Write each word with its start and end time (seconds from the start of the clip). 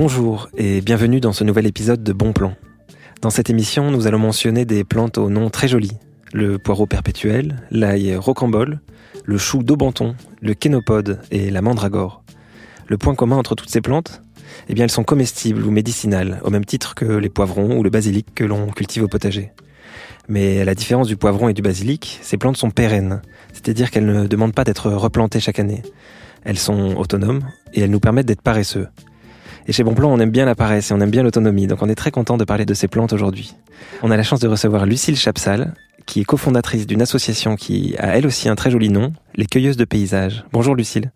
Bonjour 0.00 0.48
et 0.56 0.80
bienvenue 0.80 1.18
dans 1.18 1.32
ce 1.32 1.42
nouvel 1.42 1.66
épisode 1.66 2.04
de 2.04 2.12
Bon 2.12 2.32
Plan. 2.32 2.54
Dans 3.20 3.30
cette 3.30 3.50
émission, 3.50 3.90
nous 3.90 4.06
allons 4.06 4.20
mentionner 4.20 4.64
des 4.64 4.84
plantes 4.84 5.18
aux 5.18 5.28
noms 5.28 5.50
très 5.50 5.66
jolis. 5.66 5.96
Le 6.32 6.56
poireau 6.56 6.86
perpétuel, 6.86 7.56
l'ail 7.72 8.14
rocambole, 8.14 8.78
le 9.24 9.38
chou 9.38 9.64
d'aubenton, 9.64 10.14
le 10.40 10.54
kénopode 10.54 11.20
et 11.32 11.50
la 11.50 11.62
mandragore. 11.62 12.22
Le 12.86 12.96
point 12.96 13.16
commun 13.16 13.38
entre 13.38 13.56
toutes 13.56 13.70
ces 13.70 13.80
plantes 13.80 14.22
Eh 14.68 14.74
bien, 14.74 14.84
elles 14.84 14.90
sont 14.92 15.02
comestibles 15.02 15.64
ou 15.64 15.72
médicinales, 15.72 16.40
au 16.44 16.50
même 16.50 16.64
titre 16.64 16.94
que 16.94 17.04
les 17.04 17.28
poivrons 17.28 17.76
ou 17.76 17.82
le 17.82 17.90
basilic 17.90 18.32
que 18.36 18.44
l'on 18.44 18.68
cultive 18.68 19.02
au 19.02 19.08
potager. 19.08 19.50
Mais 20.28 20.60
à 20.60 20.64
la 20.64 20.76
différence 20.76 21.08
du 21.08 21.16
poivron 21.16 21.48
et 21.48 21.54
du 21.54 21.62
basilic, 21.62 22.20
ces 22.22 22.36
plantes 22.36 22.56
sont 22.56 22.70
pérennes, 22.70 23.20
c'est-à-dire 23.52 23.90
qu'elles 23.90 24.06
ne 24.06 24.28
demandent 24.28 24.54
pas 24.54 24.62
d'être 24.62 24.92
replantées 24.92 25.40
chaque 25.40 25.58
année. 25.58 25.82
Elles 26.44 26.56
sont 26.56 26.94
autonomes 26.94 27.42
et 27.74 27.80
elles 27.80 27.90
nous 27.90 27.98
permettent 27.98 28.26
d'être 28.26 28.42
paresseux. 28.42 28.86
Et 29.68 29.72
chez 29.72 29.84
Bonplan, 29.84 30.10
on 30.10 30.18
aime 30.18 30.30
bien 30.30 30.46
la 30.46 30.54
paresse 30.54 30.90
et 30.90 30.94
on 30.94 31.00
aime 31.00 31.10
bien 31.10 31.22
l'autonomie, 31.22 31.66
donc 31.66 31.82
on 31.82 31.90
est 31.90 31.94
très 31.94 32.10
content 32.10 32.38
de 32.38 32.44
parler 32.44 32.64
de 32.64 32.72
ces 32.72 32.88
plantes 32.88 33.12
aujourd'hui. 33.12 33.54
On 34.02 34.10
a 34.10 34.16
la 34.16 34.22
chance 34.22 34.40
de 34.40 34.48
recevoir 34.48 34.86
Lucille 34.86 35.14
Chapsal, 35.14 35.74
qui 36.06 36.20
est 36.20 36.24
cofondatrice 36.24 36.86
d'une 36.86 37.02
association 37.02 37.54
qui 37.54 37.94
a 37.98 38.16
elle 38.16 38.26
aussi 38.26 38.48
un 38.48 38.54
très 38.54 38.70
joli 38.70 38.88
nom, 38.88 39.12
les 39.34 39.44
Cueilleuses 39.44 39.76
de 39.76 39.84
Paysages. 39.84 40.42
Bonjour 40.52 40.74
Lucille. 40.74 41.12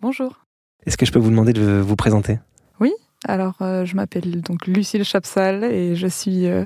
Bonjour. 0.00 0.46
Est-ce 0.86 0.96
que 0.96 1.04
je 1.04 1.10
peux 1.10 1.18
vous 1.18 1.30
demander 1.30 1.52
de 1.52 1.80
vous 1.80 1.96
présenter? 1.96 2.38
Oui, 2.78 2.92
alors 3.26 3.56
euh, 3.60 3.84
je 3.84 3.96
m'appelle 3.96 4.40
donc 4.40 4.68
Lucille 4.68 5.02
Chapsal 5.02 5.64
et 5.64 5.96
je 5.96 6.06
suis 6.06 6.46
euh, 6.46 6.64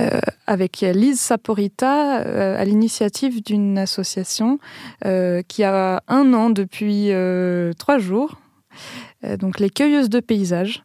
euh, 0.00 0.18
avec 0.48 0.80
Lise 0.80 1.20
Saporita 1.20 2.16
à 2.16 2.64
l'initiative 2.64 3.40
d'une 3.40 3.78
association 3.78 4.58
qui 5.46 5.62
a 5.62 6.02
un 6.08 6.34
an 6.34 6.50
depuis 6.50 7.12
trois 7.78 7.98
jours 7.98 8.40
donc 9.38 9.60
les 9.60 9.70
cueilleuses 9.70 10.10
de 10.10 10.20
paysages. 10.20 10.82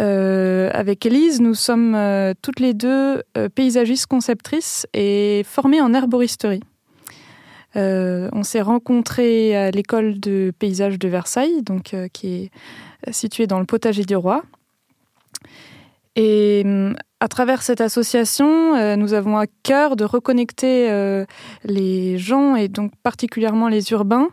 Euh, 0.00 0.70
avec 0.72 1.04
Elise, 1.06 1.40
nous 1.40 1.54
sommes 1.54 1.94
euh, 1.94 2.32
toutes 2.40 2.60
les 2.60 2.74
deux 2.74 3.22
paysagistes 3.54 4.06
conceptrices 4.06 4.86
et 4.94 5.42
formées 5.44 5.80
en 5.80 5.92
herboristerie. 5.92 6.62
on 7.74 8.42
s'est 8.42 8.62
rencontrés 8.62 9.56
à 9.56 9.70
l'école 9.70 10.20
de 10.20 10.52
paysage 10.58 10.98
de 10.98 11.08
Versailles, 11.08 11.62
donc, 11.62 11.94
qui 12.12 12.26
est 13.06 13.12
située 13.12 13.46
dans 13.46 13.60
le 13.60 13.66
potager 13.66 14.04
du 14.04 14.16
roi. 14.16 14.42
Et 16.16 16.64
à 17.20 17.28
travers 17.28 17.62
cette 17.62 17.80
association, 17.80 18.96
nous 18.96 19.14
avons 19.14 19.38
à 19.38 19.46
cœur 19.62 19.94
de 19.94 20.04
reconnecter 20.04 20.90
les 21.64 22.18
gens, 22.18 22.56
et 22.56 22.66
donc 22.66 22.90
particulièrement 23.04 23.68
les 23.68 23.92
urbains, 23.92 24.28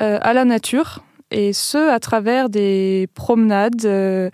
à 0.00 0.32
la 0.32 0.44
nature, 0.44 1.04
et 1.30 1.52
ce 1.52 1.90
à 1.90 1.98
travers 1.98 2.48
des 2.48 3.08
promenades 3.14 3.84
euh, 3.84 4.30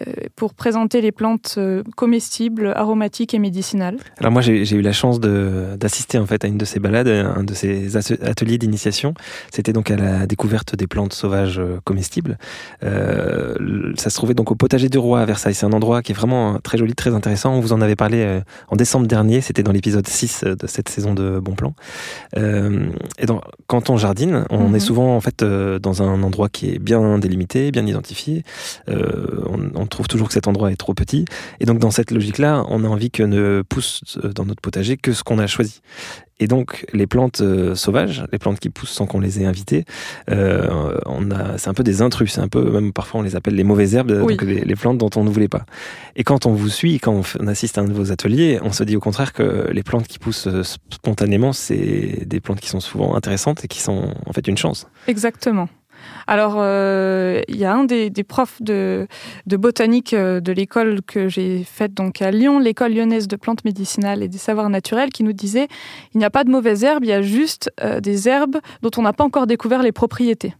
euh, 0.00 0.12
pour 0.36 0.54
présenter 0.54 1.00
les 1.00 1.10
plantes 1.10 1.56
euh, 1.58 1.82
comestibles, 1.96 2.72
aromatiques 2.76 3.34
et 3.34 3.38
médicinales. 3.38 3.96
Alors 4.18 4.30
moi 4.30 4.42
j'ai 4.42 4.70
eu 4.72 4.82
la 4.82 4.92
chance 4.92 5.18
d'assister 5.20 6.18
en 6.18 6.26
fait 6.26 6.44
à 6.44 6.48
une 6.48 6.58
de 6.58 6.64
ces 6.64 6.78
balades, 6.78 7.08
un 7.08 7.42
de 7.42 7.54
ces 7.54 7.96
ateliers 7.96 8.58
d'initiation. 8.58 9.14
C'était 9.50 9.72
donc 9.72 9.90
à 9.90 9.96
la 9.96 10.26
découverte 10.26 10.76
des 10.76 10.86
plantes 10.86 11.12
sauvages 11.12 11.60
comestibles. 11.84 12.38
ça 12.80 14.10
se 14.10 14.14
trouvait 14.14 14.34
donc 14.34 14.50
au 14.50 14.54
potager 14.54 14.88
du 14.88 14.98
roi 14.98 15.20
à 15.20 15.24
Versailles. 15.24 15.54
C'est 15.54 15.66
un 15.66 15.72
endroit 15.72 16.02
qui 16.02 16.12
est 16.12 16.14
vraiment 16.14 16.58
très 16.60 16.78
joli, 16.78 16.94
très 16.94 17.14
intéressant. 17.14 17.54
On 17.54 17.60
vous 17.60 17.72
en 17.72 17.80
avait 17.80 17.96
parlé 17.96 18.40
en 18.68 18.76
décembre 18.76 19.06
dernier, 19.06 19.40
c'était 19.40 19.62
dans 19.62 19.72
l'épisode 19.72 20.06
6 20.06 20.44
de 20.44 20.66
cette 20.66 20.88
saison 20.88 21.14
de 21.14 21.40
Bon 21.40 21.54
Plan. 21.54 21.74
et 22.36 23.26
donc 23.26 23.42
quand 23.66 23.90
on 23.90 23.96
jardine, 23.96 24.44
on 24.50 24.68
mhm. 24.68 24.76
est 24.76 24.80
souvent 24.80 25.16
en 25.16 25.20
fait 25.20 25.42
dans 25.44 26.02
un 26.02 26.22
endroit 26.22 26.35
qui 26.44 26.70
est 26.70 26.78
bien 26.78 27.18
délimité, 27.18 27.70
bien 27.70 27.86
identifié. 27.86 28.42
Euh, 28.88 29.42
on, 29.74 29.86
trouve 29.86 30.08
toujours 30.08 30.28
que 30.28 30.34
cet 30.34 30.48
endroit 30.48 30.72
est 30.72 30.76
trop 30.76 30.94
petit. 30.94 31.24
Et 31.60 31.64
donc, 31.64 31.78
dans 31.78 31.90
cette 31.90 32.10
logique-là, 32.10 32.64
on 32.68 32.84
a 32.84 32.88
envie 32.88 33.10
que 33.10 33.22
ne 33.22 33.62
pousse 33.66 34.18
euh, 34.22 34.32
dans 34.32 34.44
notre 34.44 34.60
potager 34.60 34.96
que 34.96 35.12
ce 35.12 35.22
qu'on 35.22 35.38
a 35.38 35.46
choisi. 35.46 35.80
Et 36.38 36.48
donc, 36.48 36.84
les 36.92 37.06
plantes 37.06 37.40
euh, 37.40 37.74
sauvages, 37.74 38.24
les 38.30 38.38
plantes 38.38 38.60
qui 38.60 38.68
poussent 38.68 38.90
sans 38.90 39.06
qu'on 39.06 39.20
les 39.20 39.40
ait 39.40 39.46
invitées, 39.46 39.84
on 40.28 41.30
a, 41.30 41.56
c'est 41.56 41.70
un 41.70 41.74
peu 41.74 41.84
des 41.84 42.02
intrus. 42.02 42.32
C'est 42.32 42.40
un 42.40 42.48
peu, 42.48 42.70
même 42.70 42.92
parfois, 42.92 43.20
on 43.20 43.22
les 43.22 43.36
appelle 43.36 43.54
les 43.54 43.64
mauvaises 43.64 43.94
herbes, 43.94 44.12
donc 44.12 44.42
les, 44.42 44.76
plantes 44.76 44.98
dont 44.98 45.10
on 45.16 45.24
ne 45.24 45.30
voulait 45.30 45.48
pas. 45.48 45.64
Et 46.16 46.24
quand 46.24 46.44
on 46.44 46.52
vous 46.52 46.68
suit, 46.68 46.98
quand 46.98 47.22
on, 47.40 47.46
assiste 47.46 47.78
à 47.78 47.82
un 47.82 47.84
de 47.84 47.92
vos 47.92 48.12
ateliers, 48.12 48.58
on 48.62 48.72
se 48.72 48.84
dit 48.84 48.96
au 48.96 49.00
contraire 49.00 49.32
que 49.32 49.70
les 49.72 49.82
plantes 49.82 50.08
qui 50.08 50.18
poussent 50.18 50.48
spontanément, 50.90 51.54
c'est 51.54 52.24
des 52.26 52.40
plantes 52.40 52.60
qui 52.60 52.68
sont 52.68 52.80
souvent 52.80 53.14
intéressantes 53.14 53.64
et 53.64 53.68
qui 53.68 53.80
sont 53.80 54.12
en 54.26 54.32
fait 54.32 54.46
une 54.46 54.58
chance. 54.58 54.88
Exactement. 55.06 55.68
Alors, 56.26 56.54
euh, 56.58 57.40
il 57.48 57.56
y 57.56 57.64
a 57.64 57.72
un 57.72 57.84
des, 57.84 58.10
profs 58.24 58.60
de, 58.60 59.06
botanique 59.46 60.12
euh, 60.12 60.40
de 60.40 60.52
l'école 60.52 61.02
que 61.02 61.28
j'ai 61.28 61.62
faite 61.64 61.94
donc 61.94 62.20
à 62.20 62.30
Lyon, 62.30 62.58
l'école 62.58 62.92
lyonnaise 62.92 63.28
de 63.28 63.36
plantes 63.36 63.64
médicinales 63.64 64.22
et 64.22 64.28
des 64.28 64.38
savoirs 64.38 64.68
naturels, 64.68 65.10
qui 65.10 65.22
nous 65.22 65.32
disait 65.32 65.68
il 66.14 66.18
n'y 66.18 66.24
a 66.24 66.30
pas 66.30 66.44
de 66.44 66.50
mauvaises 66.50 66.84
herbes, 66.84 67.04
il 67.04 67.10
y 67.10 67.12
a 67.12 67.22
juste 67.22 67.70
euh, 67.80 68.00
des 68.00 68.28
herbes 68.28 68.56
dont 68.82 68.90
on 68.96 69.02
n'a 69.02 69.12
pas 69.12 69.24
encore 69.24 69.46
découvert 69.46 69.82
les 69.82 69.92
propriétés. 69.92 70.54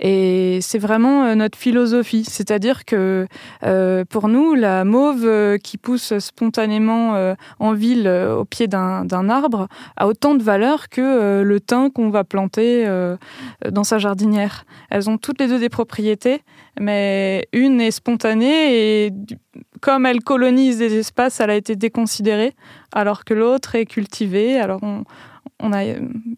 Et 0.00 0.58
c'est 0.60 0.78
vraiment 0.78 1.24
euh, 1.24 1.34
notre 1.34 1.58
philosophie, 1.58 2.24
c'est-à-dire 2.24 2.84
que 2.84 3.26
euh, 3.64 4.04
pour 4.04 4.28
nous, 4.28 4.54
la 4.54 4.84
mauve 4.84 5.24
euh, 5.24 5.58
qui 5.58 5.78
pousse 5.78 6.18
spontanément 6.18 7.34
en 7.58 7.72
ville 7.72 8.08
au 8.08 8.44
pied 8.44 8.66
d'un 8.66 9.28
arbre 9.28 9.68
a 9.96 10.06
autant 10.06 10.34
de 10.34 10.42
valeur 10.42 10.88
que 10.88 11.42
le 11.42 11.60
thym 11.60 11.90
qu'on 11.90 12.10
va 12.10 12.24
planter 12.24 12.86
dans 13.70 13.84
sa 13.84 13.98
jardinière. 13.98 14.64
Elles 14.90 15.08
ont 15.10 15.18
toutes 15.18 15.40
les 15.40 15.48
deux 15.48 15.58
des 15.58 15.68
propriétés, 15.68 16.42
mais 16.78 17.46
une 17.52 17.80
est 17.80 17.90
spontanée 17.90 19.04
et 19.06 19.12
comme 19.80 20.06
elle 20.06 20.22
colonise 20.22 20.78
des 20.78 20.98
espaces, 20.98 21.40
elle 21.40 21.50
a 21.50 21.56
été 21.56 21.76
déconsidérée, 21.76 22.54
alors 22.92 23.24
que 23.24 23.34
l'autre 23.34 23.74
est 23.74 23.86
cultivée. 23.86 24.58
Alors 24.58 24.80
on, 24.82 25.04
on, 25.60 25.72
a 25.72 25.82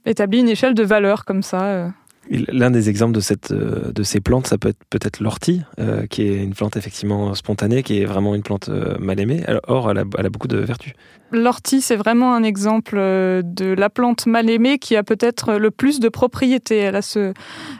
établi 0.04 0.40
une 0.40 0.48
échelle 0.48 0.74
de 0.74 0.84
valeur 0.84 1.24
comme 1.24 1.42
ça. 1.42 1.92
L'un 2.30 2.70
des 2.70 2.88
exemples 2.88 3.14
de, 3.14 3.20
cette, 3.20 3.52
euh, 3.52 3.92
de 3.92 4.02
ces 4.02 4.20
plantes, 4.20 4.46
ça 4.46 4.58
peut 4.58 4.68
être 4.68 4.84
peut-être 4.90 5.20
l'ortie, 5.20 5.62
euh, 5.78 6.06
qui 6.06 6.22
est 6.22 6.42
une 6.42 6.54
plante 6.54 6.76
effectivement 6.76 7.34
spontanée, 7.34 7.82
qui 7.82 8.00
est 8.00 8.04
vraiment 8.04 8.34
une 8.34 8.42
plante 8.42 8.68
euh, 8.68 8.98
mal 8.98 9.20
aimée. 9.20 9.44
Or, 9.68 9.90
elle 9.90 9.98
a, 9.98 10.04
elle 10.18 10.26
a 10.26 10.30
beaucoup 10.30 10.48
de 10.48 10.58
vertus. 10.58 10.92
L'ortie, 11.32 11.80
c'est 11.80 11.96
vraiment 11.96 12.34
un 12.34 12.42
exemple 12.42 12.96
de 12.96 13.74
la 13.76 13.90
plante 13.90 14.26
mal 14.26 14.48
aimée 14.50 14.78
qui 14.78 14.96
a 14.96 15.02
peut-être 15.02 15.54
le 15.54 15.70
plus 15.70 16.00
de 16.00 16.08
propriétés. 16.08 16.78
Elle 16.78 16.96
a 16.96 17.02
ce, 17.02 17.32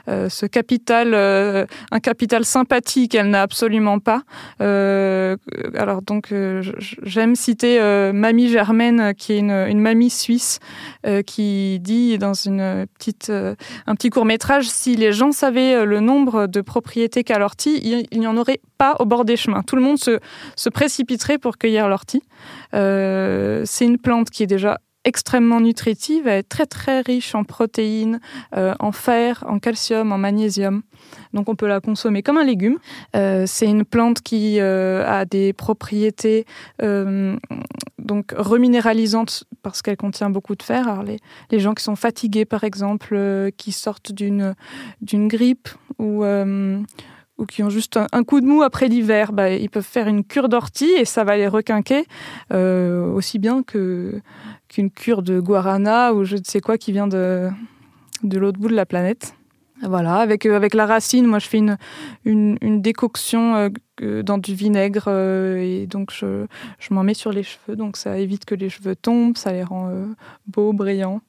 ce 0.07 0.45
capital, 0.45 1.13
un 1.15 1.99
capital 1.99 2.45
sympathique 2.45 3.11
qu'elle 3.11 3.29
n'a 3.29 3.41
absolument 3.41 3.99
pas. 3.99 4.23
alors 4.59 6.01
donc, 6.01 6.33
j'aime 7.03 7.35
citer 7.35 7.79
Mamie 8.13 8.49
Germaine, 8.49 9.13
qui 9.15 9.33
est 9.33 9.39
une, 9.39 9.79
mamie 9.79 10.09
suisse, 10.09 10.59
qui 11.25 11.79
dit 11.79 12.17
dans 12.17 12.33
une 12.33 12.85
petite, 12.97 13.29
un 13.31 13.95
petit 13.95 14.09
court 14.09 14.25
si 14.61 14.95
les 14.95 15.11
gens 15.11 15.31
savaient 15.31 15.75
euh, 15.75 15.85
le 15.85 15.99
nombre 15.99 16.47
de 16.47 16.61
propriétés 16.61 17.23
qu'a 17.23 17.39
l'ortie, 17.39 18.05
il 18.11 18.19
n'y 18.19 18.27
en 18.27 18.37
aurait 18.37 18.59
pas 18.77 18.95
au 18.99 19.05
bord 19.05 19.25
des 19.25 19.37
chemins. 19.37 19.63
Tout 19.63 19.75
le 19.75 19.81
monde 19.81 19.97
se, 19.97 20.69
précipiterait 20.69 21.37
pour 21.37 21.57
cueillir 21.57 21.87
l'ortie. 21.87 22.21
Euh, 22.73 23.46
c'est 23.65 23.85
une 23.85 23.97
plante 23.97 24.29
qui 24.29 24.43
est 24.43 24.47
déjà 24.47 24.79
extrêmement 25.03 25.61
nutritive, 25.61 26.27
elle 26.27 26.39
est 26.39 26.43
très 26.49 26.65
très 26.65 26.99
riche 26.99 27.33
en 27.33 27.45
protéines, 27.45 28.19
euh, 28.57 28.73
en 28.79 28.91
fer, 28.91 29.45
en 29.47 29.57
calcium, 29.57 30.11
en 30.11 30.17
magnésium. 30.17 30.81
Donc 31.33 31.47
on 31.47 31.55
peut 31.55 31.67
la 31.67 31.79
consommer 31.79 32.23
comme 32.23 32.37
un 32.37 32.43
légume. 32.43 32.77
c'est 33.13 33.67
une 33.67 33.85
plante 33.85 34.21
qui 34.21 34.59
a 34.59 35.23
des 35.25 35.53
propriétés 35.53 36.45
donc 38.07 38.33
reminéralisante 38.35 39.43
parce 39.61 39.81
qu'elle 39.81 39.97
contient 39.97 40.29
beaucoup 40.29 40.55
de 40.55 40.63
fer. 40.63 41.03
Les, 41.51 41.59
gens 41.59 41.73
qui 41.73 41.83
sont 41.83 41.95
fatigués, 41.95 42.45
par 42.45 42.63
exemple, 42.63 43.13
euh, 43.13 43.51
qui 43.55 43.71
sortent 43.71 44.11
d'une 44.11 44.55
d'une 45.01 45.27
grippe 45.27 45.69
ou 45.99 46.23
euh, 46.23 46.79
ou 47.37 47.45
qui 47.45 47.63
ont 47.63 47.69
juste 47.69 47.99
un, 48.11 48.23
coup 48.23 48.41
de 48.41 48.45
mou 48.45 48.63
après 48.63 48.87
l'hiver, 48.87 49.31
bah, 49.31 49.51
ils 49.51 49.69
peuvent 49.69 49.83
faire 49.83 50.07
une 50.07 50.23
cure 50.23 50.49
d'ortie 50.49 50.91
et 50.97 51.05
ça 51.05 51.23
va 51.23 51.37
les 51.37 51.47
requinquer 51.47 52.05
euh, 52.51 53.05
aussi 53.11 53.39
bien 53.39 53.63
qu'une 53.63 54.91
cure 54.91 55.21
de 55.21 55.39
guarana 55.39 56.13
ou 56.13 56.23
je 56.23 56.37
ne 56.37 56.43
sais 56.43 56.61
quoi 56.61 56.77
qui 56.77 56.91
vient 56.91 57.07
de 57.07 57.49
de 58.23 58.39
l'autre 58.39 58.59
bout 58.59 58.69
de 58.69 58.75
la 58.75 58.87
planète. 58.87 59.35
Voilà, 59.83 60.15
avec, 60.15 60.47
euh, 60.47 60.55
avec 60.55 60.73
la 60.73 60.87
racine, 60.87 61.27
moi 61.27 61.37
je 61.37 61.47
fais 61.47 61.59
une, 61.59 61.77
une, 62.25 62.81
décoction 62.81 63.69
euh, 64.01 64.23
dans 64.23 64.39
du 64.39 64.55
vinaigre 64.55 65.07
et 65.07 65.85
donc 65.85 66.11
je, 66.11 66.47
je 66.79 66.93
m'en 66.95 67.03
mets 67.03 67.13
sur 67.13 67.31
les 67.31 67.43
cheveux, 67.43 67.75
donc 67.75 67.95
ça 67.95 68.17
évite 68.17 68.45
que 68.45 68.55
les 68.55 68.69
cheveux 68.69 68.95
tombent, 68.95 69.37
ça 69.37 69.51
les 69.51 69.61
rend 69.61 69.91
beaux, 70.47 70.73
brillants. 70.73 71.21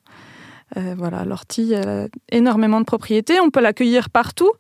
Voilà, 0.77 1.25
l'ortie 1.25 1.75
a 1.75 2.09
énormément 2.31 2.81
de 2.81 2.85
propriétés, 2.85 3.41
on 3.41 3.51
peut 3.51 3.61
l'accueillir 3.61 4.11
partout. 4.11 4.51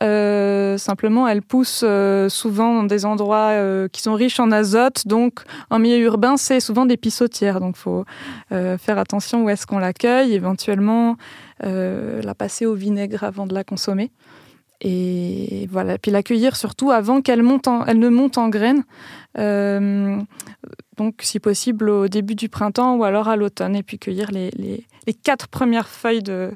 simplement, 0.00 1.26
elle 1.26 1.42
pousse 1.42 1.84
souvent 2.28 2.74
dans 2.74 2.84
des 2.84 3.04
endroits 3.04 3.52
qui 3.88 4.02
sont 4.02 4.14
riches 4.14 4.40
en 4.40 4.50
azote, 4.52 5.06
donc 5.06 5.40
en 5.70 5.78
milieu 5.78 6.04
urbain, 6.04 6.36
c'est 6.36 6.60
souvent 6.60 6.86
des 6.86 6.96
pissotières, 6.96 7.60
donc 7.60 7.76
il 7.76 7.80
faut 7.80 8.04
faire 8.50 8.98
attention 8.98 9.44
où 9.44 9.48
est-ce 9.48 9.66
qu'on 9.66 9.78
l'accueille, 9.78 10.34
éventuellement 10.34 11.16
euh, 11.62 12.20
la 12.22 12.34
passer 12.34 12.66
au 12.66 12.74
vinaigre 12.74 13.22
avant 13.22 13.46
de 13.46 13.54
la 13.54 13.62
consommer. 13.62 14.10
Et 14.86 15.66
voilà, 15.70 15.96
puis 15.96 16.10
l'accueillir 16.10 16.56
surtout 16.56 16.90
avant 16.90 17.22
qu'elle 17.22 17.42
monte 17.42 17.68
elle 17.86 17.98
ne 17.98 18.10
monte 18.10 18.36
en 18.36 18.50
graines. 18.50 18.84
Euh, 19.38 20.20
donc, 20.98 21.14
si 21.22 21.40
possible, 21.40 21.88
au 21.88 22.06
début 22.06 22.34
du 22.34 22.50
printemps 22.50 22.94
ou 22.96 23.04
alors 23.04 23.28
à 23.28 23.36
l'automne, 23.36 23.74
et 23.74 23.82
puis 23.82 23.98
cueillir 23.98 24.30
les, 24.30 24.50
les, 24.50 24.86
les 25.06 25.14
quatre 25.14 25.48
premières 25.48 25.88
feuilles 25.88 26.22
de, 26.22 26.52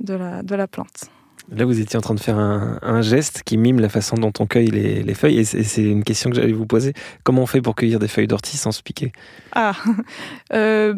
de, 0.00 0.14
la, 0.14 0.42
de 0.42 0.54
la 0.56 0.66
plante. 0.66 1.08
Là, 1.50 1.64
vous 1.64 1.80
étiez 1.80 1.96
en 1.96 2.02
train 2.02 2.14
de 2.14 2.20
faire 2.20 2.38
un, 2.38 3.00
geste 3.00 3.42
qui 3.42 3.56
mime 3.56 3.80
la 3.80 3.88
façon 3.88 4.16
dont 4.16 4.32
on 4.38 4.46
cueille 4.46 4.70
les, 4.70 5.14
feuilles. 5.14 5.38
Et 5.38 5.44
c'est 5.44 5.82
une 5.82 6.04
question 6.04 6.28
que 6.28 6.36
j'allais 6.36 6.52
vous 6.52 6.66
poser. 6.66 6.92
Comment 7.24 7.42
on 7.42 7.46
fait 7.46 7.62
pour 7.62 7.74
cueillir 7.74 7.98
des 7.98 8.08
feuilles 8.08 8.26
d'ortie 8.26 8.58
sans 8.58 8.70
se 8.70 8.82
piquer? 8.82 9.12
Ah, 9.52 9.72
euh, 10.52 10.94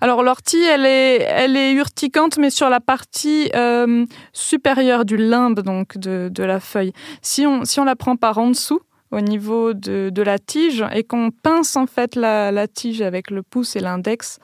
alors 0.00 0.24
l'ortie, 0.24 0.62
elle 0.62 0.86
est, 0.86 1.22
elle 1.22 1.56
est 1.56 1.72
urticante, 1.72 2.38
mais 2.38 2.50
sur 2.50 2.68
la 2.68 2.80
partie 2.80 3.50
euh, 3.54 4.04
supérieure 4.32 5.04
du 5.04 5.16
limbe 5.16 5.60
donc 5.60 5.96
de, 5.98 6.28
de, 6.32 6.42
la 6.42 6.58
feuille. 6.58 6.92
Si 7.20 7.46
on, 7.46 7.64
si 7.64 7.78
on 7.78 7.84
la 7.84 7.94
prend 7.94 8.16
par 8.16 8.38
en 8.38 8.48
dessous, 8.48 8.80
au 9.12 9.20
niveau 9.20 9.74
de, 9.74 10.10
de 10.10 10.22
la 10.22 10.38
tige 10.38 10.84
et 10.92 11.04
qu'on 11.04 11.30
pince 11.30 11.76
en 11.76 11.86
fait 11.86 12.16
la, 12.16 12.50
la, 12.50 12.66
tige 12.66 13.02
avec 13.02 13.30
le 13.30 13.42
pouce 13.42 13.76
et 13.76 13.80
l'index, 13.80 14.38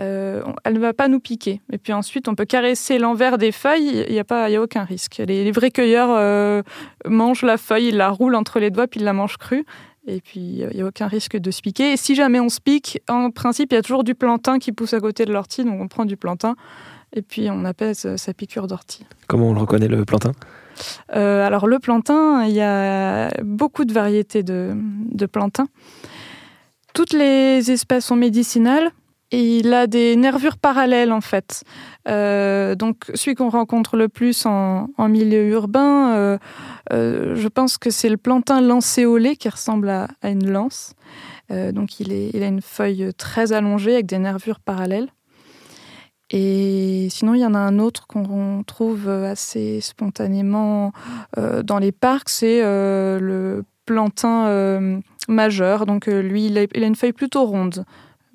euh, 0.00 0.42
elle 0.64 0.74
ne 0.74 0.78
va 0.78 0.94
pas 0.94 1.08
nous 1.08 1.20
piquer. 1.20 1.60
Et 1.72 1.78
puis 1.78 1.92
ensuite, 1.92 2.28
on 2.28 2.36
peut 2.36 2.44
caresser 2.44 2.98
l'envers 2.98 3.36
des 3.36 3.50
feuilles, 3.52 4.04
il 4.08 4.12
n'y 4.12 4.20
a, 4.20 4.24
pas, 4.24 4.48
y 4.48 4.56
a 4.56 4.62
aucun 4.62 4.84
risque. 4.84 5.20
Les, 5.26 5.50
vrais 5.50 5.72
cueilleurs 5.72 6.10
euh, 6.12 6.62
mangent 7.06 7.42
la 7.42 7.58
feuille, 7.58 7.88
ils 7.88 7.96
la 7.96 8.08
roulent 8.08 8.36
entre 8.36 8.60
les 8.60 8.70
doigts, 8.70 8.86
puis 8.86 9.00
ils 9.00 9.04
la 9.04 9.12
mangent 9.12 9.36
crue. 9.36 9.66
Et 10.06 10.20
puis, 10.20 10.40
il 10.40 10.68
n'y 10.74 10.82
a 10.82 10.86
aucun 10.86 11.08
risque 11.08 11.36
de 11.36 11.50
se 11.50 11.62
piquer. 11.62 11.92
Et 11.92 11.96
si 11.96 12.14
jamais 12.14 12.38
on 12.38 12.50
se 12.50 12.60
pique, 12.60 13.00
en 13.08 13.30
principe, 13.30 13.72
il 13.72 13.76
y 13.76 13.78
a 13.78 13.82
toujours 13.82 14.04
du 14.04 14.14
plantain 14.14 14.58
qui 14.58 14.70
pousse 14.70 14.92
à 14.92 15.00
côté 15.00 15.24
de 15.24 15.32
l'ortie, 15.32 15.64
donc 15.64 15.80
on 15.80 15.88
prend 15.88 16.04
du 16.04 16.16
plantain 16.16 16.56
et 17.14 17.22
puis 17.22 17.48
on 17.50 17.64
apaise 17.64 18.14
sa 18.16 18.34
piqûre 18.34 18.66
d'ortie. 18.66 19.06
Comment 19.26 19.50
on 19.50 19.54
le 19.54 19.60
reconnaît 19.60 19.88
le 19.88 20.04
plantain? 20.04 20.32
Euh, 21.14 21.46
alors 21.46 21.66
le 21.66 21.78
plantain, 21.78 22.44
il 22.44 22.54
y 22.54 22.60
a 22.60 23.30
beaucoup 23.42 23.84
de 23.84 23.92
variétés 23.92 24.42
de, 24.42 24.76
plantain. 25.30 25.66
Toutes 26.92 27.12
les 27.12 27.70
espèces 27.70 28.06
sont 28.06 28.16
médicinales 28.16 28.90
et 29.30 29.58
il 29.58 29.72
a 29.72 29.86
des 29.86 30.14
nervures 30.16 30.58
parallèles 30.58 31.12
en 31.12 31.20
fait. 31.20 31.64
Euh, 32.08 32.74
donc 32.74 33.10
celui 33.14 33.34
qu'on 33.34 33.48
rencontre 33.48 33.96
le 33.96 34.08
plus 34.08 34.46
en, 34.46 34.88
milieu 34.98 35.48
urbain, 35.48 36.38
euh, 36.92 37.34
je 37.34 37.48
pense 37.48 37.78
que 37.78 37.90
c'est 37.90 38.10
le 38.10 38.16
plantain 38.16 38.60
lancéolé 38.60 39.36
qui 39.36 39.48
ressemble 39.48 39.88
à, 39.88 40.08
une 40.22 40.50
lance. 40.50 40.94
donc 41.50 42.00
il, 42.00 42.12
il 42.12 42.42
a 42.42 42.46
une 42.46 42.62
feuille 42.62 43.12
très 43.16 43.52
allongée 43.52 43.94
avec 43.94 44.06
des 44.06 44.18
nervures 44.18 44.60
parallèles. 44.60 45.08
Et 46.30 47.08
sinon, 47.10 47.34
il 47.34 47.40
y 47.40 47.46
en 47.46 47.54
a 47.54 47.58
un 47.58 47.78
autre 47.78 48.06
qu'on 48.06 48.62
trouve 48.66 49.08
assez 49.08 49.80
spontanément 49.80 50.92
euh, 51.38 51.62
dans 51.62 51.78
les 51.78 51.92
parcs, 51.92 52.30
c'est 52.30 52.62
euh, 52.62 53.18
le 53.20 53.64
plantain 53.84 54.46
euh, 54.46 55.00
majeur. 55.28 55.86
Donc 55.86 56.06
lui, 56.06 56.46
il 56.46 56.58
a, 56.58 56.66
une 56.74 56.96
feuille 56.96 57.12
plutôt 57.12 57.44
ronde. 57.44 57.84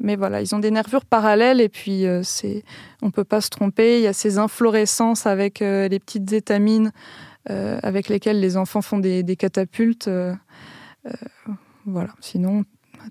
Mais 0.02 0.16
voilà, 0.16 0.42
ils 0.42 0.56
ont 0.56 0.60
des 0.60 0.72
nervures 0.72 1.04
parallèles 1.04 1.60
et 1.60 1.68
puis 1.68 2.06
c'est, 2.24 2.64
on 3.02 3.12
peut 3.12 3.26
pas 3.26 3.42
se 3.42 3.50
tromper. 3.50 3.98
Il 3.98 4.04
y 4.04 4.08
a 4.08 4.14
ces 4.14 4.38
inflorescences 4.38 5.26
avec 5.26 5.60
les 5.60 6.00
petites 6.00 6.32
étamines 6.32 6.94
avec 7.46 8.08
lesquelles 8.08 8.40
les 8.40 8.56
enfants 8.56 8.82
font 8.82 9.00
des 9.00 9.36
catapultes. 9.36 10.10
voilà. 11.86 12.12
Sinon, 12.22 12.64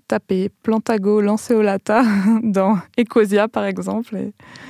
taper 0.07 0.49
Plantago 0.63 1.21
lanceolata 1.21 2.03
dans 2.43 2.77
Ecosia 2.97 3.47
par 3.47 3.65
exemple. 3.65 4.17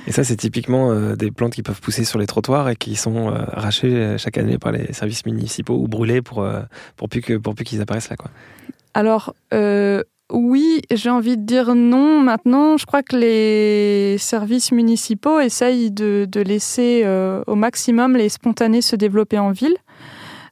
Et, 0.06 0.12
ça 0.12 0.24
c'est 0.24 0.36
typiquement 0.36 0.90
euh, 0.90 1.16
des 1.16 1.30
plantes 1.30 1.52
qui 1.52 1.62
peuvent 1.62 1.80
pousser 1.80 2.04
sur 2.04 2.18
les 2.18 2.26
trottoirs 2.26 2.68
et 2.68 2.76
qui 2.76 2.96
sont 2.96 3.28
euh, 3.28 3.44
arrachées 3.52 3.94
euh, 3.94 4.18
chaque 4.18 4.38
année 4.38 4.58
par 4.58 4.72
les 4.72 4.92
services 4.92 5.24
municipaux 5.26 5.74
ou 5.74 5.88
brûlées 5.88 6.22
pour, 6.22 6.46
pour 6.96 7.08
plus 7.08 7.20
que 7.20 7.34
pour 7.34 7.54
plus 7.54 7.64
qu'ils 7.64 7.80
apparaissent 7.80 8.10
là 8.10 8.16
quoi. 8.16 8.30
Alors 8.94 9.34
oui, 10.32 10.80
j'ai 10.92 11.10
envie 11.10 11.36
de 11.36 11.42
dire 11.42 11.74
non. 11.74 12.20
Maintenant, 12.20 12.76
je 12.76 12.86
crois 12.86 13.02
que 13.02 13.16
les 13.16 14.16
services 14.18 14.70
municipaux 14.70 15.40
essayent 15.40 15.90
de, 15.90 16.24
de 16.30 16.40
laisser 16.40 17.04
au 17.48 17.54
maximum 17.56 18.16
les 18.16 18.28
spontanés 18.28 18.80
se 18.80 18.94
développer 18.94 19.38
en 19.38 19.50
ville. 19.50 19.76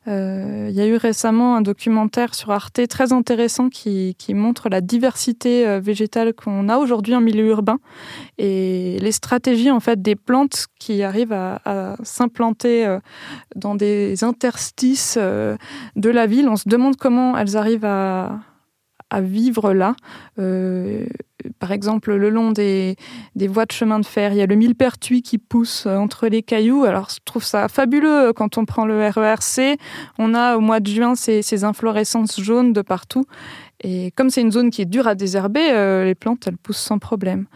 Euh, 0.08 0.68
il 0.70 0.74
y 0.74 0.80
a 0.80 0.86
eu 0.86 0.96
récemment 0.96 1.56
un 1.56 1.60
documentaire 1.60 2.34
sur 2.34 2.50
Arte 2.50 2.80
très 2.88 3.12
intéressant 3.12 3.68
qui, 3.68 4.16
montre 4.30 4.68
la 4.68 4.80
diversité 4.80 5.66
euh, 5.66 5.80
végétale 5.80 6.32
qu'on 6.32 6.68
a 6.68 6.78
aujourd'hui 6.78 7.14
en 7.14 7.20
milieu 7.20 7.46
urbain 7.48 7.78
et 8.38 8.98
les 9.00 9.12
stratégies 9.12 9.70
en 9.70 9.80
fait 9.80 10.00
des 10.00 10.16
plantes 10.16 10.66
qui 10.78 11.02
arrivent 11.02 11.32
à, 11.32 11.96
s'implanter 12.02 12.86
euh, 12.86 13.00
dans 13.56 13.74
des 13.74 14.24
interstices 14.24 15.18
de 15.18 16.10
la 16.10 16.26
ville. 16.26 16.48
On 16.48 16.56
se 16.56 16.68
demande 16.68 16.96
comment 16.96 17.36
elles 17.36 17.56
arrivent 17.56 17.84
à, 17.84 18.40
vivre 19.20 19.72
là. 19.72 19.94
Euh, 20.38 21.06
par 21.58 21.72
exemple, 21.72 22.14
le 22.14 22.30
long 22.30 22.50
des, 22.50 22.96
des, 23.34 23.48
voies 23.48 23.66
de 23.66 23.72
chemin 23.72 23.98
de 24.00 24.06
fer, 24.06 24.32
il 24.32 24.38
y 24.38 24.42
a 24.42 24.46
le 24.46 24.54
millepertuis 24.54 25.22
qui 25.22 25.38
pousse 25.38 25.86
entre 25.86 26.26
les 26.28 26.42
cailloux. 26.42 26.84
Alors, 26.84 27.08
je 27.10 27.18
trouve 27.24 27.44
ça 27.44 27.68
fabuleux 27.68 28.32
quand 28.34 28.58
on 28.58 28.64
prend 28.64 28.86
le 28.86 29.08
RERC. 29.08 29.78
On 30.18 30.34
a 30.34 30.56
au 30.56 30.60
mois 30.60 30.80
de 30.80 30.88
juin 30.88 31.14
ces, 31.14 31.42
ces 31.42 31.64
inflorescences 31.64 32.40
jaunes 32.40 32.72
de 32.72 32.82
partout. 32.82 33.24
Et 33.82 34.10
comme 34.16 34.30
c'est 34.30 34.40
une 34.40 34.52
zone 34.52 34.70
qui 34.70 34.82
est 34.82 34.86
dure 34.86 35.06
à 35.06 35.14
désherber, 35.14 35.70
euh, 35.70 36.04
les 36.04 36.14
plantes, 36.14 36.46
elles 36.46 36.56
poussent 36.56 36.78
sans 36.78 36.98
problème. 36.98 37.46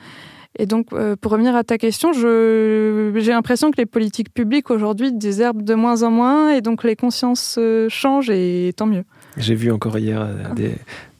Et 0.58 0.66
donc, 0.66 0.88
euh, 0.92 1.16
pour 1.16 1.32
revenir 1.32 1.56
à 1.56 1.64
ta 1.64 1.78
question, 1.78 2.12
j'ai 2.12 3.32
l'impression 3.32 3.70
que 3.70 3.78
les 3.78 3.86
politiques 3.86 4.32
publiques 4.32 4.70
aujourd'hui 4.70 5.10
désherbent 5.12 5.62
de 5.62 5.74
moins 5.74 6.02
en 6.02 6.10
moins 6.10 6.52
et 6.52 6.60
donc 6.60 6.84
les 6.84 6.94
consciences 6.94 7.58
changent 7.88 8.30
et 8.30 8.72
tant 8.76 8.86
mieux. 8.86 9.04
J'ai 9.36 9.54
vu 9.54 9.72
encore 9.72 9.96
hier 9.98 10.20
euh, 10.20 10.44
ah. 10.44 10.54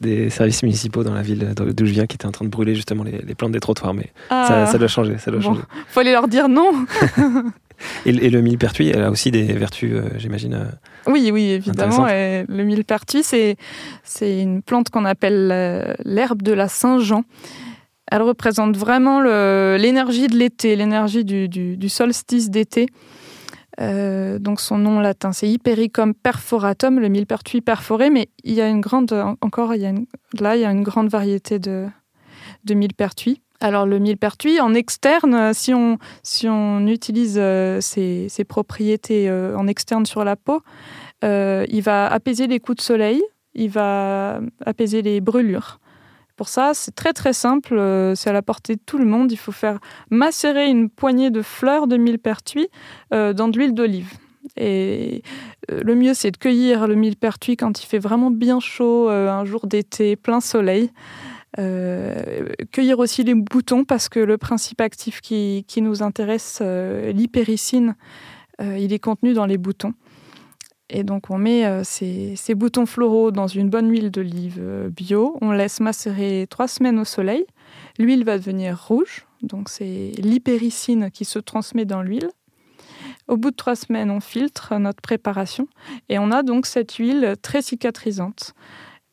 des, 0.01 0.29
services 0.29 0.61
municipaux 0.63 1.03
dans 1.03 1.13
la 1.13 1.21
ville 1.21 1.53
d'où 1.55 1.85
je 1.85 1.91
viens 1.91 2.05
qui 2.05 2.15
étaient 2.15 2.25
en 2.25 2.31
train 2.31 2.45
de 2.45 2.49
brûler 2.49 2.75
justement 2.75 3.03
les, 3.03 3.35
plantes 3.35 3.51
des 3.51 3.59
trottoirs, 3.59 3.93
mais 3.93 4.11
ça, 4.29 4.69
ah. 4.69 4.77
doit 4.77 4.87
changer. 4.87 5.17
Ça 5.17 5.31
doit 5.31 5.41
changer. 5.41 5.61
Faut 5.87 5.99
aller 5.99 6.11
leur 6.11 6.27
dire 6.27 6.47
non. 6.47 6.85
et, 8.05 8.29
le 8.29 8.41
millepertuis, 8.41 8.89
elle 8.89 9.03
a 9.03 9.09
aussi 9.09 9.31
des 9.31 9.43
vertus, 9.53 9.91
euh, 9.93 10.03
j'imagine. 10.17 10.53
Euh, 10.53 10.65
oui, 11.07 11.31
oui, 11.33 11.51
évidemment. 11.51 12.07
Et 12.07 12.45
le 12.47 12.63
millepertuis, 12.63 13.23
c'est 13.23 13.55
c'est 14.03 14.41
une 14.41 14.61
plante 14.61 14.89
qu'on 14.89 15.05
appelle 15.05 15.95
l'herbe 16.05 16.41
de 16.43 16.53
la 16.53 16.67
Saint-Jean. 16.67 17.23
Elle 18.11 18.21
représente 18.21 18.77
vraiment 18.77 19.21
l'énergie 19.21 20.27
de 20.27 20.37
l'été, 20.37 20.75
l'énergie 20.75 21.25
du, 21.25 21.47
du 21.49 21.89
solstice 21.89 22.51
d'été. 22.51 22.87
Euh, 23.79 24.39
donc 24.39 24.59
son 24.59 24.77
nom 24.77 24.99
latin, 24.99 25.31
c'est 25.31 25.49
Hypericum 25.49 26.13
perforatum, 26.13 26.99
le 26.99 27.09
millepertuis 27.09 27.61
perforé, 27.61 28.09
mais 28.09 28.29
il 28.43 28.53
y 28.53 28.61
a 28.61 28.67
une 28.67 28.81
grande, 28.81 29.13
encore, 29.41 29.73
il 29.73 29.81
y 29.81 29.85
a 29.85 29.93
là, 30.39 30.55
il 30.55 30.61
y 30.61 30.65
a 30.65 30.71
une 30.71 30.83
grande 30.83 31.09
variété 31.09 31.59
de, 31.59 31.87
de 32.65 32.73
millepertuis. 32.73 33.41
Alors 33.61 33.85
le 33.85 33.97
millepertuis, 33.97 34.59
en 34.59 34.73
externe, 34.73 35.53
si 35.53 35.73
on, 35.73 35.97
si 36.21 36.47
on 36.49 36.85
utilise 36.87 37.37
euh, 37.37 37.79
ses, 37.81 38.29
propriétés 38.47 39.29
euh, 39.29 39.57
en 39.57 39.67
externe 39.67 40.05
sur 40.05 40.23
la 40.23 40.35
peau, 40.35 40.61
il 41.23 41.81
va 41.81 42.07
apaiser 42.07 42.47
les 42.47 42.59
coups 42.59 42.77
de 42.77 42.81
soleil, 42.81 43.23
il 43.55 43.69
va 43.69 44.41
apaiser 44.65 45.01
les 45.01 45.21
brûlures. 45.21 45.79
Pour 46.35 46.49
ça, 46.49 46.71
c'est 46.73 46.95
très 46.95 47.13
très 47.13 47.33
simple, 47.33 47.77
euh, 47.77 48.15
c'est 48.15 48.31
à 48.31 48.33
la 48.33 48.41
portée 48.41 48.75
de 48.75 48.81
tout 48.83 48.97
le 48.97 49.05
monde. 49.05 49.31
Il 49.31 49.37
faut 49.37 49.51
faire 49.51 49.79
macérer 50.09 50.67
une 50.67 50.89
poignée 50.89 51.29
de 51.29 51.43
fleurs 51.43 51.85
de 51.85 51.95
millepertuis 51.95 52.69
euh, 53.13 53.33
dans 53.33 53.47
de 53.47 53.57
l'huile 53.57 53.75
d'olive. 53.75 54.11
Et 54.57 55.21
euh, 55.71 55.81
le 55.83 55.95
mieux, 55.95 56.15
c'est 56.15 56.31
de 56.31 56.37
cueillir 56.37 56.87
le 56.87 56.95
millepertuis 56.95 57.55
quand 57.55 57.83
il 57.83 57.85
fait 57.85 57.99
vraiment 57.99 58.31
bien 58.31 58.59
chaud, 58.59 59.09
un 59.09 59.45
jour 59.45 59.67
d'été, 59.67 60.15
plein 60.15 60.41
soleil. 60.41 60.91
cueillir 61.55 62.97
aussi 62.97 63.23
les 63.23 63.35
boutons 63.35 63.85
parce 63.85 64.09
que 64.09 64.19
le 64.19 64.39
principe 64.39 64.81
actif 64.81 65.21
qui, 65.21 65.63
nous 65.77 66.01
intéresse, 66.01 66.61
l'hypéricine, 66.61 67.95
il 68.59 68.91
est 68.91 68.99
contenu 68.99 69.33
dans 69.33 69.45
les 69.45 69.59
boutons. 69.59 69.93
Et 70.95 71.03
donc 71.03 71.31
on 71.31 71.39
met 71.39 71.65
euh, 71.65 71.83
ces, 71.83 72.55
boutons 72.55 72.85
floraux 72.85 73.31
dans 73.31 73.47
une 73.47 73.69
bonne 73.69 73.89
huile 73.89 74.11
d'olive 74.11 74.59
euh, 74.61 74.89
bio. 74.89 75.37
On 75.41 75.51
laisse 75.51 75.79
macérer 75.79 76.45
trois 76.49 76.67
semaines 76.67 76.99
au 76.99 77.03
soleil. 77.03 77.45
L'huile 77.97 78.23
va 78.23 78.37
devenir 78.37 78.79
rouge, 78.87 79.25
donc 79.41 79.69
c'est 79.69 80.11
l'hypéricine 80.19 81.09
qui 81.11 81.25
se 81.25 81.39
transmet 81.39 81.85
dans 81.85 82.03
l'huile. 82.03 82.29
Au 83.27 83.37
bout 83.37 83.49
de 83.49 83.55
trois 83.55 83.75
semaines, 83.75 84.11
on 84.11 84.19
filtre 84.19 84.75
notre 84.77 85.01
préparation 85.01 85.67
et 86.09 86.19
on 86.19 86.29
a 86.29 86.43
donc 86.43 86.67
cette 86.67 86.93
huile 86.93 87.35
très 87.41 87.63
cicatrisante 87.63 88.53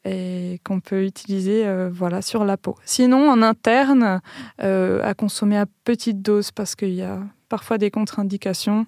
et 0.05 0.61
qu'on 0.65 0.81
peut 0.81 1.05
utiliser 1.05 1.67
euh, 1.67 1.89
voilà, 1.91 2.21
sur 2.21 2.45
la 2.45 2.59
peau. 2.59 2.75
Sinon, 2.85 3.31
en 3.31 3.41
interne, 3.41 4.21
à 4.59 5.15
consommer 5.15 5.57
à 5.57 5.65
petite 5.85 6.21
dose 6.21 6.51
parce 6.51 6.75
qu'il 6.75 6.93
y 6.93 7.03
a 7.03 7.21
parfois 7.49 7.79
des 7.79 7.91
contre-indications. 7.91 8.85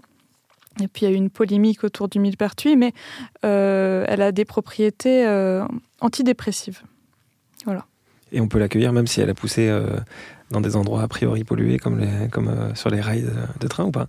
Et 0.80 0.88
puis 0.88 1.04
il 1.04 1.10
y 1.10 1.12
a 1.12 1.14
eu 1.14 1.18
une 1.18 1.30
polémique 1.30 1.84
autour 1.84 2.08
du 2.08 2.18
millepertuis, 2.18 2.76
mais 2.76 2.92
euh, 3.44 4.04
elle 4.08 4.22
a 4.22 4.32
des 4.32 4.44
propriétés 4.44 5.26
euh, 5.26 5.64
antidépressives. 6.00 6.82
Voilà. 7.64 7.86
Et 8.32 8.40
on 8.40 8.48
peut 8.48 8.58
l'accueillir 8.58 8.92
même 8.92 9.06
si 9.06 9.20
elle 9.20 9.30
a 9.30 9.34
poussé 9.34 9.68
euh, 9.68 9.98
dans 10.50 10.60
des 10.60 10.76
endroits 10.76 11.02
a 11.02 11.08
priori 11.08 11.44
pollués, 11.44 11.78
comme, 11.78 11.98
les, 11.98 12.28
comme 12.30 12.72
sur 12.74 12.88
les 12.88 13.00
rails 13.00 13.26
de, 13.60 13.68
train 13.68 13.84
ou 13.84 13.90
pas? 13.90 14.08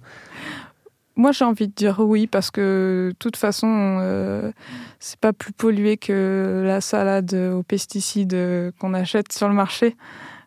Moi, 1.15 1.31
j'ai 1.31 1.45
envie 1.45 1.67
de 1.67 1.73
dire 1.73 1.99
oui, 1.99 2.25
parce 2.25 2.49
que 2.49 3.09
de 3.11 3.15
toute 3.19 3.37
façon, 3.37 3.99
euh, 4.01 4.51
c'est 4.99 5.19
pas 5.19 5.33
plus 5.33 5.51
pollué 5.51 5.97
que 5.97 6.63
la 6.65 6.81
salade 6.81 7.33
aux 7.33 7.63
pesticides 7.63 8.73
qu'on 8.79 8.93
achète 8.93 9.31
sur 9.31 9.47
le 9.47 9.53
marché. 9.53 9.95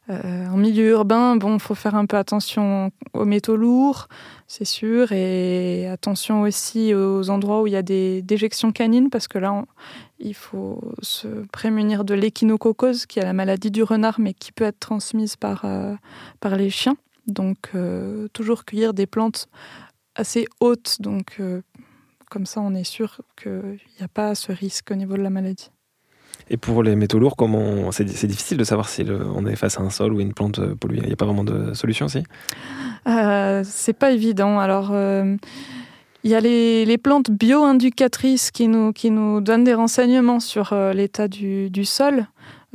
Euh, 0.09 0.47
en 0.47 0.57
milieu 0.57 0.91
urbain, 0.91 1.35
bon, 1.37 1.59
faut 1.59 1.75
faire 1.75 1.97
un 1.97 2.07
peu 2.07 2.17
attention 2.17 2.93
aux 3.13 3.25
métaux 3.25 3.57
lourds, 3.57 4.07
c'est 4.47 4.65
sûr, 4.65 5.11
et 5.11 5.89
attention 5.89 6.43
aussi 6.43 6.95
aux 6.95 7.29
endroits 7.29 7.63
où 7.63 7.67
il 7.67 7.73
y 7.73 7.77
a 7.77 7.83
des 7.83 8.23
déjections 8.23 8.71
canines, 8.71 9.11
parce 9.11 9.27
que 9.27 9.39
là, 9.39 9.65
il 10.21 10.35
faut 10.35 10.81
se 11.03 11.27
prémunir 11.51 12.05
de 12.05 12.15
l'échinococose, 12.15 13.07
qui 13.07 13.19
est 13.19 13.25
la 13.25 13.33
maladie 13.33 13.73
du 13.73 13.83
renard, 13.83 14.21
mais 14.21 14.33
qui 14.33 14.53
peut 14.53 14.65
être 14.65 14.79
transmise 14.79 15.35
par, 15.35 15.65
euh, 15.65 15.95
par 16.41 16.55
les 16.55 16.71
chiens. 16.71 16.97
Donc, 17.27 17.71
euh, 17.75 18.29
toujours 18.33 18.65
cueillir 18.65 18.95
des 18.95 19.07
plantes 19.07 19.49
assez 20.15 20.47
hautes. 20.61 20.99
Donc, 21.01 21.41
comme 22.31 22.47
ça, 22.47 22.61
on 22.61 22.75
est 22.75 22.85
sûr 22.85 23.21
qu'il 23.37 23.81
n'y 23.99 24.05
a 24.05 24.09
pas 24.09 24.37
ce 24.37 24.53
risque 24.53 24.93
au 24.93 24.95
niveau 24.95 25.17
de 25.17 25.23
la 25.23 25.31
maladie. 25.31 25.71
Et 26.49 26.57
pour 26.57 26.83
les 26.83 26.95
métaux 26.95 27.19
lourds, 27.19 27.37
comment 27.37 27.91
c'est, 27.91 28.05
difficile 28.05 28.57
de 28.57 28.65
savoir 28.65 28.89
si 28.89 29.05
on 29.35 29.47
est 29.47 29.57
face 29.57 29.79
à 29.79 29.83
un 29.83 29.91
sol 29.91 30.13
ou 30.13 30.21
une 30.21 30.33
plante 30.33 30.61
polluée. 30.75 31.01
Il 31.03 31.07
n'y 31.07 31.13
a 31.13 31.17
pas 31.17 31.27
vraiment 31.27 31.45
de 31.45 31.75
solution, 31.75 32.09
si? 32.09 32.23
Euh, 33.09 33.63
C'est 33.65 33.93
pas 33.93 34.11
évident. 34.13 34.59
Alors. 34.59 34.91
Euh, 34.93 35.37
il 36.25 36.31
y 36.31 36.35
a 36.35 36.41
les, 36.41 36.99
plantes 36.99 37.31
bio-indicatrices 37.31 38.51
qui 38.51 38.67
nous, 38.67 38.93
qui 38.93 39.13
nous 39.13 39.41
donnent 39.41 39.63
des 39.63 39.75
renseignements 39.75 40.41
sur 40.41 40.75
l'état 40.93 41.29
du, 41.29 41.71
du 41.71 41.85
sol. 41.85 42.27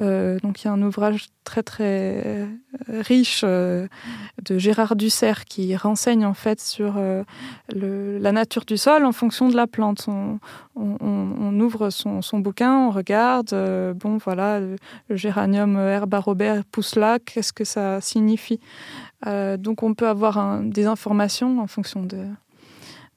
Euh, 0.02 0.40
donc 0.40 0.62
il 0.62 0.66
y 0.66 0.68
a 0.68 0.74
un 0.74 0.82
ouvrage 0.82 1.28
très 1.44 1.64
très 1.64 2.24
euh, 2.26 2.48
riche 2.90 3.42
euh, 3.44 3.88
de 4.44 4.58
Gérard 4.58 4.96
Dussert 4.96 5.46
qui 5.46 5.76
renseigne 5.76 6.26
en 6.26 6.34
fait 6.34 6.60
sur 6.60 7.00
la 7.70 8.32
nature 8.32 8.66
du 8.66 8.78
sol 8.78 9.06
en 9.06 9.12
fonction 9.12 9.50
de 9.50 9.56
la 9.56 9.68
plante. 9.68 10.08
On, 10.08 10.40
ouvre 11.60 11.92
son, 11.92 12.40
bouquin, 12.40 12.88
on 12.88 12.90
regarde, 12.90 13.54
bon 13.96 14.18
voilà, 14.18 14.60
le, 14.60 14.78
géranium 15.12 15.78
herba 15.78 16.20
Robert 16.20 16.64
pousse 16.66 16.96
là, 16.96 17.20
qu'est-ce 17.20 17.54
que 17.54 17.66
ça 17.66 18.02
signifie? 18.02 18.60
Donc 19.26 19.84
on 19.84 19.94
peut 19.94 20.08
avoir 20.08 20.62
des 20.62 20.86
informations 20.88 21.60
en 21.60 21.68
fonction 21.68 22.04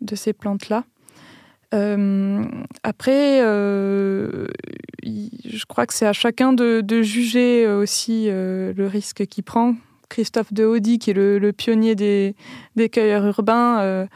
de 0.00 0.16
ces 0.16 0.34
plantes-là. 0.34 0.84
Euh, 1.74 2.44
après, 2.82 3.42
euh, 3.42 4.46
je 5.04 5.64
crois 5.66 5.86
que 5.86 5.94
c'est 5.94 6.06
à 6.06 6.12
chacun 6.12 6.52
de, 6.52 7.02
juger 7.02 7.66
aussi 7.66 8.26
euh, 8.28 8.72
le 8.76 8.86
risque 8.86 9.26
qu'il 9.26 9.44
prend. 9.44 9.74
Christophe 10.08 10.52
de 10.52 10.64
Audi, 10.64 10.98
qui 10.98 11.10
est 11.10 11.14
le, 11.14 11.52
pionnier 11.52 11.94
des, 11.94 12.36
des, 12.76 12.88
cueilleurs 12.88 13.26
urbains, 13.26 14.06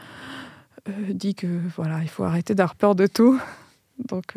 dit 1.09 1.35
que 1.35 1.47
voilà, 1.75 2.01
il 2.01 2.07
faut 2.07 2.23
arrêter 2.23 2.55
d'avoir 2.55 2.75
peur 2.75 2.95
de 2.95 3.07
tout. 3.07 3.39
Donc 4.09 4.35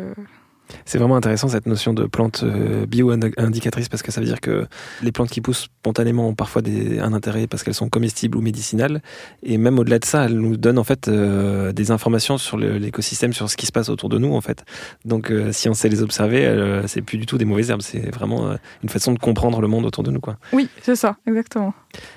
c'est 0.85 0.99
vraiment 0.99 1.17
intéressant 1.17 1.49
cette 1.49 1.67
notion 1.67 1.95
de 1.95 2.05
plante 2.05 2.43
euh, 2.45 2.87
bio-indicatrice 2.87 3.89
parce 3.89 4.03
que 4.03 4.13
ça 4.13 4.21
veut 4.21 4.27
dire 4.27 4.41
que 4.41 4.67
les 5.03 5.13
plantes 5.13 5.31
qui 5.31 5.41
poussent 5.41 5.69
spontanément 5.81 6.29
ont 6.29 6.35
parfois 6.35 6.63
des, 6.63 6.99
un 6.99 7.13
intérêt 7.13 7.47
parce 7.47 7.63
qu'elles 7.63 7.75
sont 7.75 7.89
comestibles 7.89 8.37
ou 8.37 8.41
médicinales. 8.41 9.03
Et 9.43 9.59
même 9.59 9.79
au-delà 9.79 9.99
de 9.99 10.05
ça, 10.05 10.25
elles 10.25 10.39
nous 10.39 10.57
donnent 10.57 10.79
en 10.79 10.85
fait 10.85 11.09
euh, 11.09 11.73
des 11.73 11.91
informations 11.91 12.39
sur 12.39 12.57
l'écosystème, 12.57 13.33
sur 13.33 13.51
ce 13.51 13.57
qui 13.57 13.67
se 13.67 13.73
passe 13.73 13.89
autour 13.89 14.09
de 14.09 14.19
nous 14.19 14.35
en 14.35 14.41
fait. 14.41 14.65
Donc 15.05 15.31
euh, 15.31 15.53
si 15.53 15.69
on 15.69 15.75
sait 15.75 15.89
les 15.89 16.03
observer, 16.03 16.83
c'est 16.87 17.03
plus 17.03 17.19
du 17.19 17.27
tout 17.27 17.39
des 17.39 17.45
mauvaises 17.45 17.71
herbes, 17.71 17.83
c'est 17.83 18.15
vraiment 18.15 18.57
une 18.83 18.89
façon 18.89 19.13
de 19.13 19.19
comprendre 19.19 19.61
le 19.61 19.69
monde 19.69 19.85
autour 19.85 20.03
de 20.03 20.11
nous. 20.11 20.21
Quoi. 20.21 20.37
Oui, 20.53 20.69
c'est 20.83 20.97
ça, 20.97 21.17
exactement. 21.27 21.75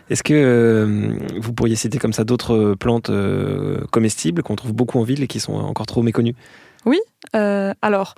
Est-ce 0.10 0.24
que 0.24 1.18
vous 1.40 1.54
pourriez 1.54 1.76
citer 1.76 1.98
comme 1.98 2.14
ça 2.14 2.24
d'autres 2.24 2.76
plantes 2.80 3.12
comestibles 3.92 4.44
qu'on 4.44 4.56
trouve 4.56 4.74
beaucoup 4.74 5.00
en 5.00 5.04
ville 5.04 5.24
et 5.24 5.28
qui 5.28 5.40
sont 5.40 5.54
encore 5.54 5.86
trop 5.86 6.02
méconnues? 6.02 6.36
Oui, 6.86 7.00
euh, 7.36 7.74
alors 7.82 8.16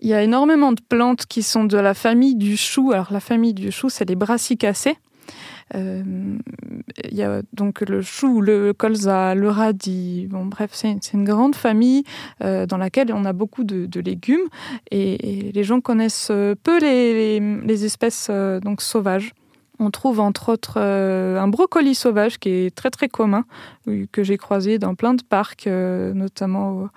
il 0.00 0.08
y 0.08 0.14
a 0.14 0.22
énormément 0.22 0.72
de 0.72 0.80
plantes 0.80 1.26
qui 1.26 1.42
sont 1.42 1.64
de 1.64 1.78
la 1.78 1.94
famille 1.94 2.34
du 2.34 2.56
chou. 2.56 2.92
Alors 2.92 3.12
la 3.12 3.20
famille 3.20 3.54
du 3.54 3.70
chou, 3.70 3.88
c'est 3.88 4.08
les 4.08 4.16
brassicacées. 4.16 4.96
Euh, 5.74 6.02
il 7.04 7.14
y 7.14 7.22
a 7.22 7.42
donc 7.52 7.82
le 7.82 8.00
chou, 8.00 8.40
le 8.40 8.72
colza, 8.72 9.34
le 9.34 9.50
radis. 9.50 10.26
Bon, 10.28 10.46
bref, 10.46 10.70
c'est 10.72 11.12
une, 11.12 11.24
grande 11.24 11.54
famille 11.54 12.04
euh, 12.42 12.64
dans 12.66 12.78
laquelle 12.78 13.12
on 13.12 13.24
a 13.26 13.34
beaucoup 13.34 13.64
de, 13.64 14.00
légumes 14.00 14.48
et, 14.90 15.52
les 15.52 15.64
gens 15.64 15.80
connaissent 15.80 16.32
peu 16.62 16.78
les, 16.80 17.84
espèces 17.84 18.30
donc 18.62 18.80
sauvages. 18.80 19.32
On 19.80 19.90
trouve 19.90 20.18
entre 20.18 20.52
autres 20.52 20.74
euh, 20.76 21.40
un 21.40 21.46
brocoli 21.46 21.94
sauvage 21.94 22.38
qui 22.38 22.48
est 22.48 22.74
très 22.74 22.90
très 22.90 23.08
commun, 23.08 23.44
que 24.10 24.24
j'ai 24.24 24.36
croisé 24.36 24.78
dans 24.78 24.94
plein 24.94 25.14
de 25.14 25.22
parcs, 25.22 25.66
euh, 25.66 26.12
notamment 26.14 26.88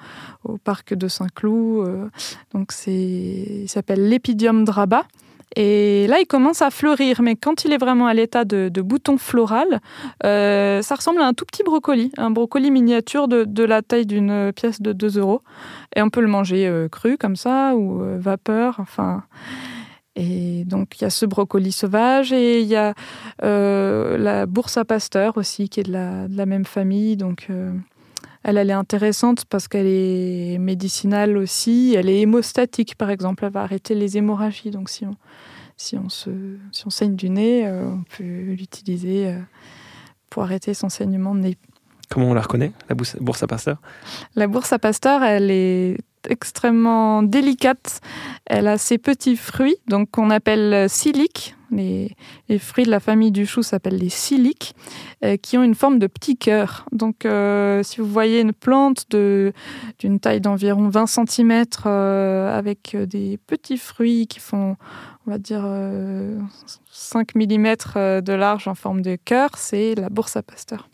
au, 0.44 0.58
parc 0.58 0.94
de 0.96 1.08
Saint-Cloud. 1.08 1.88
Euh. 1.88 2.08
donc 2.54 2.72
c'est, 2.72 2.92
il 2.92 3.70
s'appelle 3.70 4.08
l'épidium 4.10 4.66
draba. 4.66 5.04
Et 5.58 6.08
là, 6.08 6.20
il 6.22 6.26
commence 6.26 6.62
à 6.62 6.72
fleurir, 6.72 7.22
mais 7.22 7.36
quand 7.36 7.66
il 7.66 7.74
est 7.74 7.78
vraiment 7.78 8.08
à 8.08 8.14
l'état 8.14 8.46
de, 8.46 8.70
bouton 8.82 9.18
floral, 9.18 9.82
ça 10.24 10.96
ressemble 10.96 11.20
à 11.22 11.26
un 11.26 11.34
tout 11.34 11.44
petit 11.44 11.64
brocoli, 11.64 12.10
un 12.18 12.32
brocoli 12.32 12.72
miniature 12.72 13.28
de, 13.28 13.44
de 13.44 13.64
la 13.66 13.82
taille 13.82 14.06
d'une 14.06 14.54
pièce 14.54 14.82
de 14.82 14.94
2 14.94 15.20
euros. 15.20 15.42
Et 15.94 16.02
on 16.02 16.10
peut 16.10 16.22
le 16.22 16.30
manger 16.30 16.88
cru 16.90 17.18
comme 17.18 17.36
ça, 17.36 17.76
ou 17.76 18.02
vapeur, 18.18 18.78
enfin... 18.80 19.24
Et 20.15 20.65
donc, 20.65 21.00
il 21.00 21.03
y 21.03 21.06
a 21.06 21.10
ce 21.10 21.25
brocoli 21.25 21.72
sauvage 21.72 22.34
et 22.34 22.62
il 22.62 22.68
y 22.68 22.75
a 22.75 22.94
euh, 23.44 24.18
la 24.18 24.46
bourse 24.46 24.77
à 24.77 24.84
pasteur 24.84 25.38
aussi, 25.38 25.70
qui 25.70 25.80
est 25.80 25.84
de 25.84 25.91
la, 25.91 26.46
même 26.46 26.65
famille. 26.65 27.15
Donc, 27.15 27.48
euh, 27.50 27.72
elle, 28.44 28.58
elle 28.58 28.70
est 28.70 28.74
intéressante 28.74 29.46
parce 29.46 29.68
qu'elle 29.68 29.88
est 29.88 30.58
médicinale 30.60 31.38
aussi. 31.38 31.96
Elle 31.98 32.10
est 32.10 32.20
hémostatique, 32.20 32.96
par 32.96 33.10
exemple. 33.10 33.46
Elle 33.46 33.53
va 33.53 33.62
arrêter 33.62 33.96
les 33.96 34.18
hémorragies. 34.18 34.72
Donc, 34.72 34.89
si 34.89 35.06
on, 35.06 35.15
si 35.77 35.98
on, 35.98 36.10
se, 36.10 36.30
si 36.74 36.86
on 36.86 36.89
saigne 36.89 37.15
du 37.15 37.30
nez, 37.30 37.65
euh, 37.65 37.86
on 37.86 38.03
peut 38.03 38.24
l'utiliser 38.24 39.34
pour 40.30 40.44
arrêter 40.44 40.74
son 40.74 40.89
saignement 40.89 41.36
de 41.36 41.39
nez. 41.39 41.58
Comment 42.10 42.32
on 42.32 42.34
la 42.34 42.41
reconnaît, 42.41 42.74
la 42.89 42.96
bourse 42.96 43.41
à 43.41 43.48
pasteur? 43.48 43.77
La 44.36 44.48
bourse 44.48 44.74
à 44.74 44.80
pasteur, 44.80 45.24
elle 45.24 45.50
est 45.50 45.98
extrêmement 46.30 47.24
délicate. 47.24 48.01
Elle 48.46 48.68
a 48.68 48.78
ses 48.78 48.98
petits 48.98 49.38
fruits, 49.38 49.78
donc 49.88 50.12
qu'on 50.12 50.30
appelle 50.30 50.90
siliques. 50.90 51.56
Les, 51.72 52.13
fruits 52.60 52.84
de 52.84 52.92
la 52.92 53.00
famille 53.00 53.32
du 53.32 53.46
chou 53.46 53.63
s'appellent 53.63 53.98
les 53.98 54.10
siliques, 54.10 54.75
euh, 55.24 55.38
qui 55.38 55.58
ont 55.58 55.63
une 55.63 55.75
forme 55.75 56.00
de 56.00 56.08
petit 56.08 56.36
cœur. 56.36 56.86
Donc, 56.92 57.25
euh, 57.25 57.82
si 57.82 58.01
vous 58.01 58.08
voyez 58.08 58.42
une 58.42 58.51
plante 58.51 59.10
d'une 59.10 60.20
taille 60.20 60.42
d'environ 60.42 60.90
20 60.90 61.06
cm 61.08 61.63
euh, 61.86 62.58
avec 62.58 62.98
des 62.98 63.40
petits 63.48 63.78
fruits 63.78 64.28
qui 64.28 64.40
font, 64.40 64.75
on 65.25 65.32
va 65.32 65.38
dire, 65.38 65.66
5 66.92 67.36
mm 67.36 67.75
de 68.22 68.34
large 68.34 68.68
en 68.68 68.75
forme 68.75 69.01
de 69.01 69.16
cœur, 69.16 69.51
c'est 69.56 69.96
la 69.96 70.10
bourse 70.10 70.36
à 70.36 70.44
pasteur. 70.44 70.90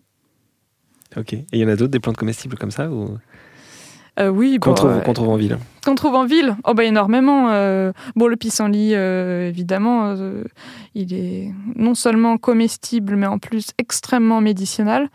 Ok. 1.15 1.33
Et 1.33 1.45
il 1.53 1.59
y 1.59 1.65
en 1.65 1.69
a 1.69 1.75
d'autres, 1.75 1.91
des 1.91 1.99
plantes 1.99 2.17
comestibles 2.17 2.57
comme 2.57 2.71
ça 2.71 2.91
ou... 2.91 3.17
Euh, 4.19 4.29
oui, 4.29 4.57
qu'on 4.59 4.73
trouve, 4.73 5.01
trouve, 5.13 5.29
en 5.29 5.35
ville. 5.35 5.57
Qu'on 5.85 5.95
trouve 5.95 6.15
en 6.15 6.25
ville 6.25 6.55
Oh, 6.65 6.73
bah 6.73 6.83
énormément. 6.83 7.49
Euh, 7.51 7.91
bon, 8.15 8.27
le 8.27 8.35
pissenlit, 8.35 8.95
euh, 8.95 9.47
évidemment, 9.47 10.15
il 10.95 11.13
est 11.13 11.51
non 11.75 11.93
seulement 11.93 12.37
comestible, 12.37 13.15
mais 13.15 13.27
en 13.27 13.37
plus 13.37 13.67
extrêmement 13.77 14.41
médicinal. 14.41 15.09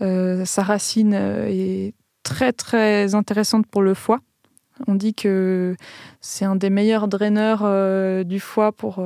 sa 0.00 0.62
racine 0.62 1.14
est 1.14 1.94
très, 2.22 2.52
très 2.52 3.14
intéressante 3.14 3.66
pour 3.66 3.82
le 3.82 3.94
foie. 3.94 4.20
On 4.88 4.96
dit 4.96 5.14
que 5.14 5.76
c'est 6.20 6.44
un 6.44 6.56
des 6.56 6.70
meilleurs 6.70 7.06
draineurs 7.06 8.24
du 8.24 8.40
foie 8.40 8.72
pour, 8.72 9.04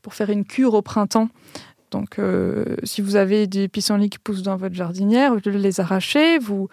pour 0.00 0.14
faire 0.14 0.30
une 0.30 0.44
cure 0.44 0.74
au 0.74 0.82
printemps. 0.82 1.28
Donc, 1.92 2.18
euh, 2.18 2.64
si 2.84 3.02
vous 3.02 3.16
avez 3.16 3.46
des 3.46 3.68
pissenlits 3.68 4.08
qui 4.08 4.18
poussent 4.18 4.42
dans 4.42 4.56
votre 4.56 4.74
jardinière, 4.74 5.34
vous 5.34 5.40
les 5.50 5.78
arrachez, 5.78 6.38
vous, 6.38 6.68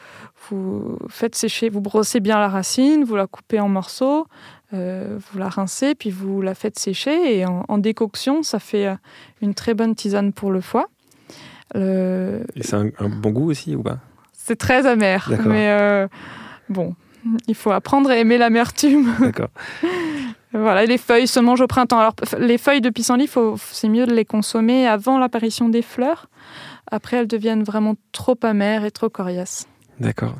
vous 0.49 0.97
faites 1.09 1.35
sécher, 1.35 1.69
vous 1.69 1.81
brossez 1.81 2.21
bien 2.21 2.39
la 2.39 2.47
racine, 2.47 3.03
vous 3.03 3.17
la 3.17 3.27
coupez 3.27 3.59
en 3.59 3.67
morceaux, 3.67 4.27
euh, 4.73 5.19
vous 5.19 5.37
la 5.37 5.49
rincez, 5.49 5.93
puis 5.93 6.09
vous 6.09 6.41
la 6.41 6.55
faites 6.55 6.79
sécher. 6.79 7.37
Et 7.37 7.45
en, 7.45 7.77
décoction, 7.77 8.43
ça 8.43 8.59
fait 8.59 8.87
euh, 8.87 8.95
une 9.41 9.53
très 9.53 9.73
bonne 9.73 9.93
tisane 9.93 10.31
pour 10.31 10.51
le 10.51 10.61
foie. 10.61 10.87
Et 11.75 12.39
c'est 12.61 12.75
un, 12.75 12.89
bon 13.09 13.29
goût 13.29 13.51
aussi 13.51 13.75
ou 13.75 13.83
pas? 13.83 13.99
C'est 14.33 14.55
très 14.55 14.87
amer, 14.87 15.29
mais 15.45 16.07
bon, 16.69 16.95
il 17.47 17.53
faut 17.53 17.71
apprendre 17.71 18.09
à 18.09 18.17
aimer 18.17 18.39
l'amertume. 18.39 19.13
D'accord. 19.19 19.49
Voilà, 20.53 20.85
les 20.85 20.97
feuilles 20.97 21.27
se 21.27 21.39
mangent 21.39 21.61
au 21.61 21.67
printemps. 21.67 21.99
Alors, 21.99 22.15
les 22.39 22.57
feuilles 22.57 22.81
de 22.81 22.89
pissenlit, 22.89 23.29
c'est 23.71 23.89
mieux 23.89 24.07
de 24.07 24.13
les 24.13 24.25
consommer 24.25 24.87
avant 24.87 25.19
l'apparition 25.19 25.69
des 25.69 25.83
fleurs. 25.83 26.27
Après, 26.91 27.17
elles 27.17 27.27
deviennent 27.27 27.63
vraiment 27.63 27.95
trop 28.11 28.37
amères 28.43 28.83
et 28.83 28.91
trop 28.91 29.09
coriaces. 29.09 29.67
D'accord. 29.99 30.37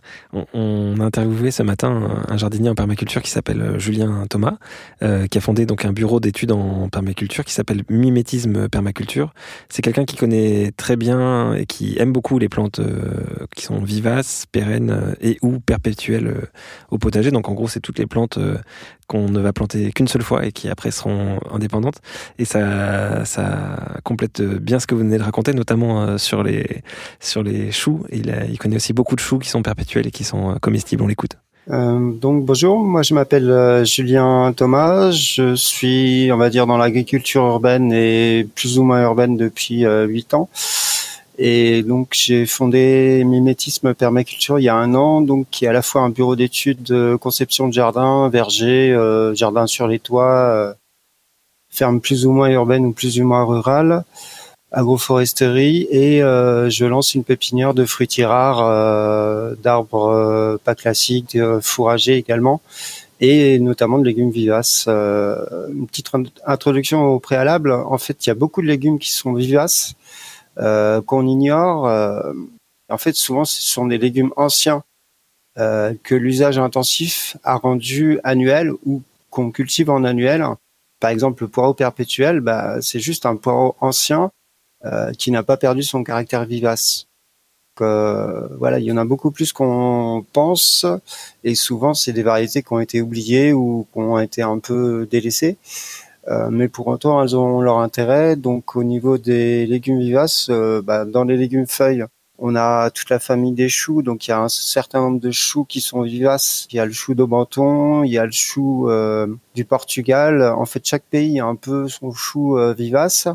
On, 0.54 0.96
a 1.02 1.04
interviewé 1.04 1.52
ce 1.52 1.64
matin 1.64 2.24
un 2.30 2.38
jardinier 2.38 2.70
en 2.70 2.76
permaculture 2.76 3.22
qui 3.22 3.30
s'appelle 3.30 3.62
euh, 3.62 3.80
Julien 3.80 4.26
Thomas, 4.30 4.58
euh, 5.04 5.28
qui 5.28 5.38
a 5.38 5.42
fondé 5.42 5.66
donc 5.66 5.84
un 5.84 5.92
bureau 5.92 6.22
d'études 6.22 6.54
en 6.54 6.88
permaculture 6.88 7.44
qui 7.44 7.54
s'appelle 7.54 7.84
Mimétisme 7.90 8.70
Permaculture. 8.70 9.34
C'est 9.68 9.82
quelqu'un 9.82 10.06
qui 10.06 10.16
connaît 10.16 10.72
très 10.78 10.96
bien 10.96 11.54
et 11.56 11.66
qui 11.66 12.00
aime 12.00 12.14
beaucoup 12.14 12.40
les 12.40 12.48
plantes 12.48 12.80
euh, 12.80 13.26
qui 13.54 13.66
sont 13.66 13.80
vivaces, 13.80 14.46
pérennes 14.50 15.16
et 15.20 15.38
ou 15.42 15.60
perpétuelles 15.60 16.48
au 16.90 16.98
potager. 16.98 17.32
Donc 17.32 17.50
en 17.50 17.54
gros, 17.54 17.68
c'est 17.68 17.82
toutes 17.82 18.00
les 18.00 18.08
plantes 18.08 18.40
qu'on 19.10 19.28
ne 19.28 19.40
va 19.42 19.52
planter 19.52 19.92
qu'une 19.92 20.08
seule 20.08 20.24
fois 20.24 20.46
et 20.46 20.54
qui 20.54 20.70
après 20.70 20.92
seront 20.92 21.40
indépendantes. 21.52 21.98
Et 22.38 22.46
ça, 22.46 23.26
ça 23.26 24.00
complète 24.04 24.42
bien 24.42 24.80
ce 24.80 24.88
que 24.88 24.96
vous 24.96 25.02
venez 25.02 25.18
de 25.18 25.24
raconter, 25.24 25.54
notamment 25.54 26.18
sur 26.18 26.44
les 26.44 26.84
sur 27.20 27.44
les 27.44 27.72
choux. 27.72 28.04
Il, 28.12 28.58
connaît 28.60 28.76
aussi 28.76 28.94
beaucoup 28.94 29.16
de 29.16 29.20
choux 29.20 29.40
qui 29.40 29.50
sont 29.50 29.62
perpétuels 29.62 30.08
et 30.08 30.12
qui 30.12 30.24
sont 30.24 30.52
euh, 30.52 30.56
comestibles. 30.62 31.04
On 31.04 31.08
l'écoute. 31.08 31.38
Euh, 31.70 32.12
donc 32.14 32.46
bonjour, 32.46 32.80
moi 32.80 33.04
je 33.04 33.14
m'appelle 33.14 33.50
euh, 33.50 33.86
Julien 33.86 34.54
Thomas, 34.56 35.12
je 35.12 35.54
suis 35.54 36.32
on 36.34 36.38
va 36.38 36.50
dire 36.50 36.66
dans 36.66 36.78
l'agriculture 36.78 37.44
urbaine 37.44 37.94
et 37.94 38.48
plus 38.56 38.80
ou 38.80 38.84
moins 38.84 39.04
urbaine 39.04 39.38
depuis 39.38 39.86
huit 40.08 40.34
ans. 40.34 40.50
Et 41.42 41.84
donc 41.84 42.10
j'ai 42.12 42.46
fondé 42.46 43.24
Mimétisme 43.26 43.94
Permaculture 43.94 44.60
il 44.60 44.64
y 44.64 44.70
a 44.70 44.76
un 44.76 44.94
an, 44.94 45.22
donc 45.22 45.48
qui 45.50 45.66
est 45.66 45.70
à 45.70 45.74
la 45.74 45.82
fois 45.82 46.02
un 46.02 46.10
bureau 46.10 46.36
d'études 46.36 46.84
de 46.84 47.18
conception 47.20 47.70
de 47.70 47.74
jardin, 47.74 48.28
verger, 48.30 48.94
jardin 49.36 49.66
sur 49.66 49.88
les 49.88 50.00
toits, 50.00 50.76
ferme 51.70 52.02
plus 52.02 52.26
ou 52.26 52.32
moins 52.32 52.50
urbaine 52.50 52.86
ou 52.86 52.92
plus 52.92 53.22
ou 53.22 53.26
moins 53.26 53.46
rurale 53.46 54.04
agroforesterie 54.72 55.88
et 55.90 56.22
euh, 56.22 56.70
je 56.70 56.86
lance 56.86 57.16
une 57.16 57.24
pépinière 57.24 57.74
de 57.74 57.86
fruitiers 57.86 58.26
rares, 58.26 58.62
euh, 58.64 59.56
d'arbres 59.56 60.10
euh, 60.10 60.58
pas 60.64 60.76
classiques, 60.76 61.38
fourragers 61.62 62.18
également 62.18 62.62
et 63.22 63.60
notamment 63.60 63.98
de 63.98 64.06
légumes 64.06 64.32
vivaces. 64.32 64.88
une 64.88 65.88
petite 65.88 66.10
introduction 66.46 67.04
au 67.04 67.20
préalable. 67.20 67.74
En 67.74 67.98
fait, 67.98 68.26
il 68.26 68.30
y 68.30 68.32
a 68.32 68.36
beaucoup 68.36 68.62
de 68.62 68.68
légumes 68.68 68.98
qui 68.98 69.12
sont 69.12 69.34
vivaces 69.34 69.96
qu'on 70.58 71.28
ignore. 71.28 71.86
en 72.90 72.98
fait, 72.98 73.16
souvent, 73.16 73.46
ce 73.46 73.62
sont 73.62 73.86
des 73.86 73.98
légumes 73.98 74.34
anciens 74.36 74.84
que 75.56 76.16
l'usage 76.16 76.58
intensif 76.58 77.38
a 77.44 77.56
rendu 77.56 78.20
annuels 78.24 78.72
ou 78.86 79.02
qu'on 79.30 79.52
cultive 79.52 79.90
en 79.90 80.04
annuel. 80.04 80.46
Par 81.00 81.12
exemple, 81.12 81.44
le 81.44 81.50
poireau 81.50 81.74
perpétuel, 81.74 82.42
bah, 82.42 82.82
c'est 82.82 83.00
juste 83.00 83.26
un 83.26 83.36
poireau 83.38 83.76
ancien 83.80 84.32
euh, 84.86 85.12
qui 85.12 85.32
n'a 85.32 85.44
pas 85.44 85.58
perdu 85.58 85.84
son 85.84 86.04
caractère 86.04 86.46
vivace. 86.46 87.08
Euh, 87.82 88.48
voilà, 88.58 88.80
il 88.80 88.86
y 88.86 88.92
en 88.92 88.98
a 88.98 89.06
beaucoup 89.06 89.32
plus 89.32 89.54
qu'on 89.54 90.26
pense, 90.34 90.86
et 91.46 91.56
souvent 91.56 91.94
c'est 91.94 92.12
des 92.12 92.24
variétés 92.24 92.62
qui 92.62 92.74
ont 92.74 92.80
été 92.80 93.02
oubliées 93.02 93.54
ou 93.54 93.88
qui 93.94 94.00
ont 94.00 94.20
été 94.20 94.42
un 94.42 94.60
peu 94.60 95.08
délaissées. 95.10 95.58
Euh, 96.28 96.50
mais 96.52 96.68
pour 96.68 96.88
autant, 96.88 97.22
elles 97.22 97.36
ont 97.36 97.62
leur 97.62 97.80
intérêt. 97.80 98.36
Donc, 98.36 98.76
au 98.76 98.84
niveau 98.84 99.18
des 99.18 99.66
légumes 99.66 100.00
vivaces, 100.00 100.48
euh, 100.50 100.82
bah, 100.82 101.06
dans 101.06 101.24
les 101.24 101.38
légumes 101.38 101.68
feuilles, 101.68 102.06
on 102.38 102.56
a 102.56 102.90
toute 102.92 103.10
la 103.10 103.20
famille 103.20 103.54
des 103.54 103.70
choux. 103.70 104.02
Donc, 104.02 104.28
il 104.28 104.32
y 104.32 104.34
a 104.34 104.40
un 104.40 104.50
certain 104.50 105.02
nombre 105.02 105.20
de 105.20 105.32
choux 105.32 105.66
qui 105.66 105.82
sont 105.82 106.02
vivaces. 106.02 106.68
Il 106.72 106.76
y 106.76 106.80
a 106.80 106.86
le 106.86 106.92
chou 106.92 107.16
d'Aubenton, 107.16 108.04
il 108.04 108.12
y 108.12 108.18
a 108.18 108.26
le 108.26 108.32
chou 108.32 108.90
euh, 108.90 109.28
du 109.56 109.66
Portugal. 109.66 110.44
En 110.44 110.66
fait, 110.66 110.86
chaque 110.86 111.04
pays 111.04 111.40
a 111.40 111.46
un 111.46 111.56
peu 111.56 111.88
son 111.88 112.12
chou 112.12 112.58
vivace. 112.78 113.28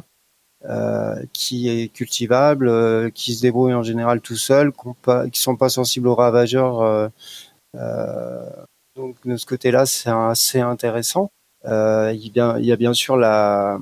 Euh, 0.66 1.22
qui 1.34 1.68
est 1.68 1.88
cultivable, 1.88 2.68
euh, 2.68 3.10
qui 3.10 3.34
se 3.34 3.42
débrouille 3.42 3.74
en 3.74 3.82
général 3.82 4.22
tout 4.22 4.36
seul, 4.36 4.72
qui 5.30 5.38
sont 5.38 5.56
pas 5.56 5.68
sensibles 5.68 6.08
aux 6.08 6.14
ravageurs. 6.14 6.80
Euh, 6.80 7.08
euh, 7.76 8.48
donc 8.96 9.16
de 9.26 9.36
ce 9.36 9.44
côté-là, 9.44 9.84
c'est 9.84 10.08
assez 10.08 10.60
intéressant. 10.60 11.30
Il, 11.64 12.32
y 12.34 12.40
a, 12.40 12.58
y 12.60 12.72
a 12.72 12.76
bien 12.76 12.94
sûr 12.94 13.16
la, 13.16 13.78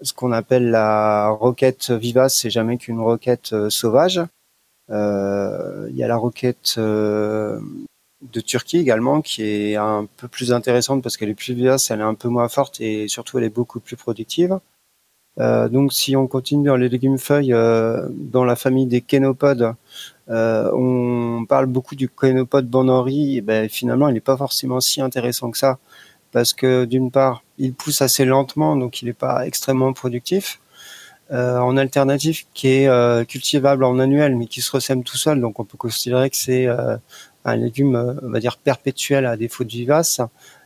ce 0.00 0.12
qu'on 0.12 0.32
appelle 0.32 0.70
la 0.70 1.28
roquette 1.28 1.90
vivace, 1.90 2.36
c'est 2.36 2.50
jamais 2.50 2.78
qu'une 2.78 3.00
roquette 3.00 3.68
sauvage. 3.68 4.20
Euh, 4.90 5.86
il 5.90 5.96
y 5.96 6.02
a 6.02 6.08
la 6.08 6.16
roquette 6.16 6.74
euh, 6.78 7.60
de 8.22 8.40
Turquie 8.40 8.78
également, 8.78 9.22
qui 9.22 9.42
est 9.42 9.76
un 9.76 10.06
peu 10.16 10.28
plus 10.28 10.52
intéressante 10.52 11.02
parce 11.02 11.16
qu'elle 11.16 11.28
est 11.28 11.34
plus 11.34 11.54
vivace, 11.54 11.90
elle 11.90 12.00
est 12.00 12.04
un 12.04 12.14
peu 12.14 12.28
moins 12.28 12.48
forte 12.48 12.80
et 12.80 13.08
surtout 13.08 13.38
elle 13.38 13.44
est 13.44 13.54
beaucoup 13.54 13.80
plus 13.80 13.96
productive. 13.96 14.58
Euh, 15.38 15.68
donc 15.68 15.92
si 15.92 16.16
on 16.16 16.26
continue 16.26 16.66
dans 16.66 16.76
les 16.76 16.88
légumes 16.88 17.18
feuilles, 17.18 17.52
euh, 17.52 18.08
dans 18.10 18.44
la 18.44 18.56
famille 18.56 18.86
des 18.86 19.00
kénopodes, 19.00 19.74
euh, 20.28 20.70
on 20.74 21.46
parle 21.48 21.66
beaucoup 21.66 21.94
du 21.94 22.08
kénopode 22.08 22.68
bon 22.68 23.06
et 23.06 23.40
ben, 23.40 23.68
finalement 23.68 24.08
il 24.08 24.14
n'est 24.14 24.20
pas 24.20 24.36
forcément 24.36 24.80
si 24.80 25.00
intéressant 25.00 25.50
que 25.50 25.58
ça, 25.58 25.78
parce 26.32 26.52
que 26.52 26.84
d'une 26.84 27.10
part 27.10 27.42
il 27.58 27.74
pousse 27.74 28.02
assez 28.02 28.24
lentement, 28.24 28.76
donc 28.76 29.02
il 29.02 29.06
n'est 29.06 29.12
pas 29.12 29.46
extrêmement 29.46 29.92
productif. 29.92 30.60
en 31.30 31.76
alternative, 31.76 32.44
qui 32.54 32.68
est 32.68 33.26
cultivable 33.26 33.84
en 33.84 33.98
annuel, 33.98 34.36
mais 34.36 34.46
qui 34.46 34.62
se 34.62 34.70
ressème 34.72 35.04
tout 35.04 35.16
seul, 35.16 35.40
donc 35.40 35.60
on 35.60 35.64
peut 35.64 35.78
considérer 35.78 36.28
que 36.30 36.36
c'est 36.36 36.66
un 37.44 37.56
légume, 37.56 38.18
on 38.22 38.30
va 38.30 38.40
dire 38.40 38.56
perpétuel 38.58 39.26
à 39.26 39.36
défaut 39.36 39.64
de 39.64 39.70
vivace. 39.70 40.20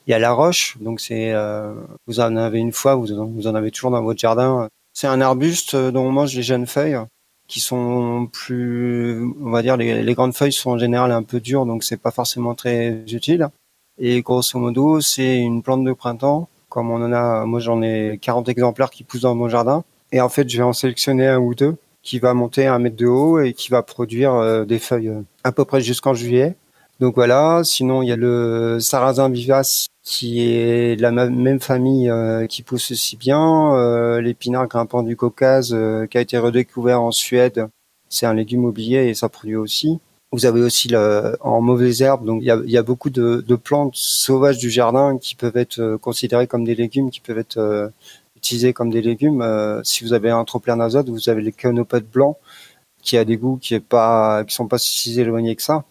Il 0.07 0.11
y 0.11 0.15
a 0.15 0.19
la 0.19 0.33
roche, 0.33 0.77
donc 0.81 1.01
c'est 1.01 1.33
euh, 1.33 1.73
vous 2.07 2.21
en 2.21 2.37
avez 2.37 2.59
une 2.59 2.73
fois, 2.73 2.95
vous 2.95 3.13
en, 3.13 3.27
vous 3.27 3.47
en 3.47 3.55
avez 3.55 3.71
toujours 3.71 3.91
dans 3.91 4.03
votre 4.03 4.21
jardin. 4.21 4.69
C'est 4.93 5.07
un 5.07 5.21
arbuste 5.21 5.75
dont 5.77 6.07
on 6.07 6.13
mange 6.13 6.35
les 6.35 6.43
jeunes 6.43 6.67
feuilles 6.67 6.99
qui 7.47 7.61
sont 7.61 8.29
plus, 8.33 9.23
on 9.41 9.51
va 9.51 9.63
dire, 9.63 9.77
les, 9.77 10.03
les, 10.03 10.15
grandes 10.15 10.35
feuilles 10.35 10.53
sont 10.53 10.73
en 10.73 10.79
général 10.79 11.13
un 11.13 11.23
peu 11.23 11.41
dures, 11.41 11.67
donc 11.67 11.85
c'est 11.85 11.99
pas 11.99 12.11
forcément 12.11 12.55
très 12.55 13.05
utile. 13.09 13.49
Et 13.99 14.23
grosso 14.23 14.59
modo, 14.59 15.01
c'est 15.01 15.39
une 15.39 15.63
plante 15.63 15.85
de 15.85 15.93
printemps. 15.93 16.49
Comme 16.69 16.91
on 16.91 16.97
en 16.97 17.13
a, 17.13 17.45
moi 17.45 17.61
j'en 17.61 17.83
ai 17.83 18.19
40 18.21 18.49
exemplaires 18.49 18.91
qui 18.91 19.05
poussent 19.05 19.23
dans 19.23 19.35
mon 19.35 19.49
jardin. 19.49 19.85
Et 20.13 20.21
en 20.21 20.29
fait, 20.29 20.49
je 20.49 20.57
vais 20.57 20.63
en 20.63 20.73
sélectionner 20.73 21.29
un 21.29 21.39
ou 21.39 21.55
deux 21.55 21.77
qui 22.03 22.19
va 22.19 22.35
monter 22.35 22.67
un 22.67 22.79
mètre 22.79 22.97
de 22.97 23.07
haut 23.07 23.41
et 23.41 23.55
qui 23.55 23.71
va 23.71 23.83
produire 23.83 24.35
euh, 24.35 24.65
des 24.65 24.79
feuilles 24.79 25.09
euh, 25.09 25.23
à 25.43 25.53
peu 25.53 25.65
près 25.65 25.81
jusqu'en 25.81 26.15
juillet. 26.15 26.57
Donc 27.01 27.15
voilà. 27.15 27.63
Sinon, 27.65 28.03
il 28.03 28.09
y 28.09 28.13
a 28.13 28.17
le 28.17 28.79
sarrasin 28.81 29.29
vivace 29.29 29.87
qui 30.03 30.43
est 30.43 30.97
de 30.97 31.03
la 31.03 31.11
même 31.11 31.61
famille 31.61 32.11
euh, 32.11 32.47
qui 32.47 32.63
pousse 32.63 32.91
aussi 32.93 33.17
bien. 33.17 34.21
L'épinard 34.21 34.69
grimpant 34.69 35.03
du 35.03 35.17
Caucase 35.17 35.77
qui 36.11 36.19
a 36.19 36.21
été 36.21 36.39
redécouvert 36.39 37.01
en 37.01 37.11
Suède, 37.11 37.69
c'est 38.09 38.27
un 38.27 38.35
légume 38.35 38.65
oublié 38.65 39.09
et 39.09 39.15
ça 39.15 39.29
produit 39.29 39.57
aussi. 39.57 39.99
Vous 40.35 40.47
avez 40.47 40.63
aussi 40.63 40.89
le, 40.89 41.37
en 41.41 41.61
mauvaise 41.61 42.03
herbe, 42.03 42.25
donc 42.25 42.43
il 42.43 42.47
y 42.47 42.51
a, 42.51 42.61
y 42.65 42.77
a, 42.77 42.83
beaucoup 42.83 43.11
de, 43.11 43.45
de, 43.47 43.55
plantes 43.57 43.95
sauvages 43.95 44.59
du 44.59 44.71
jardin 44.71 45.19
qui 45.19 45.35
peuvent 45.35 45.57
être 45.57 45.97
considérées 46.01 46.47
comme 46.47 46.65
des 46.65 46.75
légumes, 46.75 47.11
qui 47.11 47.21
peuvent 47.21 47.39
être 47.39 47.93
utilisées 48.37 48.73
comme 48.73 48.91
des 48.91 49.03
légumes. 49.03 49.43
si 49.85 50.05
vous 50.05 50.13
avez 50.13 50.31
un 50.31 50.45
trop 50.45 50.59
plein 50.59 50.77
d'azote, 50.77 51.09
vous 51.09 51.29
avez 51.29 51.43
les 51.43 51.53
conopodes 51.53 52.07
blancs 52.13 52.37
qui 53.05 53.19
a 53.19 53.25
des 53.25 53.37
goûts 53.37 53.59
qui 53.59 53.75
est 53.75 53.81
pas 53.81 54.45
qui 54.45 54.55
sont 54.55 54.67
pas 54.67 54.79
si 54.79 55.21
éloignés 55.21 55.55
que 55.55 55.63
ça. 55.63 55.85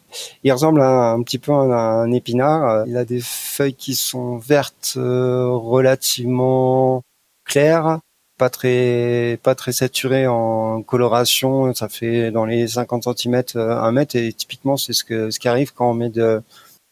Il 0.43 0.51
ressemble 0.51 0.81
à, 0.81 1.11
un 1.11 1.21
petit 1.23 1.39
peu 1.39 1.53
à 1.53 1.55
un 1.55 2.11
épinard. 2.11 2.85
Il 2.87 2.97
a 2.97 3.05
des 3.05 3.21
feuilles 3.21 3.75
qui 3.75 3.95
sont 3.95 4.37
vertes, 4.37 4.95
euh, 4.97 5.47
relativement 5.47 7.03
claires, 7.45 7.99
pas 8.37 8.49
très 8.49 9.39
pas 9.43 9.55
très 9.55 9.71
saturées 9.71 10.27
en 10.27 10.81
coloration. 10.81 11.73
Ça 11.73 11.89
fait 11.89 12.31
dans 12.31 12.45
les 12.45 12.67
50 12.67 13.17
cm, 13.17 13.43
1 13.55 13.91
mètre 13.91 14.15
et 14.15 14.33
typiquement 14.33 14.77
c'est 14.77 14.93
ce 14.93 15.03
que 15.03 15.31
ce 15.31 15.39
qui 15.39 15.47
arrive 15.47 15.73
quand 15.73 15.89
on 15.89 15.93
met 15.93 16.09
de 16.09 16.41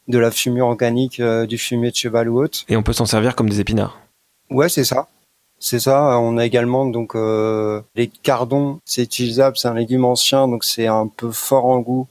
de 0.08 0.18
la 0.18 0.32
fumure 0.32 0.68
organique, 0.68 1.20
euh, 1.20 1.46
du 1.46 1.58
fumier 1.58 1.92
de 1.92 1.96
cheval 1.96 2.28
ou 2.30 2.44
autre. 2.44 2.60
Et 2.68 2.76
on 2.76 2.84
peut 2.84 2.94
s'en 2.94 3.06
servir 3.06 3.36
comme 3.36 3.50
des 3.50 3.60
épinards. 3.60 4.00
Ouais, 4.50 4.68
c'est 4.68 4.84
ça. 4.84 5.08
C'est 5.60 5.80
ça. 5.80 6.20
On 6.20 6.38
a 6.38 6.46
également 6.46 6.86
donc 6.86 7.16
euh, 7.16 7.82
les 7.96 8.08
cardons. 8.08 8.80
C'est 8.84 9.04
utilisable. 9.04 9.58
C'est 9.58 9.68
un 9.68 9.76
légume 9.76 10.06
ancien, 10.06 10.48
donc 10.48 10.64
c'est 10.64 10.88
un 10.88 11.08
peu 11.08 11.32
fort 11.32 11.66
en 11.66 11.80
goût. 11.80 12.08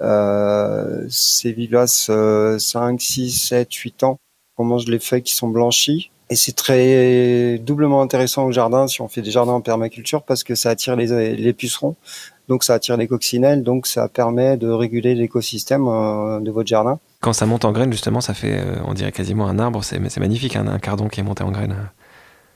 Euh, 0.00 1.04
c'est 1.10 1.52
vivace 1.52 2.06
euh, 2.08 2.58
5, 2.58 3.00
6, 3.00 3.30
7, 3.30 3.72
8 3.72 4.02
ans. 4.04 4.18
On 4.56 4.64
mange 4.64 4.86
les 4.86 4.98
feuilles 4.98 5.22
qui 5.22 5.34
sont 5.34 5.48
blanchies. 5.48 6.10
Et 6.32 6.34
c'est 6.34 6.56
très 6.56 7.58
doublement 7.58 8.00
intéressant 8.00 8.46
au 8.46 8.52
jardin 8.52 8.86
si 8.86 9.02
on 9.02 9.08
fait 9.08 9.20
des 9.20 9.30
jardins 9.30 9.52
en 9.52 9.60
permaculture 9.60 10.22
parce 10.22 10.44
que 10.44 10.54
ça 10.54 10.70
attire 10.70 10.96
les, 10.96 11.36
les 11.36 11.52
pucerons, 11.52 11.94
donc 12.48 12.64
ça 12.64 12.72
attire 12.72 12.96
les 12.96 13.06
coccinelles, 13.06 13.62
donc 13.62 13.86
ça 13.86 14.08
permet 14.08 14.56
de 14.56 14.70
réguler 14.70 15.14
l'écosystème 15.14 15.86
euh, 15.86 16.40
de 16.40 16.50
votre 16.50 16.68
jardin. 16.68 16.98
Quand 17.20 17.34
ça 17.34 17.44
monte 17.44 17.66
en 17.66 17.72
graines, 17.72 17.92
justement, 17.92 18.22
ça 18.22 18.32
fait, 18.32 18.60
euh, 18.60 18.76
on 18.86 18.94
dirait 18.94 19.12
quasiment 19.12 19.46
un 19.46 19.58
arbre. 19.58 19.84
C'est 19.84 20.16
magnifique, 20.20 20.56
hein, 20.56 20.66
un 20.68 20.78
cardon 20.78 21.08
qui 21.08 21.20
est 21.20 21.22
monté 21.22 21.44
en 21.44 21.50
graines. 21.50 21.76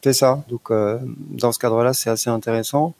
C'est 0.03 0.15
ça. 0.15 0.43
Donc 0.49 0.71
euh, 0.71 0.99
dans 1.33 1.53
ce 1.53 1.59
cadre-là, 1.59 1.93
c'est 1.93 2.09
assez 2.09 2.31
intéressant. 2.31 2.95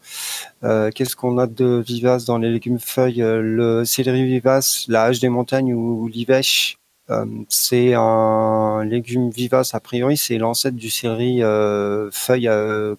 Euh, 0.63 0.91
qu'est-ce 0.93 1.15
qu'on 1.15 1.39
a 1.39 1.47
de 1.47 1.83
vivace 1.87 2.25
dans 2.25 2.37
les 2.37 2.51
légumes 2.51 2.77
feuilles 2.77 3.23
Le 3.25 3.83
céleri 3.83 4.25
vivace, 4.25 4.85
la 4.89 5.05
hache 5.05 5.19
des 5.21 5.29
montagnes 5.29 5.73
ou 5.73 6.07
l'ivèche, 6.07 6.77
c'est 7.49 7.93
un 7.95 8.83
légume 8.83 9.29
vivace 9.29 9.73
a 9.73 9.79
priori. 9.79 10.17
C'est 10.17 10.37
l'ancêtre 10.37 10.77
du 10.77 10.89
céleri 10.89 11.41
feuille 12.11 12.49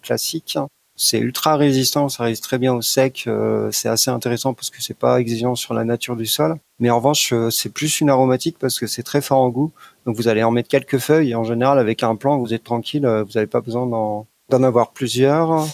classique. 0.01 0.57
C'est 1.01 1.19
ultra 1.19 1.55
résistant, 1.55 2.09
ça 2.09 2.23
résiste 2.23 2.43
très 2.43 2.57
bien 2.57 2.73
au 2.73 2.81
sec. 2.81 3.23
Euh, 3.25 3.71
c'est 3.71 3.87
assez 3.87 4.11
intéressant 4.11 4.53
parce 4.53 4.69
que 4.69 4.81
c'est 4.81 4.97
pas 4.97 5.21
exigeant 5.21 5.55
sur 5.55 5.73
la 5.73 5.85
nature 5.85 6.17
du 6.17 6.25
sol. 6.25 6.57
Mais 6.79 6.89
en 6.89 6.97
revanche, 6.97 7.31
euh, 7.31 7.49
c'est 7.49 7.69
plus 7.69 8.01
une 8.01 8.09
aromatique 8.09 8.57
parce 8.59 8.77
que 8.77 8.85
c'est 8.85 9.01
très 9.01 9.21
fort 9.21 9.39
en 9.39 9.47
goût. 9.47 9.71
Donc 10.05 10.17
vous 10.17 10.27
allez 10.27 10.43
en 10.43 10.51
mettre 10.51 10.67
quelques 10.67 10.97
feuilles 10.97 11.35
en 11.35 11.45
général 11.45 11.79
avec 11.79 12.03
un 12.03 12.17
plant, 12.17 12.37
vous 12.37 12.53
êtes 12.53 12.65
tranquille, 12.65 13.05
euh, 13.05 13.23
vous 13.23 13.31
n'avez 13.35 13.47
pas 13.47 13.61
besoin 13.61 13.87
d'en 13.87 14.27
avoir 14.63 14.91
plusieurs. 14.91 15.65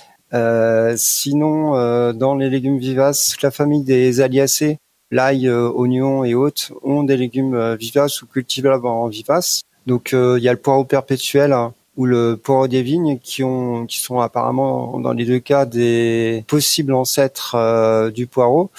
sinon, 0.96 1.72
dans 2.14 2.36
les 2.36 2.50
légumes 2.52 2.78
vivaces, 2.78 3.42
la 3.42 3.50
famille 3.50 3.84
des 3.84 4.22
aliacées, 4.22 4.78
l'ail, 5.12 5.50
oignon 5.50 6.24
et 6.24 6.36
autres 6.36 6.74
ont 6.84 7.04
des 7.04 7.18
légumes 7.18 7.76
vivaces 7.76 8.22
ou 8.22 8.28
cultivables 8.28 8.88
en 8.88 9.08
vivaces. 9.08 9.62
Donc 9.88 10.14
il 10.14 10.42
y 10.42 10.50
a 10.50 10.54
le 10.54 10.60
poireau 10.60 10.84
perpétuel 10.84 11.54
hein, 11.54 11.74
ou 11.98 12.06
le 12.06 12.36
poireau 12.38 12.68
des 12.68 12.84
vignes 12.84 13.20
qui 13.20 13.44
ont 13.44 13.86
qui 13.86 14.00
sont 14.00 14.20
apparemment 14.20 15.00
dans 15.00 15.14
les 15.14 15.26
deux 15.26 15.40
cas 15.40 15.66
des 15.66 16.44
possibles 16.48 16.94
ancêtres 16.94 17.56
euh, 17.56 18.12
du 18.12 18.28
poireau. 18.28 18.72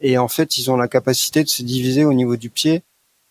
Et 0.00 0.18
en 0.18 0.28
fait 0.28 0.58
ils 0.58 0.70
ont 0.70 0.76
la 0.76 0.88
capacité 0.88 1.44
de 1.44 1.48
se 1.48 1.62
diviser 1.62 2.04
au 2.04 2.12
niveau 2.12 2.36
du 2.36 2.50
pied 2.50 2.82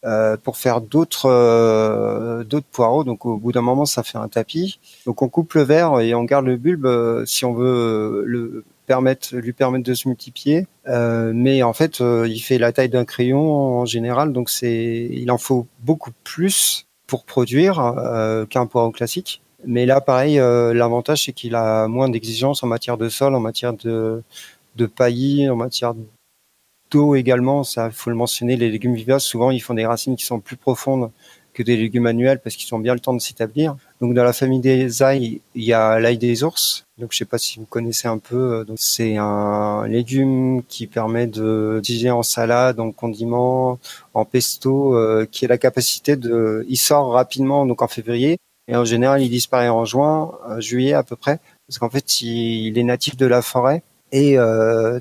euh, 0.06 0.38
pour 0.38 0.58
faire 0.58 0.82
d'autres 0.82 1.30
euh, 1.30 2.44
d'autres 2.44 2.68
poireaux. 2.72 3.04
Donc 3.04 3.26
au 3.26 3.38
bout 3.38 3.52
d'un 3.52 3.62
moment 3.62 3.86
ça 3.86 4.04
fait 4.04 4.18
un 4.18 4.28
tapis. 4.30 4.80
Donc 5.06 5.22
on 5.22 5.30
coupe 5.30 5.54
le 5.54 5.64
verre 5.64 6.00
et 6.00 6.14
on 6.16 6.24
garde 6.24 6.46
le 6.46 6.58
bulbe 6.58 6.86
euh, 6.86 7.26
si 7.26 7.46
on 7.46 7.54
veut 7.54 8.24
le 8.26 8.64
permettre 8.86 9.36
lui 9.36 9.54
permettre 9.54 9.86
de 9.86 9.94
se 9.94 10.08
multiplier 10.08 10.68
mais 10.86 11.64
en 11.64 11.74
fait 11.74 12.00
il 12.00 12.40
fait 12.40 12.58
la 12.58 12.72
taille 12.72 12.90
d'un 12.90 13.06
crayon 13.06 13.80
en 13.80 13.86
général 13.86 14.34
donc 14.34 14.50
il 14.62 15.32
en 15.32 15.38
faut 15.38 15.68
beaucoup 15.82 16.12
plus 16.24 16.86
pour 17.14 17.26
produire 17.26 17.80
euh, 17.80 18.46
qu'un 18.46 18.66
poireau 18.66 18.92
classique. 18.92 19.42
Mais 19.66 19.86
là, 19.86 20.02
pareil, 20.02 20.40
euh, 20.40 20.74
l'avantage 20.74 21.26
c'est 21.26 21.32
qu'il 21.32 21.54
a 21.54 21.88
moins 21.88 22.10
d'exigences 22.10 22.64
en 22.64 22.68
matière 22.68 22.98
de 22.98 23.08
sol, 23.08 23.36
en 23.36 23.40
matière 23.40 23.74
de, 23.74 24.24
de 24.76 24.86
paillis, 24.88 25.48
en 25.50 25.56
matière 25.56 25.94
d'eau 26.92 27.16
également. 27.16 27.64
Ça, 27.64 27.92
faut 27.92 28.10
le 28.10 28.16
mentionner. 28.16 28.56
Les 28.58 28.72
légumes 28.72 28.96
vivaces, 28.96 29.26
souvent, 29.26 29.52
ils 29.52 29.62
font 29.62 29.74
des 29.74 29.86
racines 29.86 30.16
qui 30.16 30.26
sont 30.26 30.40
plus 30.40 30.58
profondes 30.58 31.12
que 31.54 31.62
des 31.62 31.78
légumes 31.78 32.08
annuels 32.08 32.40
parce 32.40 32.56
qu'ils 32.56 32.74
ont 32.74 32.80
bien 32.80 32.96
le 32.96 33.00
temps 33.00 33.14
de 33.14 33.22
s'établir. 33.22 33.76
Donc 34.04 34.16
dans 34.16 34.26
la 34.26 34.34
famille 34.34 34.60
des 34.60 35.02
ails, 35.02 35.40
il 35.56 35.64
y 35.64 35.72
a 35.72 35.98
l'ail 35.98 36.18
des 36.18 36.44
ours. 36.44 36.84
Donc 36.98 37.14
je 37.14 37.20
sais 37.20 37.24
pas 37.24 37.38
si 37.38 37.58
vous 37.58 37.66
connaissez 37.66 38.10
un 38.10 38.18
peu. 38.18 38.36
Euh, 38.36 38.64
donc 38.66 38.78
c'est 38.78 39.16
un 39.16 39.88
légume 39.88 40.62
qui 40.68 40.88
permet 40.88 41.26
de 41.26 41.80
d'utiliser 41.82 42.12
en 42.12 42.22
salade, 42.22 42.82
en 42.82 42.92
condiment, 42.92 43.80
en 44.14 44.26
pesto, 44.26 44.98
euh, 44.98 45.26
qui 45.32 45.46
a 45.46 45.48
la 45.48 45.58
capacité 45.58 46.18
de. 46.18 46.66
Il 46.68 46.76
sort 46.76 47.14
rapidement 47.14 47.66
donc 47.66 47.82
en 47.82 47.88
février 47.88 48.40
et 48.68 48.76
en 48.76 48.84
général 48.84 49.22
il 49.22 49.30
disparaît 49.30 49.70
en 49.70 49.86
juin, 49.86 50.34
euh, 50.50 50.60
juillet 50.60 50.92
à 50.92 51.04
peu 51.04 51.16
près, 51.16 51.40
parce 51.70 51.80
qu'en 51.80 51.90
fait 51.90 52.20
il, 52.22 52.78
est 52.78 52.84
natif 52.84 53.16
de 53.16 53.26
la 53.26 53.42
forêt 53.42 53.84
et 54.12 54.36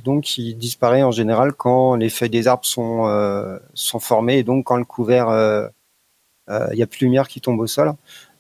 donc 0.04 0.38
il 0.38 0.54
disparaît 0.56 1.02
en 1.02 1.10
général 1.10 1.52
quand 1.54 1.96
les 1.96 2.08
feuilles 2.08 2.30
des 2.30 2.46
arbres 2.46 2.64
sont 2.64 3.58
sont 3.74 4.00
formées 4.00 4.38
et 4.38 4.42
donc 4.44 4.64
quand 4.64 4.76
le 4.76 4.84
couvert 4.84 5.28
il 6.48 6.78
y 6.78 6.82
a 6.82 6.86
plus 6.86 7.00
de 7.00 7.04
lumière 7.06 7.28
qui 7.28 7.40
tombe 7.40 7.60
au 7.60 7.66
sol. 7.66 7.94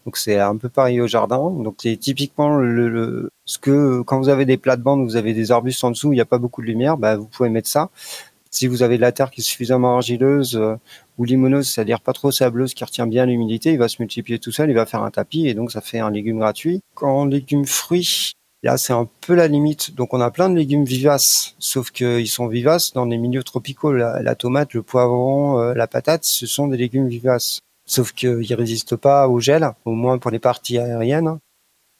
Donc 0.04 0.16
c'est 0.16 0.38
un 0.38 0.56
peu 0.56 0.68
pareil 0.68 1.00
au 1.00 1.06
jardin. 1.06 1.50
Donc 1.50 1.76
c'est 1.82 1.96
typiquement 1.96 2.56
le, 2.56 3.30
ce 3.44 3.58
que 3.58 4.02
quand 4.02 4.18
vous 4.18 4.28
avez 4.28 4.44
des 4.44 4.56
plates-bandes, 4.56 5.04
vous 5.04 5.16
avez 5.16 5.34
des 5.34 5.52
arbustes 5.52 5.84
en 5.84 5.90
dessous, 5.90 6.12
il 6.12 6.16
n'y 6.16 6.20
a 6.20 6.26
pas 6.26 6.38
beaucoup 6.38 6.62
de 6.62 6.66
lumière, 6.66 6.96
bah, 6.96 7.16
vous 7.16 7.26
pouvez 7.26 7.48
mettre 7.48 7.68
ça. 7.68 7.90
Si 8.50 8.66
vous 8.66 8.82
avez 8.82 8.96
de 8.96 9.00
la 9.00 9.12
terre 9.12 9.30
qui 9.30 9.40
est 9.40 9.44
suffisamment 9.44 9.94
argileuse 9.94 10.56
euh, 10.56 10.74
ou 11.16 11.24
limoneuse, 11.24 11.70
c'est-à-dire 11.70 12.00
pas 12.00 12.12
trop 12.12 12.30
sableuse, 12.30 12.74
qui 12.74 12.84
retient 12.84 13.06
bien 13.06 13.24
l'humidité, 13.24 13.72
il 13.72 13.78
va 13.78 13.88
se 13.88 13.96
multiplier 14.00 14.38
tout 14.38 14.52
seul, 14.52 14.68
il 14.68 14.74
va 14.74 14.84
faire 14.84 15.02
un 15.02 15.10
tapis 15.10 15.46
et 15.46 15.54
donc 15.54 15.72
ça 15.72 15.80
fait 15.80 16.00
un 16.00 16.10
légume 16.10 16.38
gratuit. 16.38 16.82
Quand 16.94 17.24
légumes 17.24 17.64
fruits, 17.64 18.32
là 18.62 18.76
c'est 18.76 18.92
un 18.92 19.08
peu 19.22 19.34
la 19.34 19.48
limite. 19.48 19.94
Donc 19.94 20.12
on 20.12 20.20
a 20.20 20.30
plein 20.30 20.50
de 20.50 20.56
légumes 20.56 20.84
vivaces, 20.84 21.54
sauf 21.58 21.92
qu'ils 21.92 22.28
sont 22.28 22.46
vivaces 22.46 22.92
dans 22.92 23.06
les 23.06 23.16
milieux 23.16 23.42
tropicaux. 23.42 23.92
La, 23.92 24.34
tomate, 24.34 24.74
le 24.74 24.82
poivron, 24.82 25.58
euh, 25.58 25.74
la 25.74 25.86
patate, 25.86 26.24
ce 26.24 26.46
sont 26.46 26.68
des 26.68 26.76
légumes 26.76 27.08
vivaces 27.08 27.60
sauf 27.92 28.12
qu'ils 28.12 28.54
résistent 28.54 28.96
pas 28.96 29.28
au 29.28 29.38
gel, 29.38 29.70
au 29.84 29.92
moins 29.92 30.18
pour 30.18 30.30
les 30.30 30.38
parties 30.38 30.78
aériennes. 30.78 31.38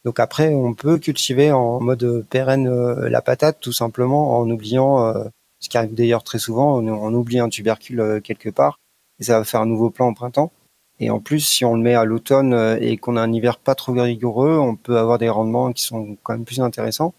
Donc 0.05 0.19
après, 0.19 0.53
on 0.53 0.73
peut 0.73 0.97
cultiver 0.97 1.51
en 1.51 1.79
mode 1.79 2.25
pérenne 2.29 2.67
euh, 2.67 3.09
la 3.09 3.21
patate, 3.21 3.59
tout 3.61 3.71
simplement 3.71 4.39
en 4.39 4.49
oubliant, 4.49 5.05
euh, 5.05 5.25
ce 5.59 5.69
qui 5.69 5.77
arrive 5.77 5.93
d'ailleurs 5.93 6.23
très 6.23 6.39
souvent, 6.39 6.79
on, 6.79 7.13
oublie 7.13 7.39
un 7.39 7.47
tubercule 7.47 7.99
euh, 8.01 8.19
quelque 8.19 8.49
part, 8.49 8.79
et 9.19 9.23
ça 9.23 9.37
va 9.37 9.45
faire 9.45 9.61
un 9.61 9.65
nouveau 9.65 9.91
plant 9.91 10.09
au 10.09 10.13
printemps. 10.13 10.51
Et 10.99 11.09
en 11.09 11.19
plus, 11.19 11.41
si 11.41 11.63
on 11.63 11.75
le 11.75 11.81
met 11.81 11.95
à 11.95 12.05
l'automne 12.05 12.77
et 12.79 12.97
qu'on 12.97 13.17
a 13.17 13.21
un 13.21 13.31
hiver 13.33 13.57
pas 13.57 13.75
trop 13.75 13.93
rigoureux, 13.93 14.57
on 14.57 14.75
peut 14.75 14.97
avoir 14.97 15.17
des 15.17 15.29
rendements 15.29 15.73
qui 15.73 15.83
sont 15.83 16.17
quand 16.23 16.33
même 16.33 16.45
plus 16.45 16.61
intéressants. 16.61 17.13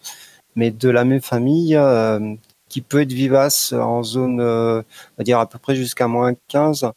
Mais 0.55 0.71
de 0.71 0.89
la 0.89 1.03
même 1.05 1.21
famille, 1.21 1.77
qui 2.69 2.81
peut 2.81 3.01
être 3.01 3.11
vivace 3.11 3.73
en 3.73 4.01
zone, 4.01 4.39
on 4.41 4.83
va 5.17 5.23
dire 5.23 5.39
à 5.39 5.47
peu 5.47 5.59
près 5.59 5.75
jusqu'à 5.75 6.07
moins 6.07 6.33
15, 6.47 6.89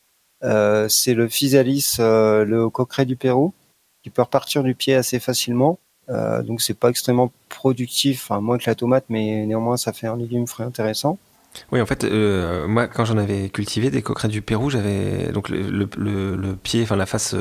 euh, 0.45 0.89
c'est 0.89 1.15
le 1.15 1.29
physalis, 1.29 1.97
euh, 1.99 2.45
le 2.45 2.71
coqueret 2.71 3.07
du 3.07 3.17
Pérou, 3.17 3.55
qui 4.03 4.11
peut 4.11 4.23
repartir 4.23 4.63
du 4.63 4.75
pied 4.75 4.95
assez 4.95 5.19
facilement. 5.19 5.79
Euh, 6.11 6.43
donc 6.43 6.63
c'est 6.63 6.79
pas 6.79 6.89
extrêmement 6.89 7.33
productif, 7.49 8.31
moins 8.31 8.59
que 8.59 8.65
la 8.67 8.75
tomate, 8.75 9.05
mais 9.09 9.45
néanmoins 9.47 9.77
ça 9.77 9.93
fait 9.93 10.07
un 10.07 10.17
légume 10.17 10.47
frais 10.47 10.65
intéressant. 10.65 11.19
Oui, 11.73 11.81
en 11.81 11.87
fait, 11.87 12.05
euh, 12.05 12.69
moi, 12.69 12.87
quand 12.87 13.05
j'en 13.05 13.17
avais 13.17 13.49
cultivé 13.49 13.91
des 13.91 14.01
coquerets 14.03 14.29
du 14.29 14.43
Pérou, 14.43 14.71
j'avais 14.71 15.33
donc 15.33 15.49
le, 15.49 16.55
pied, 16.55 16.83
enfin 16.83 16.95
la 16.95 17.07
face 17.07 17.35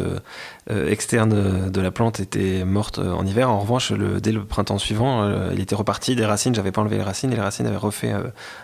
externe 0.70 1.70
de 1.70 1.82
la 1.82 1.92
plante 1.92 2.20
était 2.20 2.66
morte 2.66 3.00
en 3.00 3.26
hiver. 3.26 3.50
En 3.50 3.60
revanche, 3.60 3.92
dès 3.92 4.32
le 4.32 4.44
printemps 4.44 4.80
suivant, 4.80 5.52
il 5.52 5.60
était 5.60 5.76
reparti 5.76 6.16
des 6.16 6.26
racines. 6.26 6.56
J'avais 6.56 6.72
pas 6.72 6.82
enlevé 6.82 6.98
les 6.98 7.04
racines 7.04 7.30
les 7.30 7.40
racines 7.40 7.68
avaient 7.68 7.78
refait 7.78 8.14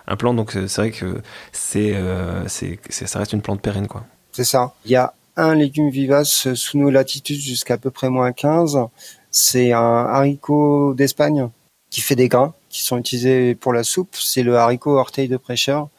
un 0.08 0.16
plant. 0.16 0.34
Donc 0.34 0.52
c'est 0.54 0.78
vrai 0.78 0.92
que 0.92 1.22
c'est, 1.52 1.94
ça 2.48 3.20
reste 3.20 3.34
une 3.34 3.42
plante 3.42 3.62
pérenne, 3.62 3.88
quoi. 3.88 4.06
C'est 4.34 4.44
ça. 4.44 4.74
Il 4.86 4.92
y 4.92 4.96
a 4.96 5.14
un 5.38 5.56
légume 5.56 5.90
vivace 5.90 6.54
sous 6.54 6.78
nos 6.78 6.90
latitudes 6.90 7.40
jusqu'à 7.40 7.78
peu 7.78 7.92
près 7.92 8.10
moins 8.10 8.34
15. 8.34 8.80
C'est 9.32 9.72
un 9.72 10.06
haricot 10.06 10.94
d'Espagne 10.94 11.50
qui 11.90 12.02
fait 12.02 12.16
des 12.16 12.28
grains 12.28 12.54
qui 12.70 12.82
sont 12.82 12.98
utilisés 12.98 13.56
pour 13.56 13.72
la 13.72 13.84
soupe. 13.84 14.16
C'est 14.16 14.44
le 14.44 14.58
haricot 14.58 14.98
orteil 14.98 15.28
de 15.28 15.38
prêcheur. 15.38 15.90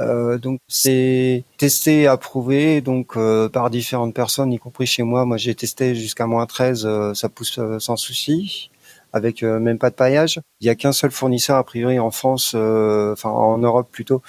Euh, 0.00 0.38
donc 0.38 0.60
c'est 0.68 1.44
testé, 1.58 2.06
approuvé 2.06 2.80
donc 2.80 3.16
euh, 3.16 3.48
par 3.48 3.70
différentes 3.70 4.14
personnes, 4.14 4.52
y 4.52 4.58
compris 4.58 4.86
chez 4.86 5.02
moi. 5.02 5.24
Moi 5.24 5.36
j'ai 5.36 5.54
testé 5.54 5.94
jusqu'à 5.94 6.26
moins 6.26 6.46
13, 6.46 6.86
euh, 6.86 7.14
ça 7.14 7.28
pousse 7.28 7.60
sans 7.78 7.96
souci, 7.96 8.70
avec 9.12 9.42
même 9.42 9.78
pas 9.78 9.90
de 9.90 9.94
paillage. 9.94 10.40
Il 10.60 10.66
y 10.66 10.70
a 10.70 10.74
qu'un 10.74 10.92
seul 10.92 11.10
fournisseur 11.10 11.56
a 11.56 11.64
priori 11.64 11.98
en 11.98 12.10
France, 12.10 12.54
enfin 12.54 13.30
en 13.30 13.58
Europe 13.58 13.88
plutôt, 13.90 14.22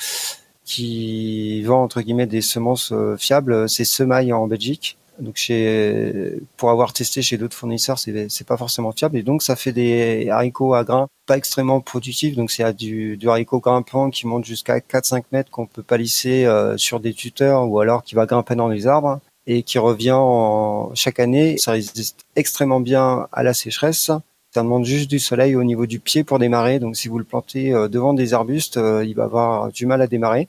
qui 0.65 1.61
vend 1.63 1.83
entre 1.83 2.01
guillemets 2.01 2.27
des 2.27 2.41
semences 2.41 2.91
euh, 2.91 3.17
fiables, 3.17 3.69
c'est 3.69 3.85
Semaille 3.85 4.33
en 4.33 4.47
Belgique. 4.47 4.97
Donc 5.19 5.35
chez, 5.35 6.39
pour 6.57 6.71
avoir 6.71 6.91
testé 6.91 7.21
chez 7.21 7.37
d'autres 7.37 7.55
fournisseurs, 7.55 7.99
c'est 7.99 8.29
c'est 8.29 8.47
pas 8.47 8.57
forcément 8.57 8.91
fiable 8.91 9.15
et 9.17 9.23
donc 9.23 9.43
ça 9.43 9.55
fait 9.55 9.71
des 9.71 10.27
haricots 10.31 10.73
à 10.73 10.83
grains 10.83 11.07
pas 11.25 11.37
extrêmement 11.37 11.81
productifs. 11.81 12.35
Donc 12.35 12.51
c'est 12.51 12.73
du, 12.75 13.19
haricot 13.27 13.59
grimpant 13.59 14.09
qui 14.09 14.27
monte 14.27 14.45
jusqu'à 14.45 14.79
4-5 14.79 15.23
mètres 15.31 15.51
qu'on 15.51 15.65
peut 15.65 15.83
palisser 15.83 16.45
euh, 16.45 16.77
sur 16.77 16.99
des 16.99 17.13
tuteurs 17.13 17.67
ou 17.69 17.79
alors 17.79 18.03
qui 18.03 18.15
va 18.15 18.25
grimper 18.25 18.55
dans 18.55 18.67
les 18.67 18.87
arbres 18.87 19.19
et 19.47 19.63
qui 19.63 19.77
revient 19.77 20.11
en, 20.15 20.91
chaque 20.95 21.19
année. 21.19 21.57
Ça 21.57 21.71
résiste 21.71 22.25
extrêmement 22.35 22.79
bien 22.79 23.27
à 23.31 23.43
la 23.43 23.53
sécheresse. 23.53 24.11
Ça 24.53 24.61
demande 24.61 24.85
juste 24.85 25.09
du 25.09 25.17
soleil 25.17 25.55
au 25.55 25.63
niveau 25.63 25.87
du 25.87 25.99
pied 25.99 26.23
pour 26.23 26.37
démarrer. 26.37 26.77
Donc 26.77 26.95
si 26.95 27.07
vous 27.07 27.17
le 27.17 27.23
plantez 27.23 27.73
euh, 27.73 27.87
devant 27.87 28.13
des 28.13 28.35
arbustes, 28.35 28.77
euh, 28.77 29.03
il 29.03 29.15
va 29.15 29.23
avoir 29.23 29.71
du 29.71 29.87
mal 29.87 29.99
à 29.99 30.07
démarrer. 30.07 30.47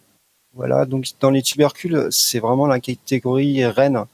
Voilà, 0.53 0.85
donc 0.85 1.07
dans 1.21 1.31
les 1.31 1.41
tubercules, 1.41 2.09
c'est 2.11 2.39
vraiment 2.39 2.67
la 2.67 2.81
catégorie 2.81 3.65
reine 3.65 4.05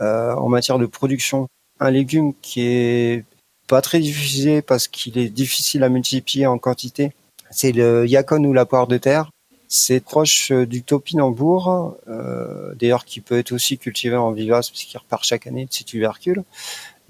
euh, 0.00 0.34
en 0.34 0.48
matière 0.48 0.78
de 0.78 0.86
production. 0.86 1.48
Un 1.80 1.90
légume 1.90 2.32
qui 2.40 2.62
est 2.62 3.24
pas 3.66 3.82
très 3.82 3.98
diffusé 3.98 4.62
parce 4.62 4.86
qu'il 4.86 5.18
est 5.18 5.28
difficile 5.28 5.82
à 5.82 5.88
multiplier 5.88 6.46
en 6.46 6.58
quantité, 6.58 7.12
c'est 7.50 7.72
le 7.72 8.06
yacon 8.06 8.44
ou 8.44 8.52
la 8.52 8.66
poire 8.66 8.86
de 8.86 8.98
terre. 8.98 9.30
C'est 9.66 10.00
proche 10.00 10.50
du 10.52 10.82
topinambour, 10.82 11.96
euh, 12.08 12.74
d'ailleurs 12.74 13.04
qui 13.04 13.20
peut 13.20 13.38
être 13.38 13.52
aussi 13.52 13.78
cultivé 13.78 14.16
en 14.16 14.32
vivace 14.32 14.70
puisqu'il 14.70 14.98
repart 14.98 15.24
chaque 15.24 15.46
année 15.46 15.66
de 15.66 15.72
ses 15.72 15.84
tubercules. 15.84 16.42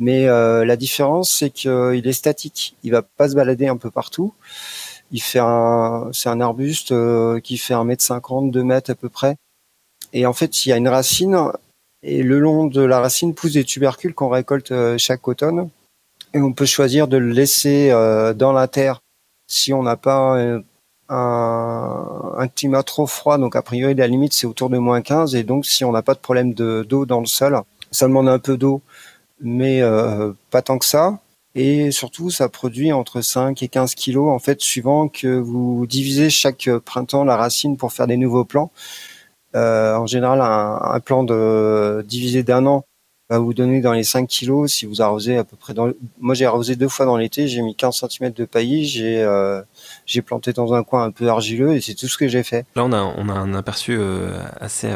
Mais 0.00 0.26
euh, 0.26 0.64
la 0.64 0.76
différence, 0.76 1.30
c'est 1.30 1.50
qu'il 1.50 2.02
est 2.06 2.12
statique. 2.12 2.74
Il 2.82 2.90
va 2.90 3.02
pas 3.02 3.28
se 3.28 3.34
balader 3.34 3.68
un 3.68 3.76
peu 3.76 3.90
partout. 3.90 4.32
Il 5.12 5.20
fait 5.20 5.40
un, 5.40 6.08
c'est 6.12 6.30
un 6.30 6.40
arbuste 6.40 6.92
euh, 6.92 7.38
qui 7.40 7.58
fait 7.58 7.74
un 7.74 7.84
mètre 7.84 8.02
cinquante, 8.02 8.50
deux 8.50 8.64
mètres 8.64 8.90
à 8.90 8.94
peu 8.94 9.10
près. 9.10 9.36
Et 10.14 10.24
en 10.24 10.32
fait, 10.32 10.64
il 10.64 10.70
y 10.70 10.72
a 10.72 10.78
une 10.78 10.88
racine 10.88 11.36
et 12.02 12.22
le 12.22 12.38
long 12.38 12.66
de 12.66 12.80
la 12.80 13.00
racine 13.00 13.34
poussent 13.34 13.52
des 13.52 13.64
tubercules 13.64 14.14
qu'on 14.14 14.30
récolte 14.30 14.72
euh, 14.72 14.96
chaque 14.96 15.28
automne. 15.28 15.68
Et 16.32 16.40
on 16.40 16.54
peut 16.54 16.66
choisir 16.66 17.06
de 17.06 17.18
le 17.18 17.30
laisser 17.30 17.90
dans 18.36 18.52
la 18.52 18.68
terre 18.68 19.02
si 19.48 19.72
on 19.72 19.82
n'a 19.82 19.96
pas 19.96 20.40
un, 20.40 20.62
un, 21.10 22.48
climat 22.48 22.84
trop 22.84 23.06
froid. 23.06 23.36
Donc 23.36 23.56
a 23.56 23.62
priori, 23.62 23.94
la 23.94 24.06
limite 24.06 24.32
c'est 24.32 24.46
autour 24.46 24.70
de 24.70 24.78
moins 24.78 25.02
15. 25.02 25.34
Et 25.34 25.42
donc 25.42 25.66
si 25.66 25.84
on 25.84 25.90
n'a 25.92 26.02
pas 26.02 26.14
de 26.14 26.20
problème 26.20 26.54
de 26.54 26.86
d'eau 26.88 27.04
dans 27.04 27.18
le 27.18 27.26
sol, 27.26 27.60
ça 27.90 28.06
demande 28.06 28.28
un 28.28 28.38
peu 28.38 28.56
d'eau 28.56 28.80
mais 29.40 29.82
euh, 29.82 30.32
pas 30.50 30.62
tant 30.62 30.78
que 30.78 30.84
ça. 30.84 31.18
Et 31.54 31.90
surtout, 31.90 32.30
ça 32.30 32.48
produit 32.48 32.92
entre 32.92 33.22
5 33.22 33.62
et 33.62 33.68
15 33.68 33.94
kilos, 33.94 34.30
en 34.30 34.38
fait, 34.38 34.60
suivant 34.60 35.08
que 35.08 35.26
vous 35.26 35.86
divisez 35.86 36.30
chaque 36.30 36.70
printemps 36.84 37.24
la 37.24 37.36
racine 37.36 37.76
pour 37.76 37.92
faire 37.92 38.06
des 38.06 38.16
nouveaux 38.16 38.44
plants. 38.44 38.70
Euh, 39.56 39.96
en 39.96 40.06
général, 40.06 40.40
un, 40.40 40.80
un 40.94 41.00
plan 41.00 41.24
de 41.24 42.04
divisé 42.06 42.44
d'un 42.44 42.66
an 42.66 42.84
va 43.30 43.38
vous 43.38 43.54
donner 43.54 43.80
dans 43.80 43.92
les 43.92 44.04
5 44.04 44.26
kilos 44.28 44.72
si 44.72 44.86
vous 44.86 45.02
arrosez 45.02 45.36
à 45.36 45.44
peu 45.44 45.56
près 45.56 45.72
dans 45.72 45.92
moi 46.18 46.34
j'ai 46.34 46.46
arrosé 46.46 46.74
deux 46.74 46.88
fois 46.88 47.06
dans 47.06 47.16
l'été 47.16 47.46
j'ai 47.46 47.62
mis 47.62 47.76
15 47.76 48.04
cm 48.08 48.32
de 48.32 48.44
paillis 48.44 48.86
j'ai 48.86 49.22
euh, 49.22 49.62
j'ai 50.04 50.20
planté 50.20 50.52
dans 50.52 50.74
un 50.74 50.82
coin 50.82 51.04
un 51.04 51.12
peu 51.12 51.28
argileux 51.28 51.76
et 51.76 51.80
c'est 51.80 51.94
tout 51.94 52.08
ce 52.08 52.18
que 52.18 52.26
j'ai 52.26 52.42
fait 52.42 52.66
là 52.74 52.84
on 52.84 52.92
a 52.92 53.02
on 53.02 53.28
a 53.28 53.32
un 53.32 53.54
aperçu 53.54 53.96
euh, 53.96 54.42
assez 54.60 54.90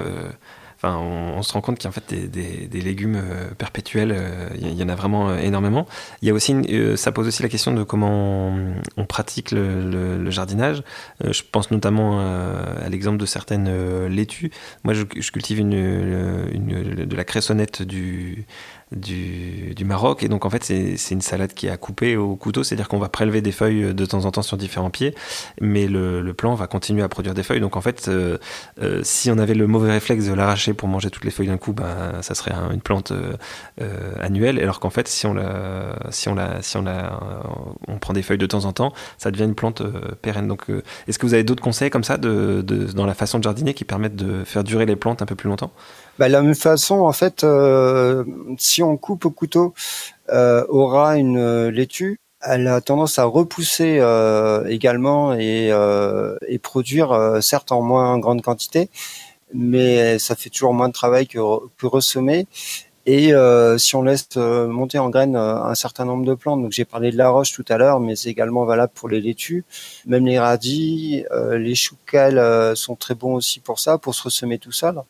on, 0.91 1.43
se 1.43 1.53
rend 1.53 1.61
compte 1.61 1.79
qu'il 1.79 1.85
y 1.85 1.87
a 1.87 1.91
en 1.91 1.93
fait 1.93 2.15
des, 2.15 2.81
légumes 2.81 3.17
euh, 3.17 3.51
perpétuels, 3.57 4.13
euh, 4.15 4.49
il 4.57 4.73
y, 4.75 4.83
en 4.83 4.89
a 4.89 4.95
vraiment 4.95 5.31
euh, 5.31 5.39
énormément. 5.39 5.87
Il 6.23 6.29
y 6.29 6.31
a 6.31 6.35
aussi, 6.35 6.55
ça 6.97 7.13
pose 7.13 7.27
aussi 7.27 7.43
la 7.43 7.49
question 7.49 7.73
de 7.73 7.83
comment 7.83 8.55
on, 8.97 9.07
pratique 9.07 9.51
le, 9.51 10.31
jardinage. 10.31 10.83
je 11.23 11.43
pense 11.51 11.71
notamment 11.71 12.21
à 12.21 12.89
l'exemple 12.89 13.19
de 13.19 13.27
certaines 13.27 14.07
laitues. 14.07 14.51
Moi, 14.83 14.95
je, 14.95 15.05
cultive 15.05 15.59
une, 15.59 15.71
de 15.71 17.17
la 17.17 17.25
cressonnette 17.25 17.83
du 17.83 18.47
du, 18.97 19.85
Maroc. 19.85 20.23
Et 20.23 20.29
donc, 20.29 20.45
en 20.45 20.51
fait, 20.51 20.65
c'est 20.65 21.11
une 21.11 21.21
salade 21.21 21.53
qui 21.53 21.67
est 21.67 21.71
à 21.71 21.77
couper 21.77 22.17
au 22.17 22.37
couteau, 22.37 22.63
c'est-à-dire 22.63 22.89
qu'on 22.89 22.99
va 22.99 23.09
prélever 23.09 23.43
des 23.43 23.53
feuilles 23.53 23.95
de 23.95 24.07
temps 24.07 24.25
en 24.25 24.31
temps 24.31 24.43
sur 24.43 24.57
différents 24.57 24.91
pieds, 24.91 25.15
mais 25.61 25.87
le, 25.87 26.23
le 26.23 26.35
plant 26.35 26.55
va 26.55 26.67
continuer 26.67 27.03
à 27.03 27.09
produire 27.09 27.35
des 27.35 27.43
feuilles. 27.43 27.61
Donc, 27.61 27.77
en 27.77 27.81
fait, 27.81 28.09
euh, 28.09 28.39
euh, 28.83 29.01
si 29.03 29.31
on 29.31 29.39
avait 29.39 29.55
le 29.55 29.67
mauvais 29.67 29.93
réflexe 29.93 30.27
de 30.27 30.33
l'arracher 30.33 30.75
pour 30.75 30.89
manger 30.89 31.11
toutes 31.11 31.25
les 31.25 31.31
feuilles 31.31 31.49
d'un 31.49 31.59
coup, 31.59 31.73
ben, 31.73 32.23
ça 32.23 32.35
serait 32.35 32.53
une 32.73 32.81
plante 32.81 33.13
euh, 33.13 34.15
annuelle. 34.21 34.59
Alors 34.61 34.81
qu'en 34.81 34.91
fait, 34.91 35.09
si 35.09 35.27
on 35.27 35.35
la, 35.35 35.97
si 36.11 36.29
on 36.29 36.35
la, 36.35 36.63
si 36.63 36.77
on 36.77 36.83
la, 36.83 37.21
on 37.89 37.99
prend 37.99 38.13
des 38.13 38.23
feuilles 38.23 38.39
de 38.39 38.47
temps 38.47 38.65
en 38.65 38.73
temps, 38.73 38.93
ça 39.19 39.31
devient 39.31 39.45
une 39.45 39.55
plante 39.55 39.83
pérenne. 40.23 40.49
Donc, 40.49 40.67
est-ce 41.09 41.19
que 41.19 41.27
vous 41.27 41.35
avez 41.35 41.45
d'autres 41.45 41.63
conseils 41.63 41.91
comme 41.91 42.05
ça 42.05 42.17
de, 42.17 42.63
de, 42.63 42.87
dans 42.93 43.07
la 43.07 43.15
façon 43.15 43.39
de 43.39 43.45
jardiner 43.45 43.75
qui 43.75 43.85
permettent 43.85 44.17
de 44.17 44.45
faire 44.45 44.65
durer 44.65 44.87
les 44.87 44.97
plantes 44.97 45.23
un 45.23 45.27
peu 45.27 45.35
plus 45.35 45.49
longtemps? 45.49 45.73
Bah, 46.19 46.29
la 46.29 46.43
même 46.43 46.55
façon, 46.55 47.01
en 47.01 47.13
fait, 47.13 47.45
euh, 47.45 48.25
si 48.59 48.83
on 48.83 48.97
coupe 48.97 49.25
au 49.25 49.31
couteau, 49.31 49.75
euh, 50.31 50.65
aura 50.69 51.17
une 51.17 51.39
euh, 51.39 51.71
laitue, 51.71 52.19
elle 52.41 52.69
a 52.69 52.81
tendance 52.81 53.19
à 53.19 53.25
repousser 53.25 53.99
euh, 54.01 54.65
également 54.67 55.35
et, 55.35 55.71
euh, 55.73 56.37
et 56.47 56.59
produire, 56.59 57.13
euh, 57.13 57.41
certes 57.41 57.73
en 57.73 57.83
moins 57.83 58.19
grande 58.19 58.43
quantité, 58.43 58.91
mais 59.55 60.19
ça 60.19 60.37
fait 60.37 60.51
toujours 60.51 60.75
moins 60.75 60.89
de 60.89 60.93
travail 60.93 61.27
que, 61.27 61.39
que 61.79 61.87
ressemer. 61.87 62.47
Et 63.07 63.33
si 63.79 63.97
on 63.97 64.03
laisse 64.03 64.37
monter 64.37 64.99
en 64.99 65.11
graines 65.11 65.37
un 65.37 65.75
certain 65.75 66.07
nombre 66.07 66.25
de 66.25 66.33
plantes, 66.35 66.63
donc 66.63 66.73
j'ai 66.73 66.87
parlé 66.87 67.11
de 67.11 67.19
la 67.19 67.29
roche 67.29 67.53
tout 67.53 67.65
à 67.69 67.77
l'heure, 67.77 68.01
mais 68.01 68.17
c'est 68.17 68.31
également 68.31 68.65
valable 68.65 68.93
pour 68.95 69.11
les 69.11 69.21
laitues, 69.21 69.65
même 70.07 70.25
les 70.25 70.39
radis, 70.39 71.25
les 71.53 71.75
choux 71.75 71.97
sont 72.75 72.97
très 72.97 73.15
bons 73.15 73.35
aussi 73.35 73.61
pour 73.61 73.79
ça, 73.79 73.99
pour 73.99 74.15
se 74.15 74.23
ressemer 74.23 74.59
tout 74.59 74.73
seul 74.73 75.03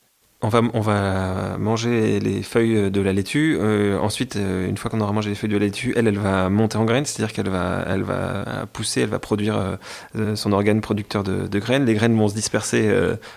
on 0.44 0.48
va, 0.48 0.60
on 0.74 0.80
va 0.80 1.56
manger 1.58 2.20
les 2.20 2.42
feuilles 2.42 2.90
de 2.90 3.00
la 3.00 3.14
laitue. 3.14 3.56
Euh, 3.58 3.98
ensuite, 3.98 4.36
euh, 4.36 4.68
une 4.68 4.76
fois 4.76 4.90
qu'on 4.90 5.00
aura 5.00 5.12
mangé 5.12 5.30
les 5.30 5.34
feuilles 5.34 5.50
de 5.50 5.56
la 5.56 5.64
laitue, 5.64 5.94
elle, 5.96 6.06
elle 6.06 6.18
va 6.18 6.50
monter 6.50 6.76
en 6.76 6.84
graines, 6.84 7.06
c'est-à-dire 7.06 7.32
qu'elle 7.32 7.48
va, 7.48 7.82
elle 7.88 8.02
va 8.02 8.66
pousser, 8.72 9.00
elle 9.00 9.08
va 9.08 9.18
produire 9.18 9.78
euh, 10.16 10.36
son 10.36 10.52
organe 10.52 10.82
producteur 10.82 11.24
de, 11.24 11.58
graines. 11.58 11.86
Les 11.86 11.94
graines 11.94 12.16
vont 12.16 12.28
se 12.28 12.34
disperser 12.34 12.92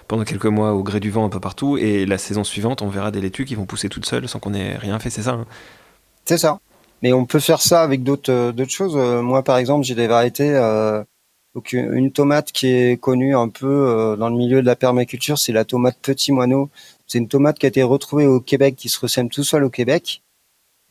pendant 0.10 0.26
quelques 0.26 0.46
mois 0.48 0.74
au 0.74 0.84
gré 0.84 1.00
du 1.00 1.10
vent 1.10 1.26
un 1.26 1.30
peu 1.30 1.39
partout, 1.39 1.78
et 1.78 2.06
la 2.06 2.17
saison 2.17 2.43
suivante, 2.43 2.82
on 2.82 2.89
verra 2.89 3.12
des 3.12 3.22
laitues 3.22 3.46
qui 3.46 3.56
vont 3.56 3.65
pousser 3.65 3.88
toutes 3.88 4.06
seules 4.06 4.28
sans 4.28 4.39
qu'on 4.39 4.54
ait 4.54 4.76
rien 4.76 5.00
fait, 5.00 5.10
c'est 5.10 5.24
ça 5.24 5.32
hein? 5.32 5.46
C'est 6.26 6.38
ça. 6.38 6.60
Mais 7.04 7.13
on 7.13 7.26
peut 7.26 7.39
faire 7.39 7.62
ça 7.62 7.84
avec 7.84 8.04
d'autres 8.04 8.65
choses. 8.67 8.98
Moi, 8.98 9.43
par 9.43 9.58
exemple, 9.58 9.86
j'ai 9.86 9.96
des 9.96 10.08
variétés. 10.08 10.52
Donc 11.56 11.72
une 11.72 12.12
tomate 12.12 12.52
qui 12.52 12.67
est 12.67 13.00
connue 13.00 13.36
un 13.36 13.48
peu 13.48 14.15
dans 14.20 14.30
le 14.30 14.36
milieu 14.36 14.62
de 14.62 14.65
la 14.65 14.76
permaculture, 14.76 15.38
c'est 15.38 15.54
la 15.54 15.63
tomate 15.63 15.98
petit 16.02 16.34
moineau. 16.34 16.70
C'est 17.08 17.20
une 17.20 17.28
tomate 17.28 17.58
qui 17.58 17.65
a 17.65 17.70
été 17.70 17.84
retrouvée 17.84 18.28
au 18.28 18.41
Québec, 18.41 18.76
qui 18.76 18.89
se 18.89 19.00
ressème 19.00 19.30
tout 19.30 19.43
seul 19.43 19.63
au 19.63 19.70
Québec. 19.70 20.22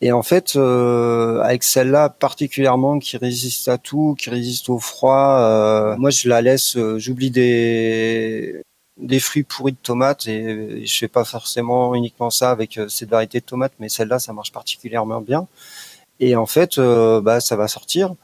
Et 0.03 0.13
en 0.13 0.23
fait, 0.23 0.57
euh, 0.57 1.41
avec 1.41 1.63
celle-là 1.63 2.11
particulièrement, 2.11 2.99
qui 2.99 3.17
résiste 3.17 3.69
à 3.69 3.79
tout, 3.79 4.15
qui 4.19 4.29
résiste 4.31 4.69
au 4.69 4.79
froid, 4.79 5.39
euh, 5.41 5.97
moi 5.97 6.11
je 6.11 6.29
la 6.29 6.43
laisse, 6.43 6.77
euh, 6.77 6.99
j'oublie 6.99 7.31
des 7.31 8.63
des 8.99 9.21
fruits 9.21 9.43
pourris 9.43 9.73
de 9.73 9.79
tomates 9.83 10.27
et, 10.27 10.87
je 10.87 10.99
fais 10.99 11.09
pas 11.09 11.25
forcément 11.25 11.95
uniquement 11.95 12.31
ça 12.31 12.51
avec 12.51 12.81
cette 12.89 13.11
variété 13.11 13.41
de 13.41 13.45
tomates, 13.45 13.75
mais 13.79 13.89
celle-là 13.89 14.19
ça 14.19 14.33
marche 14.33 14.53
particulièrement 14.53 15.21
bien. 15.21 15.47
Et 16.21 16.37
en 16.37 16.47
fait, 16.47 16.79
bah 16.81 17.41
ça 17.41 17.57
va 17.57 17.69
sortir 17.69 18.15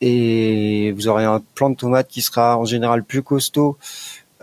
et 0.00 0.92
vous 0.92 1.08
aurez 1.08 1.24
un 1.24 1.40
plant 1.54 1.70
de 1.70 1.76
tomates 1.76 2.08
qui 2.08 2.22
sera 2.22 2.58
en 2.58 2.64
général 2.64 3.04
plus 3.04 3.22
costaud 3.22 3.78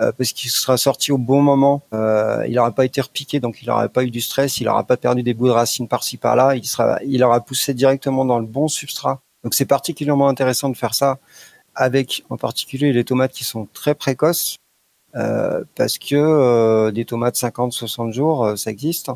euh, 0.02 0.12
parce 0.18 0.32
qu'il 0.32 0.50
sera 0.50 0.78
sorti 0.78 1.12
au 1.12 1.18
bon 1.18 1.42
moment. 1.42 1.84
Euh, 1.94 2.44
il 2.48 2.56
n'aura 2.56 2.72
pas 2.72 2.86
été 2.86 3.02
repiqué, 3.02 3.40
donc 3.40 3.62
il 3.62 3.68
n'aura 3.68 3.88
pas 3.88 4.04
eu 4.04 4.10
du 4.10 4.22
stress, 4.22 4.60
il 4.60 4.66
n'aura 4.66 4.84
pas 4.84 4.98
perdu 4.98 5.22
des 5.22 5.34
bouts 5.34 5.48
de 5.48 5.54
racines 5.54 5.88
par-ci 5.88 6.18
par-là. 6.18 6.56
Il 6.56 6.66
sera, 6.66 7.00
il 7.04 7.24
aura 7.24 7.42
poussé 7.42 7.74
directement 7.74 8.26
dans 8.26 8.40
le 8.40 8.46
bon 8.46 8.68
substrat. 8.68 9.22
Donc 9.44 9.54
c'est 9.54 9.66
particulièrement 9.66 10.28
intéressant 10.28 10.70
de 10.70 10.78
faire 10.78 10.96
ça 10.96 11.20
avec, 11.76 12.24
en 12.30 12.38
particulier, 12.38 12.92
les 12.94 13.04
tomates 13.04 13.32
qui 13.32 13.44
sont 13.44 13.68
très 13.74 13.96
précoces, 13.96 14.58
euh, 15.16 15.64
parce 15.76 15.98
que 15.98 16.90
des 16.92 17.06
tomates 17.06 17.36
50-60 17.36 18.12
jours, 18.12 18.54
ça 18.58 18.72
existe. 18.72 19.12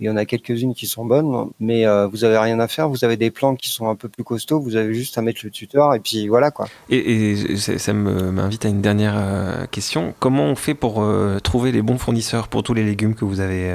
Il 0.00 0.06
y 0.06 0.10
en 0.10 0.16
a 0.16 0.24
quelques-unes 0.24 0.74
qui 0.74 0.88
sont 0.88 1.04
bonnes, 1.04 1.50
mais 1.60 1.86
euh, 1.86 2.08
vous 2.08 2.24
avez 2.24 2.36
rien 2.36 2.58
à 2.58 2.66
faire. 2.66 2.88
Vous 2.88 3.04
avez 3.04 3.16
des 3.16 3.30
plantes 3.30 3.58
qui 3.58 3.68
sont 3.68 3.88
un 3.88 3.94
peu 3.94 4.08
plus 4.08 4.24
costauds. 4.24 4.58
Vous 4.58 4.74
avez 4.74 4.92
juste 4.92 5.16
à 5.18 5.22
mettre 5.22 5.42
le 5.44 5.50
tuteur 5.50 5.94
et 5.94 6.00
puis 6.00 6.26
voilà 6.26 6.50
quoi. 6.50 6.66
Et, 6.90 7.56
ça 7.56 7.92
m'invite 7.92 8.66
à 8.66 8.68
une 8.68 8.82
dernière 8.82 9.14
euh, 9.16 9.66
question. 9.66 10.12
Comment 10.18 10.46
on 10.46 10.56
fait 10.56 10.74
pour 10.74 11.00
euh, 11.00 11.38
trouver 11.38 11.70
les 11.70 11.80
bons 11.80 11.98
fournisseurs 11.98 12.48
pour 12.48 12.64
tous 12.64 12.74
les 12.74 12.82
légumes 12.82 13.14
que 13.14 13.24
vous 13.24 13.38
avez 13.38 13.72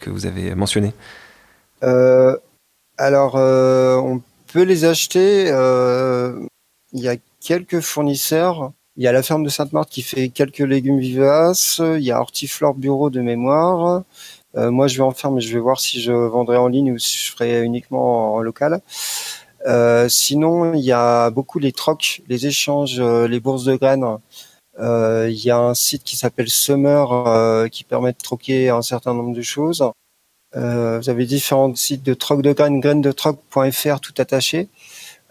que 0.00 0.10
vous 0.10 0.26
avez 0.26 0.54
mentionnés? 0.54 0.92
Alors, 1.80 3.36
on 3.36 4.20
peut 4.52 4.64
les 4.64 4.84
acheter. 4.84 5.46
Il 6.92 7.00
y 7.00 7.08
a 7.08 7.16
quelques 7.40 7.80
fournisseurs. 7.80 8.72
Il 8.96 9.04
y 9.04 9.06
a 9.06 9.12
la 9.12 9.22
ferme 9.22 9.44
de 9.44 9.48
Sainte-Marthe 9.48 9.90
qui 9.90 10.02
fait 10.02 10.28
quelques 10.28 10.58
légumes 10.58 10.98
vivaces. 10.98 11.80
Il 11.80 12.02
y 12.02 12.10
a 12.10 12.20
Hortiflore 12.20 12.74
Bureau 12.74 13.10
de 13.10 13.20
mémoire. 13.20 14.02
Euh, 14.56 14.70
moi, 14.70 14.88
je 14.88 14.96
vais 14.96 15.04
en 15.04 15.12
faire, 15.12 15.30
mais 15.30 15.40
je 15.40 15.52
vais 15.52 15.60
voir 15.60 15.80
si 15.80 16.00
je 16.00 16.12
vendrai 16.12 16.56
en 16.56 16.68
ligne 16.68 16.92
ou 16.92 16.98
si 16.98 17.18
je 17.18 17.32
ferai 17.32 17.62
uniquement 17.62 18.34
en, 18.34 18.40
local. 18.40 18.80
Euh, 19.66 20.08
sinon, 20.08 20.74
il 20.74 20.84
y 20.84 20.92
a 20.92 21.30
beaucoup 21.30 21.58
les 21.58 21.72
trocs, 21.72 22.22
les 22.28 22.46
échanges, 22.46 23.00
euh, 23.00 23.26
les 23.28 23.40
bourses 23.40 23.64
de 23.64 23.76
graines. 23.76 24.06
il 24.78 25.44
y 25.44 25.50
a 25.50 25.58
un 25.58 25.74
site 25.74 26.04
qui 26.04 26.16
s'appelle 26.16 26.48
Summer 26.48 27.68
qui 27.70 27.84
permet 27.84 28.12
de 28.12 28.18
troquer 28.18 28.70
un 28.70 28.82
certain 28.82 29.14
nombre 29.14 29.34
de 29.34 29.42
choses. 29.42 29.84
vous 30.54 31.08
avez 31.10 31.26
différents 31.26 31.74
sites 31.74 32.04
de 32.04 32.14
troc 32.14 32.42
de 32.42 32.52
graines, 32.52 32.80
graines 32.80 33.02
de 33.02 33.12
troc.fr 33.12 34.00
tout 34.00 34.14
attaché. 34.18 34.68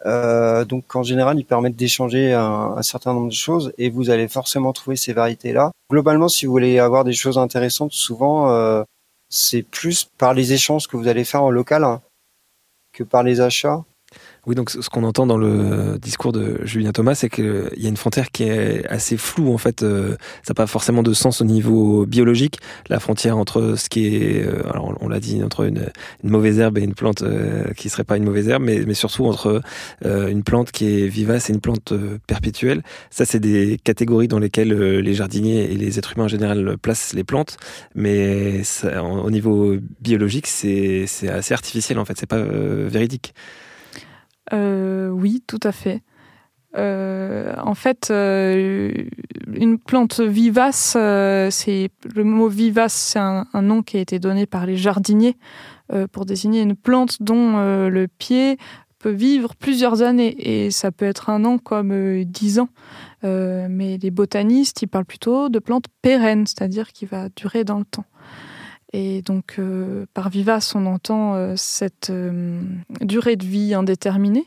donc 0.06 0.96
en 0.96 1.04
général, 1.04 1.40
ils 1.40 1.46
permettent 1.46 1.78
d'échanger 1.78 2.34
un, 2.34 2.76
un, 2.78 2.84
certain 2.84 3.14
nombre 3.14 3.30
de 3.30 3.42
choses 3.48 3.74
et 3.78 3.90
vous 3.90 4.10
allez 4.10 4.28
forcément 4.28 4.74
trouver 4.74 4.98
ces 4.98 5.14
variétés-là. 5.14 5.72
Globalement, 5.90 6.28
si 6.28 6.46
vous 6.46 6.52
voulez 6.52 6.80
avoir 6.80 7.04
des 7.06 7.14
choses 7.14 7.38
intéressantes, 7.38 7.94
souvent 7.94 8.86
c'est 9.30 9.64
plus 9.64 10.06
par 10.06 10.34
les 10.34 10.54
échanges 10.54 10.88
que 10.88 10.98
vous 10.98 11.08
allez 11.08 11.26
faire 11.26 11.44
en 11.44 11.52
local 11.52 11.84
hein, 11.84 12.02
que 12.94 13.04
par 13.04 13.24
les 13.24 13.42
achats? 13.42 13.84
Oui, 14.48 14.56
donc 14.56 14.70
ce 14.70 14.90
qu'on 14.90 15.04
entend 15.04 15.28
dans 15.28 15.36
le 15.36 16.00
discours 16.02 16.32
de 16.32 16.62
Julien 16.64 16.94
Thomas, 16.94 17.16
c'est 17.16 17.28
qu'il 17.28 17.70
y 17.76 17.86
a 17.86 17.90
une 17.90 17.98
frontière 17.98 18.32
qui 18.32 18.44
est 18.44 18.88
assez 18.88 19.18
floue 19.18 19.54
en 19.54 19.58
fait. 19.58 19.84
Euh, 19.84 20.12
ça 20.42 20.52
n'a 20.52 20.54
pas 20.54 20.68
forcément 20.68 21.04
de 21.04 21.12
sens 21.12 21.42
au 21.42 21.44
niveau 21.44 22.06
biologique. 22.06 22.58
La 22.88 23.02
frontière 23.02 23.38
entre 23.38 23.76
ce 23.78 23.90
qui 23.90 24.06
est, 24.16 24.46
euh, 24.46 24.64
alors 24.70 24.98
on 25.02 25.10
l'a 25.10 25.20
dit, 25.20 25.44
entre 25.44 25.66
une, 25.66 25.88
mauvaise 26.24 26.60
herbe 26.60 26.78
et 26.78 26.82
une 26.82 26.94
plante 26.94 27.24
euh, 27.24 27.74
qui 27.76 27.90
serait 27.90 28.06
pas 28.06 28.16
une 28.16 28.24
mauvaise 28.24 28.48
herbe, 28.48 28.64
mais 28.64 28.94
surtout 28.94 29.26
entre 29.26 29.62
une 30.06 30.44
plante 30.44 30.72
qui 30.72 30.86
est 30.86 31.08
vivace 31.08 31.50
et 31.50 31.54
une 31.54 31.60
plante 31.60 31.94
perpétuelle. 32.26 32.84
Ça, 33.10 33.26
c'est 33.26 33.42
des 33.42 33.78
catégories 33.84 34.30
dans 34.30 34.40
lesquelles 34.40 34.74
les 34.74 35.14
jardiniers 35.14 35.74
et 35.74 35.76
les 35.76 36.00
êtres 36.00 36.14
humains 36.16 36.26
en 36.26 36.30
général 36.30 36.78
placent 36.82 37.14
les 37.14 37.26
plantes, 37.26 37.58
mais 37.94 38.62
au 38.94 39.30
niveau 39.30 39.76
biologique, 40.00 40.48
c'est 40.48 41.06
assez 41.28 41.54
artificiel 41.54 42.00
en 42.00 42.06
fait. 42.06 42.18
C'est 42.18 42.28
pas 42.28 42.42
véridique. 42.42 43.34
Euh, 44.54 45.10
oui, 45.10 45.44
tout 45.46 45.60
à 45.64 45.72
fait. 45.72 46.02
Euh, 46.78 47.54
en 47.64 47.74
fait, 47.74 48.10
euh, 48.12 48.94
une 49.54 49.80
plante 49.80 50.20
vivace, 50.20 50.98
c'est 51.52 51.90
le 52.16 52.24
mot 52.24 52.48
vivace, 52.48 52.94
c'est 52.94 53.20
un, 53.20 53.46
nom 53.62 53.82
qui 53.82 53.98
a 53.98 54.02
été 54.02 54.20
donné 54.20 54.46
par 54.46 54.66
les 54.66 54.78
jardiniers 54.78 55.38
pour 56.12 56.26
désigner 56.26 56.62
une 56.62 56.76
plante 56.76 57.22
dont 57.22 57.58
le 57.58 58.08
pied 58.08 58.58
peut 59.00 59.12
vivre 59.12 59.56
plusieurs 59.56 60.02
années 60.02 60.66
et 60.66 60.70
ça 60.70 60.92
peut 60.92 61.06
être 61.06 61.30
un 61.30 61.46
an 61.46 61.58
comme 61.58 62.24
dix 62.26 62.60
ans. 62.60 62.70
mais 63.24 63.98
les 63.98 64.12
botanistes, 64.12 64.82
ils 64.82 64.88
parlent 64.88 65.06
plutôt 65.06 65.48
de 65.48 65.60
plantes 65.60 65.88
pérennes, 66.02 66.46
c'est-à-dire 66.46 66.92
qui 66.92 67.06
va 67.06 67.30
durer 67.30 67.64
dans 67.64 67.80
le 67.80 67.86
temps. 67.86 68.06
Et 68.94 69.22
donc, 69.22 69.60
par 70.14 70.30
vivace, 70.30 70.74
on 70.76 70.86
entend 70.86 71.56
cette 71.56 72.12
durée 73.02 73.36
de 73.36 73.46
vie 73.46 73.74
indéterminée. 73.74 74.46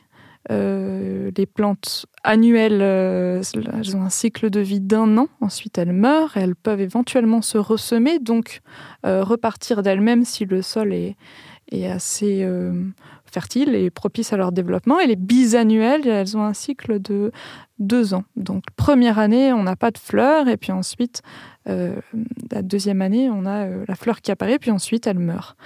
les 0.49 1.47
plantes 1.47 2.07
annuelles, 2.25 2.81
elles 2.81 3.97
ont 3.97 4.03
un 4.03 4.11
cycle 4.11 4.51
de 4.51 4.61
vie 4.61 4.81
d'un 4.81 5.19
an. 5.19 5.29
Ensuite, 5.41 5.77
elles 5.79 5.93
meurent 5.93 6.37
et 6.37 6.41
elles 6.41 6.57
peuvent 6.57 6.81
éventuellement 6.81 7.43
se 7.43 7.59
ressemer, 7.59 8.19
donc 8.19 8.63
repartir 9.05 9.83
d'elles-mêmes 9.83 10.25
si 10.25 10.47
le 10.47 10.63
sol 10.63 10.95
est, 10.95 11.17
est 11.71 11.87
assez 11.87 12.47
fertiles 13.31 13.75
et 13.75 13.91
propices 13.91 14.33
à 14.33 14.37
leur 14.37 14.53
développement. 14.53 15.01
Et 15.01 15.07
les 15.07 15.17
bisannuelles, 15.17 16.07
elles 16.07 16.37
ont 16.37 16.43
un 16.43 16.55
cycle 16.55 17.01
de 17.01 17.33
deux 17.79 18.15
ans. 18.15 18.25
Donc, 18.37 18.65
première 18.77 19.19
année, 19.19 19.53
on 19.53 19.63
n'a 19.63 19.77
pas 19.77 19.91
de 19.91 19.99
fleurs, 19.99 20.49
et 20.49 20.57
puis 20.57 20.73
ensuite, 20.73 21.23
euh, 21.69 21.97
la 22.51 22.63
deuxième 22.63 23.03
année, 23.03 23.31
on 23.31 23.47
a 23.47 23.67
euh, 23.67 23.85
la 23.89 23.95
fleur 23.95 24.21
qui 24.21 24.31
apparaît, 24.31 24.59
puis 24.59 24.71
ensuite, 24.71 25.07
elle 25.07 25.19
meurt. 25.19 25.57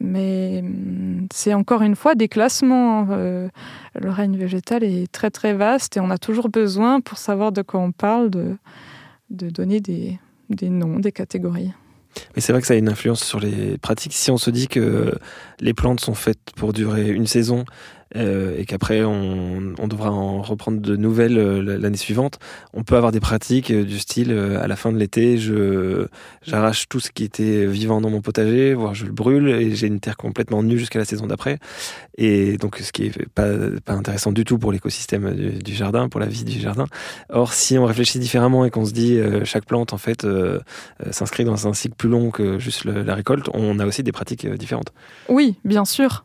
Mais 0.00 0.60
hum, 0.64 1.28
c'est 1.32 1.54
encore 1.54 1.82
une 1.82 1.94
fois 1.94 2.14
des 2.14 2.28
classements. 2.28 3.06
Euh, 3.10 3.48
le 3.94 4.10
règne 4.10 4.36
végétal 4.36 4.82
est 4.82 5.10
très 5.12 5.30
très 5.30 5.52
vaste 5.52 5.96
et 5.96 6.00
on 6.00 6.10
a 6.10 6.18
toujours 6.18 6.48
besoin, 6.48 7.00
pour 7.00 7.18
savoir 7.18 7.52
de 7.52 7.62
quoi 7.62 7.80
on 7.80 7.92
parle, 7.92 8.30
de, 8.30 8.56
donner 9.30 9.80
des 9.80 10.18
noms, 10.70 10.98
des 10.98 11.12
catégories. 11.12 11.72
Mais 12.34 12.42
c'est 12.42 12.52
vrai 12.52 12.60
que 12.60 12.66
ça 12.66 12.74
a 12.74 12.76
une 12.76 12.88
influence 12.88 13.22
sur 13.22 13.40
les 13.40 13.78
pratiques. 13.78 14.12
Si 14.12 14.30
on 14.30 14.36
se 14.36 14.50
dit 14.50 14.68
que 14.68 15.14
les 15.60 15.74
plantes 15.74 16.00
sont 16.00 16.14
faites 16.14 16.41
pour 16.56 16.72
durer 16.72 17.10
une 17.10 17.26
saison 17.26 17.64
euh, 18.16 18.58
et 18.58 18.66
qu'après 18.66 19.04
on, 19.04 19.74
on, 19.78 19.88
devra 19.88 20.10
en 20.10 20.42
reprendre 20.42 20.80
de 20.80 20.96
nouvelles 20.96 21.38
euh, 21.38 21.78
l'année 21.78 21.96
suivante, 21.96 22.38
on 22.74 22.82
peut 22.82 22.96
avoir 22.96 23.10
des 23.10 23.20
pratiques 23.20 23.70
euh, 23.70 23.84
du 23.84 23.98
style 23.98 24.32
à 24.32 24.66
la 24.66 24.76
fin 24.76 24.92
de 24.92 24.98
l'été, 24.98 25.38
je 25.38 26.06
j'arrache 26.42 26.88
tout 26.88 27.00
ce 27.00 27.10
qui 27.10 27.24
était 27.24 27.64
vivant 27.64 28.02
dans 28.02 28.10
mon 28.10 28.20
potager, 28.20 28.74
voire 28.74 28.94
je 28.94 29.06
le 29.06 29.12
brûle 29.12 29.48
et 29.48 29.74
j'ai 29.74 29.86
une 29.86 30.00
terre 30.00 30.18
complètement 30.18 30.62
nue 30.62 30.78
jusqu'à 30.78 30.98
la 30.98 31.06
saison 31.06 31.26
d'après. 31.26 31.58
Et 32.18 32.58
donc 32.58 32.76
ce 32.78 32.92
qui 32.92 33.06
est 33.06 33.28
pas 33.30 33.48
pas 33.84 33.94
intéressant 33.94 34.32
du 34.32 34.44
tout 34.44 34.58
pour 34.58 34.72
l'écosystème 34.72 35.34
du, 35.34 35.74
jardin, 35.74 36.08
pour 36.10 36.20
la 36.20 36.26
vie 36.26 36.44
du 36.44 36.60
jardin. 36.60 36.84
Or 37.30 37.54
si 37.54 37.78
on 37.78 37.86
réfléchit 37.86 38.18
différemment 38.18 38.66
et 38.66 38.70
qu'on 38.70 38.84
se 38.84 38.92
dit 38.92 39.18
chaque 39.44 39.64
plante 39.64 39.94
en 39.94 39.98
fait 39.98 40.26
s'inscrit 41.10 41.44
dans 41.44 41.66
un 41.66 41.72
cycle 41.72 41.94
plus 41.96 42.10
long 42.10 42.30
que 42.30 42.58
juste 42.58 42.84
la 42.84 43.14
récolte, 43.14 43.48
on 43.54 43.78
a 43.78 43.86
aussi 43.86 44.02
des 44.02 44.12
pratiques 44.12 44.46
différentes. 44.46 44.92
Oui, 45.28 45.56
bien 45.64 45.86
sûr. 45.86 46.24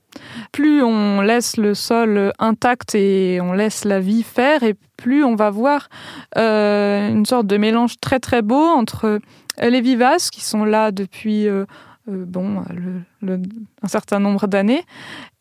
Plus 0.51 0.83
on 0.83 1.21
laisse 1.21 1.57
le 1.57 1.73
sol 1.73 2.31
intact 2.39 2.95
et 2.95 3.39
on 3.41 3.53
laisse 3.53 3.85
la 3.85 3.99
vie 3.99 4.23
faire, 4.23 4.63
et 4.63 4.75
plus 4.97 5.23
on 5.23 5.35
va 5.35 5.49
voir 5.49 5.89
euh, 6.37 7.09
une 7.09 7.25
sorte 7.25 7.47
de 7.47 7.57
mélange 7.57 7.99
très 8.01 8.19
très 8.19 8.41
beau 8.41 8.63
entre 8.63 9.19
les 9.61 9.81
vivaces 9.81 10.29
qui 10.29 10.41
sont 10.41 10.65
là 10.65 10.91
depuis 10.91 11.47
euh, 11.47 11.65
euh, 12.09 13.37
un 13.81 13.87
certain 13.87 14.19
nombre 14.19 14.47
d'années 14.47 14.83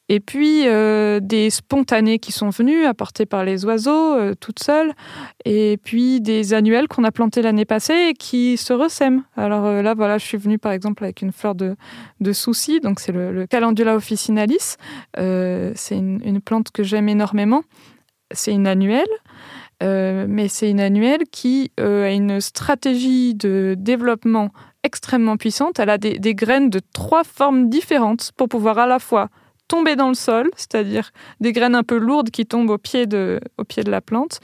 et 0.09 0.21
puis 0.21 0.63
euh, 0.67 1.19
des 1.21 1.51
spontanés 1.51 2.21
qui 2.21 2.31
sont 2.31 2.51
venus, 2.51 2.87
apportés 2.87 3.27
par 3.27 3.45
les 3.45 3.65
oiseaux, 3.65 4.15
euh, 4.15 4.35
toutes 4.39 4.63
seules. 4.63 4.93
Et 5.45 5.79
puis 5.83 6.21
des 6.21 6.55
annuels 6.55 6.87
qu'on 6.87 7.03
a 7.03 7.11
plantés 7.11 7.43
l'année 7.43 7.65
passée 7.65 8.11
et 8.11 8.15
qui 8.15 8.57
se 8.57 8.73
ressèment. 8.73 9.25
Alors 9.37 9.65
euh, 9.65 9.83
là, 9.83 9.95
voilà, 9.95 10.19
je 10.19 10.25
suis 10.25 10.39
venue 10.39 10.59
par 10.59 10.73
exemple 10.73 11.03
avec 11.03 11.23
une 11.23 11.33
fleur 11.33 11.57
de, 11.57 11.75
de 12.21 12.33
souci. 12.33 12.79
Donc 12.81 13.01
c'est 13.01 13.13
le, 13.13 13.47
Calendula 13.47 13.97
officinalis. 13.97 14.77
c'est 15.17 15.97
une, 15.97 16.41
plante 16.41 16.71
que 16.71 16.85
j'aime 16.85 17.09
énormément. 17.09 17.63
C'est 18.31 18.53
une 18.53 18.69
annuelle. 18.69 19.07
mais 19.81 20.47
c'est 20.49 20.71
une 20.71 20.81
annuelle 20.81 21.25
qui 21.33 21.73
a 21.79 22.11
une 22.11 22.41
stratégie 22.41 23.35
de 23.35 23.75
développement 23.77 24.51
extrêmement 24.85 25.37
puissante. 25.37 25.81
Elle 25.81 25.91
a 25.91 25.99
des 25.99 26.35
graines 26.35 26.71
de 26.71 26.81
trois 26.93 27.25
formes 27.25 27.69
différentes 27.69 28.31
pour 28.37 28.49
pouvoir 28.49 28.79
à 28.79 28.87
la 28.87 29.01
fois 29.01 29.31
tomber 29.69 29.97
dans 29.97 30.09
le 30.09 30.15
sol, 30.15 30.51
c'est-à-dire 30.57 31.11
des 31.41 31.53
graines 31.53 31.75
un 31.75 31.83
peu 31.83 31.97
lourdes 31.97 32.31
qui 32.31 32.47
tombent 32.47 32.71
au 32.71 32.79
pied 32.79 33.07
de, 33.07 33.41
la 33.87 34.01
plante, 34.01 34.41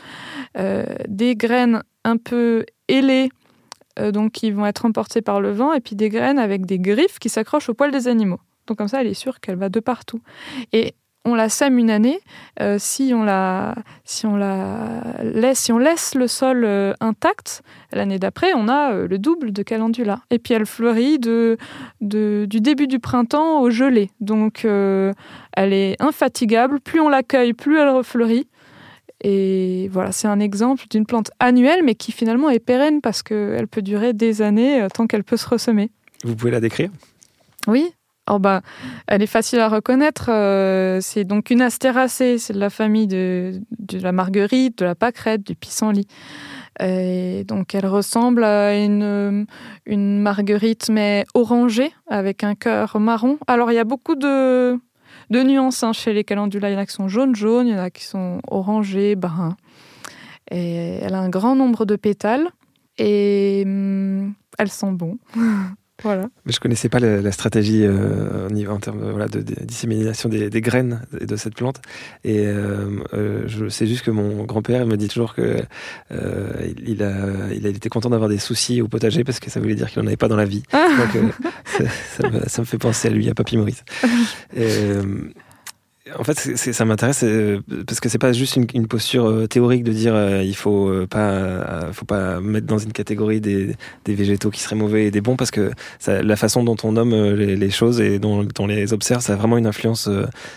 euh, 0.59 0.85
des 1.09 1.37
graines 1.37 1.83
un 2.05 2.17
peu 2.17 2.65
ailées, 2.89 3.31
euh, 3.99 4.11
donc 4.11 4.33
qui 4.33 4.51
vont 4.51 4.67
être 4.67 4.85
emportées 4.85 5.23
par 5.23 5.41
le 5.41 5.53
vent, 5.53 5.73
et 5.73 5.81
puis 5.81 5.97
des 5.97 6.09
graines 6.09 6.39
avec 6.39 6.67
des 6.67 6.79
griffes 6.79 7.19
qui 7.19 7.29
s'accrochent 7.29 7.69
au 7.69 7.75
poil 7.75 7.91
des 7.91 8.09
animaux. 8.09 8.41
Donc 8.67 8.79
comme 8.79 8.89
ça, 8.89 9.01
elle 9.01 9.09
est 9.09 9.15
sûre 9.15 9.41
qu'elle 9.41 9.57
va 9.57 9.69
de 9.69 9.81
partout. 9.81 10.21
On 11.25 11.35
la 11.35 11.49
sème 11.49 11.79
une 11.79 11.91
année, 11.91 12.21
euh, 12.61 12.77
si, 12.79 13.13
on 13.15 13.23
la, 13.23 13.77
si, 14.05 14.27
on 14.27 14.37
la 14.37 15.03
laisse, 15.23 15.61
si 15.61 15.73
on 15.73 15.79
laisse 15.79 16.15
le 16.15 16.27
sol 16.27 16.65
euh, 16.65 16.95
intact, 17.01 17.63
l'année 17.93 18.19
d'après, 18.19 18.53
on 18.55 18.69
a 18.69 18.93
euh, 18.93 19.07
le 19.07 19.19
double 19.19 19.53
de 19.53 19.63
calendula. 19.63 20.21
Et 20.31 20.39
puis 20.39 20.55
elle 20.55 20.67
fleurit 20.67 21.19
de, 21.19 21.57
de, 22.01 22.47
du 22.49 22.61
début 22.61 22.89
du 22.89 22.99
printemps 22.99 23.61
au 23.61 23.71
gelé. 23.71 24.11
Donc 24.21 24.65
elle 24.65 25.73
est 25.73 26.01
infatigable. 26.01 26.81
Plus 26.81 27.01
on 27.01 27.09
l'accueille, 27.09 27.53
plus 27.53 27.79
elle 27.79 27.91
refleurit. 27.91 28.49
Et 29.25 29.89
voilà, 29.93 30.11
c'est 30.11 30.27
un 30.27 30.41
exemple 30.41 30.85
d'une 30.91 31.07
plante 31.07 31.31
annuelle, 31.39 31.83
mais 31.85 31.95
qui 31.95 32.11
finalement 32.11 32.51
est 32.51 32.59
pérenne 32.59 33.01
parce 33.01 33.23
qu'elle 33.23 33.69
peut 33.69 33.83
durer 33.83 34.13
des 34.13 34.43
années 34.43 34.85
tant 34.93 35.07
qu'elle 35.07 35.23
peut 35.23 35.37
se 35.37 35.49
ressemer. 35.49 35.93
Vous 36.25 36.35
pouvez 36.35 36.51
la 36.51 36.61
décrire? 36.61 36.91
Oui, 37.69 37.93
Oh 38.31 38.39
bah, 38.39 38.63
elle 39.09 39.21
est 39.23 39.27
facile 39.27 39.59
à 39.59 39.69
reconnaître. 39.69 40.27
Euh, 40.29 41.01
c'est 41.01 41.25
donc 41.25 41.51
une 41.51 41.61
astéracée, 41.61 42.39
c'est 42.39 42.53
de 42.53 42.61
la 42.61 42.71
famille 42.71 43.09
de, 43.09 43.61
la 43.93 44.13
marguerite, 44.13 44.79
de 44.79 44.85
la 44.85 44.95
pâquerette, 44.95 45.45
du 45.45 45.57
pissenlit. 45.57 46.07
Et 46.81 47.45
donc 47.49 47.75
elle 47.75 47.87
ressemble 47.87 48.45
à 48.45 48.77
une, 48.79 49.47
marguerite 49.89 50.89
mais 50.89 51.25
orangée 51.35 51.93
avec 52.09 52.45
un 52.45 52.55
cœur 52.55 53.01
marron. 53.01 53.39
Alors 53.49 53.73
il 53.73 53.75
y 53.75 53.81
a 53.81 53.85
beaucoup 53.85 54.15
de, 54.15 54.79
nuances 55.29 55.83
hein, 55.83 55.93
chez 55.93 56.13
les 56.13 56.23
calendulas. 56.23 56.71
Il 56.71 56.75
y 56.75 56.77
en 56.77 56.81
a 56.81 56.87
qui 56.87 56.95
sont 56.95 57.09
jaunes 57.09 57.35
jaunes, 57.35 57.67
il 57.67 57.75
y 57.75 57.79
en 57.79 57.83
a 57.83 57.91
qui 57.91 58.05
sont 58.05 58.41
orangés, 58.47 59.17
bruns. 59.17 59.57
Elle 60.47 61.15
a 61.15 61.19
un 61.19 61.29
grand 61.29 61.57
nombre 61.57 61.87
de 61.87 61.97
pétales 61.97 62.47
et 62.99 63.65
hum, 63.67 64.35
elles 64.59 64.71
sont 64.71 64.93
bon. 64.93 65.19
Voilà. 66.03 66.29
Mais 66.47 66.53
je 66.53 66.61
connaissais 66.61 66.89
pas 66.89 66.99
la, 66.99 67.33
stratégie 67.33 67.85
euh, 67.85 68.49
en 68.69 68.79
termes 68.79 69.11
voilà, 69.11 69.29
de, 69.29 69.41
dissémination 69.41 70.29
des, 70.29 70.61
graines 70.61 71.03
de 71.19 71.37
cette 71.37 71.55
plante. 71.55 71.81
Et 72.25 72.47
euh, 72.47 73.01
euh, 73.15 73.45
je 73.47 73.69
sais 73.69 73.87
juste 73.87 74.05
que 74.05 74.11
mon 74.11 74.45
grand-père 74.45 74.87
me 74.87 74.97
dit 74.97 75.09
toujours 75.09 75.35
que 75.35 75.63
il, 76.11 77.03
a, 77.03 77.53
il 77.55 77.67
a 77.67 77.71
été 77.71 77.89
content 77.89 78.11
d'avoir 78.11 78.29
des 78.29 78.39
soucis 78.39 78.83
au 78.83 78.89
potager 78.89 79.25
parce 79.25 79.41
que 79.41 79.51
ça 79.51 79.61
voulait 79.61 79.75
dire 79.75 79.91
qu'il 79.91 80.01
n'en 80.03 80.07
avait 80.07 80.17
pas 80.17 80.29
dans 80.29 80.37
la 80.37 80.45
vie. 80.45 80.63
Ah. 80.73 80.89
Donc 80.99 81.23
ça, 81.65 82.29
me, 82.29 82.49
ça, 82.49 82.63
me, 82.63 82.67
fait 82.67 82.79
penser 82.79 83.09
à 83.09 83.11
lui, 83.11 83.29
à 83.29 83.35
Papy 83.35 83.57
Maurice. 83.57 83.85
Et, 84.57 84.69
en 86.19 86.25
fait, 86.25 86.57
ça 86.57 86.85
m'intéresse 86.85 87.23
euh, 87.23 87.61
parce 87.87 88.01
que 88.01 88.09
c'est 88.09 88.19
pas 88.19 88.33
juste 88.33 88.57
une, 88.57 88.89
posture 88.89 89.27
euh, 89.27 89.47
théorique 89.47 89.85
de 89.85 89.93
dire 89.93 90.17
euh, 90.17 90.43
il 90.43 90.57
faut 90.57 90.91
pas, 91.09 91.93
faut 91.93 92.05
pas 92.05 92.41
mettre 92.41 92.67
dans 92.67 92.79
une 92.79 92.93
catégorie 92.93 93.41
des, 93.41 93.77
végétaux 94.07 94.51
qui 94.51 94.61
seraient 94.61 94.75
mauvais 94.75 95.07
et 95.07 95.11
des 95.13 95.21
bons 95.21 95.37
parce 95.37 95.53
que 95.53 95.71
la 96.07 96.37
façon 96.37 96.65
dont 96.65 96.77
on 96.83 96.93
nomme 96.93 97.15
les, 97.15 97.71
choses 97.71 98.01
et 98.01 98.19
dont, 98.19 98.47
on 98.59 98.67
les 98.67 98.93
observe, 98.93 99.23
ça 99.23 99.35
a 99.35 99.37
vraiment 99.37 99.59
une 99.59 99.67
influence 99.67 100.09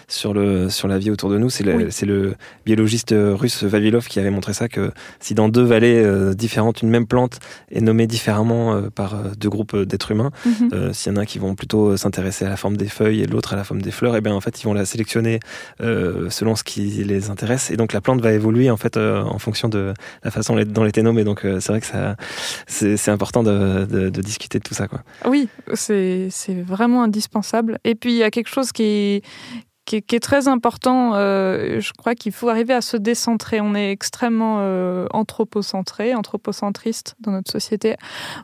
sur 0.07 0.33
le 0.33 0.69
sur 0.69 0.87
la 0.87 0.97
vie 0.97 1.11
autour 1.11 1.29
de 1.29 1.37
nous. 1.37 1.49
C'est 1.49 1.63
le, 1.63 1.89
le, 2.01 2.35
biologiste 2.65 3.13
russe 3.15 3.63
Vavilov 3.63 4.07
qui 4.07 4.19
avait 4.19 4.31
montré 4.31 4.53
ça 4.53 4.67
que 4.67 4.91
si 5.19 5.35
dans 5.35 5.47
deux 5.47 5.63
vallées 5.63 6.33
différentes, 6.35 6.81
une 6.81 6.89
même 6.89 7.05
plante 7.05 7.39
est 7.71 7.81
nommée 7.81 8.07
différemment 8.07 8.81
par 8.95 9.15
deux 9.37 9.49
groupes 9.49 9.77
d'êtres 9.77 10.11
humains, 10.11 10.31
mhm. 10.45 10.93
s'il 10.93 11.11
y 11.11 11.15
en 11.15 11.19
a 11.19 11.25
qui 11.25 11.37
vont 11.37 11.55
plutôt 11.55 11.95
s'intéresser 11.97 12.45
à 12.45 12.49
la 12.49 12.57
forme 12.57 12.77
des 12.77 12.87
feuilles 12.87 13.21
et 13.21 13.27
l'autre 13.27 13.53
à 13.53 13.55
la 13.55 13.63
forme 13.63 13.81
des 13.81 13.91
fleurs, 13.91 14.15
et 14.15 14.17
eh 14.17 14.21
bien 14.21 14.33
en 14.33 14.41
fait 14.41 14.61
ils 14.61 14.65
vont 14.65 14.73
la 14.73 14.85
sélectionner 14.85 15.35
euh, 15.81 16.29
selon 16.29 16.55
ce 16.55 16.63
qui 16.63 16.81
les 17.03 17.29
intéresse. 17.29 17.71
Et 17.71 17.77
donc 17.77 17.93
la 17.93 18.01
plante 18.01 18.21
va 18.21 18.31
évoluer 18.33 18.69
en 18.69 18.77
fait 18.77 18.97
euh, 18.97 19.21
en 19.21 19.39
fonction 19.39 19.69
de 19.69 19.93
la 20.23 20.31
façon 20.31 20.55
dont 20.55 20.83
elle 20.83 20.91
est 20.95 21.01
nommée. 21.01 21.23
Donc 21.23 21.45
euh, 21.45 21.59
c'est 21.59 21.71
vrai 21.71 21.81
que 21.81 21.87
ça, 21.87 22.15
c'est, 22.67 23.09
important 23.09 23.43
de, 23.43 24.09
discuter 24.09 24.59
de 24.59 24.63
tout 24.63 24.73
ça. 24.73 24.87
Quoi. 24.87 25.01
Oui, 25.25 25.47
c'est 25.73 26.29
vraiment 26.65 27.03
indispensable. 27.03 27.79
Et 27.83 27.95
puis 27.95 28.13
il 28.13 28.17
y 28.17 28.23
a 28.23 28.31
quelque 28.31 28.49
chose 28.49 28.71
qui, 28.71 29.21
qui 29.85 29.97
est, 29.97 30.19
très 30.19 30.47
important. 30.47 31.13
Euh, 31.13 31.79
je 31.79 31.93
crois 31.93 32.15
qu'il 32.15 32.31
faut 32.31 32.49
arriver 32.49 32.73
à 32.73 32.81
se 32.81 32.97
décentrer. 32.97 33.61
On 33.61 33.75
est 33.75 33.91
extrêmement 33.91 34.57
euh, 34.59 35.05
anthropocentré, 35.11 36.15
anthropocentriste 36.15 37.15
dans 37.19 37.31
notre 37.31 37.51
société. 37.51 37.95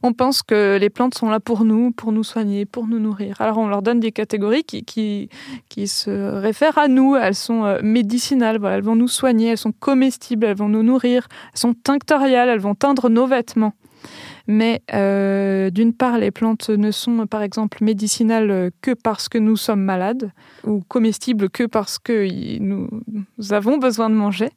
On 0.03 0.13
pense 0.13 0.43
que 0.43 0.77
les 0.79 0.89
plantes 0.89 1.15
sont 1.15 1.29
là 1.29 1.39
pour 1.39 1.65
nous, 1.65 1.91
pour 1.91 2.11
nous 2.11 2.23
soigner, 2.23 2.65
pour 2.65 2.87
nous 2.87 2.99
nourrir. 2.99 3.41
Alors 3.41 3.57
on 3.57 3.67
leur 3.67 3.81
donne 3.81 3.99
des 3.99 4.11
catégories 4.11 4.63
qui, 4.63 4.83
qui, 4.83 5.29
qui 5.69 5.87
se 5.87 6.11
réfèrent 6.11 6.77
à 6.77 6.87
nous. 6.87 7.15
Elles 7.15 7.35
sont 7.35 7.65
euh, 7.65 7.79
médicinales, 7.81 8.59
voilà, 8.59 8.77
elles 8.77 8.83
vont 8.83 8.95
nous 8.95 9.07
soigner, 9.07 9.49
elles 9.49 9.57
sont 9.57 9.73
comestibles, 9.73 10.45
elles 10.45 10.57
vont 10.57 10.69
nous 10.69 10.83
nourrir, 10.83 11.27
elles 11.53 11.59
sont 11.59 11.73
tinctoriales, 11.73 12.49
elles 12.49 12.59
vont 12.59 12.75
teindre 12.75 13.09
nos 13.09 13.25
vêtements. 13.25 13.73
Mais 14.47 14.81
euh, 14.93 15.69
d'une 15.69 15.93
part, 15.93 16.17
les 16.17 16.31
plantes 16.31 16.69
ne 16.69 16.91
sont 16.91 17.27
par 17.27 17.41
exemple 17.41 17.83
médicinales 17.83 18.71
que 18.81 18.91
parce 18.91 19.29
que 19.29 19.37
nous 19.37 19.57
sommes 19.57 19.81
malades 19.81 20.31
ou 20.63 20.81
comestibles 20.87 21.49
que 21.49 21.65
parce 21.65 21.99
que 21.99 22.27
nous 22.59 22.89
avons 23.51 23.77
besoin 23.77 24.09
de 24.09 24.15
manger. 24.15 24.49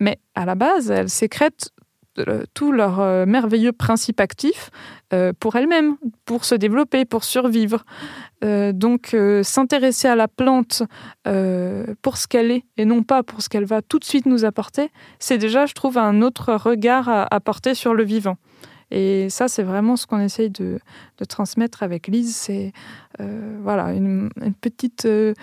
Mais 0.00 0.18
à 0.34 0.44
la 0.44 0.54
base, 0.54 0.90
elles 0.90 1.08
sécrètent 1.08 1.70
tout 2.54 2.70
leur 2.70 3.26
merveilleux 3.26 3.72
principe 3.72 4.20
actif 4.20 4.70
pour 5.40 5.56
elles-mêmes, 5.56 5.96
pour 6.24 6.44
se 6.44 6.54
développer, 6.54 7.04
pour 7.04 7.24
survivre. 7.24 7.84
donc 8.40 9.16
s'intéresser 9.42 10.06
à 10.06 10.14
la 10.14 10.28
plante 10.28 10.84
pour 12.02 12.16
ce 12.16 12.28
qu'elle 12.28 12.52
est 12.52 12.64
et 12.76 12.84
non 12.84 13.02
pas 13.02 13.24
pour 13.24 13.42
ce 13.42 13.48
qu'elle 13.48 13.64
va 13.64 13.82
tout 13.82 13.98
de 13.98 14.04
suite 14.04 14.26
nous 14.26 14.44
apporter, 14.44 14.90
c'est 15.18 15.38
déjà, 15.38 15.66
je 15.66 15.74
trouve, 15.74 15.98
un 15.98 16.22
autre 16.22 16.54
regard 16.54 17.08
à 17.08 17.40
porter 17.40 17.74
sur 17.74 17.94
le 17.94 18.04
vivant. 18.04 18.36
Et 18.90 19.28
ça, 19.30 19.48
c'est 19.48 19.62
vraiment 19.62 19.96
ce 19.96 20.06
qu'on 20.06 20.20
essaye 20.20 20.50
de, 20.50 20.78
transmettre 21.28 21.82
avec 21.82 22.08
Lise. 22.08 22.36
C'est 22.36 22.72
euh, 23.20 23.58
voilà, 23.62 23.92
une, 23.92 24.30
petite 24.60 25.06
euh, 25.06 25.34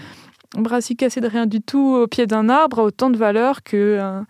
brassicacée 0.58 1.22
de 1.22 1.28
rien 1.28 1.46
du 1.46 1.62
tout 1.62 1.96
au 1.96 2.08
pied 2.08 2.28
d'un 2.28 2.50
arbre 2.50 2.80
a 2.80 2.84
autant 2.84 3.10
de 3.10 3.18
valeur 3.18 3.64
qu'un 3.64 4.26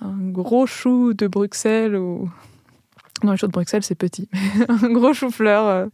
un 0.00 0.30
gros 0.30 0.66
chou 0.66 1.14
de 1.14 1.26
Bruxelles 1.26 1.96
ou. 1.96 2.30
Non, 3.22 3.30
le 3.30 3.36
chou 3.36 3.46
de 3.46 3.52
Bruxelles, 3.52 3.82
c'est 3.82 3.94
petit. 3.94 4.28
un 4.68 4.90
gros 4.90 5.14
chou-fleur 5.14 5.66
euh, 5.66 5.86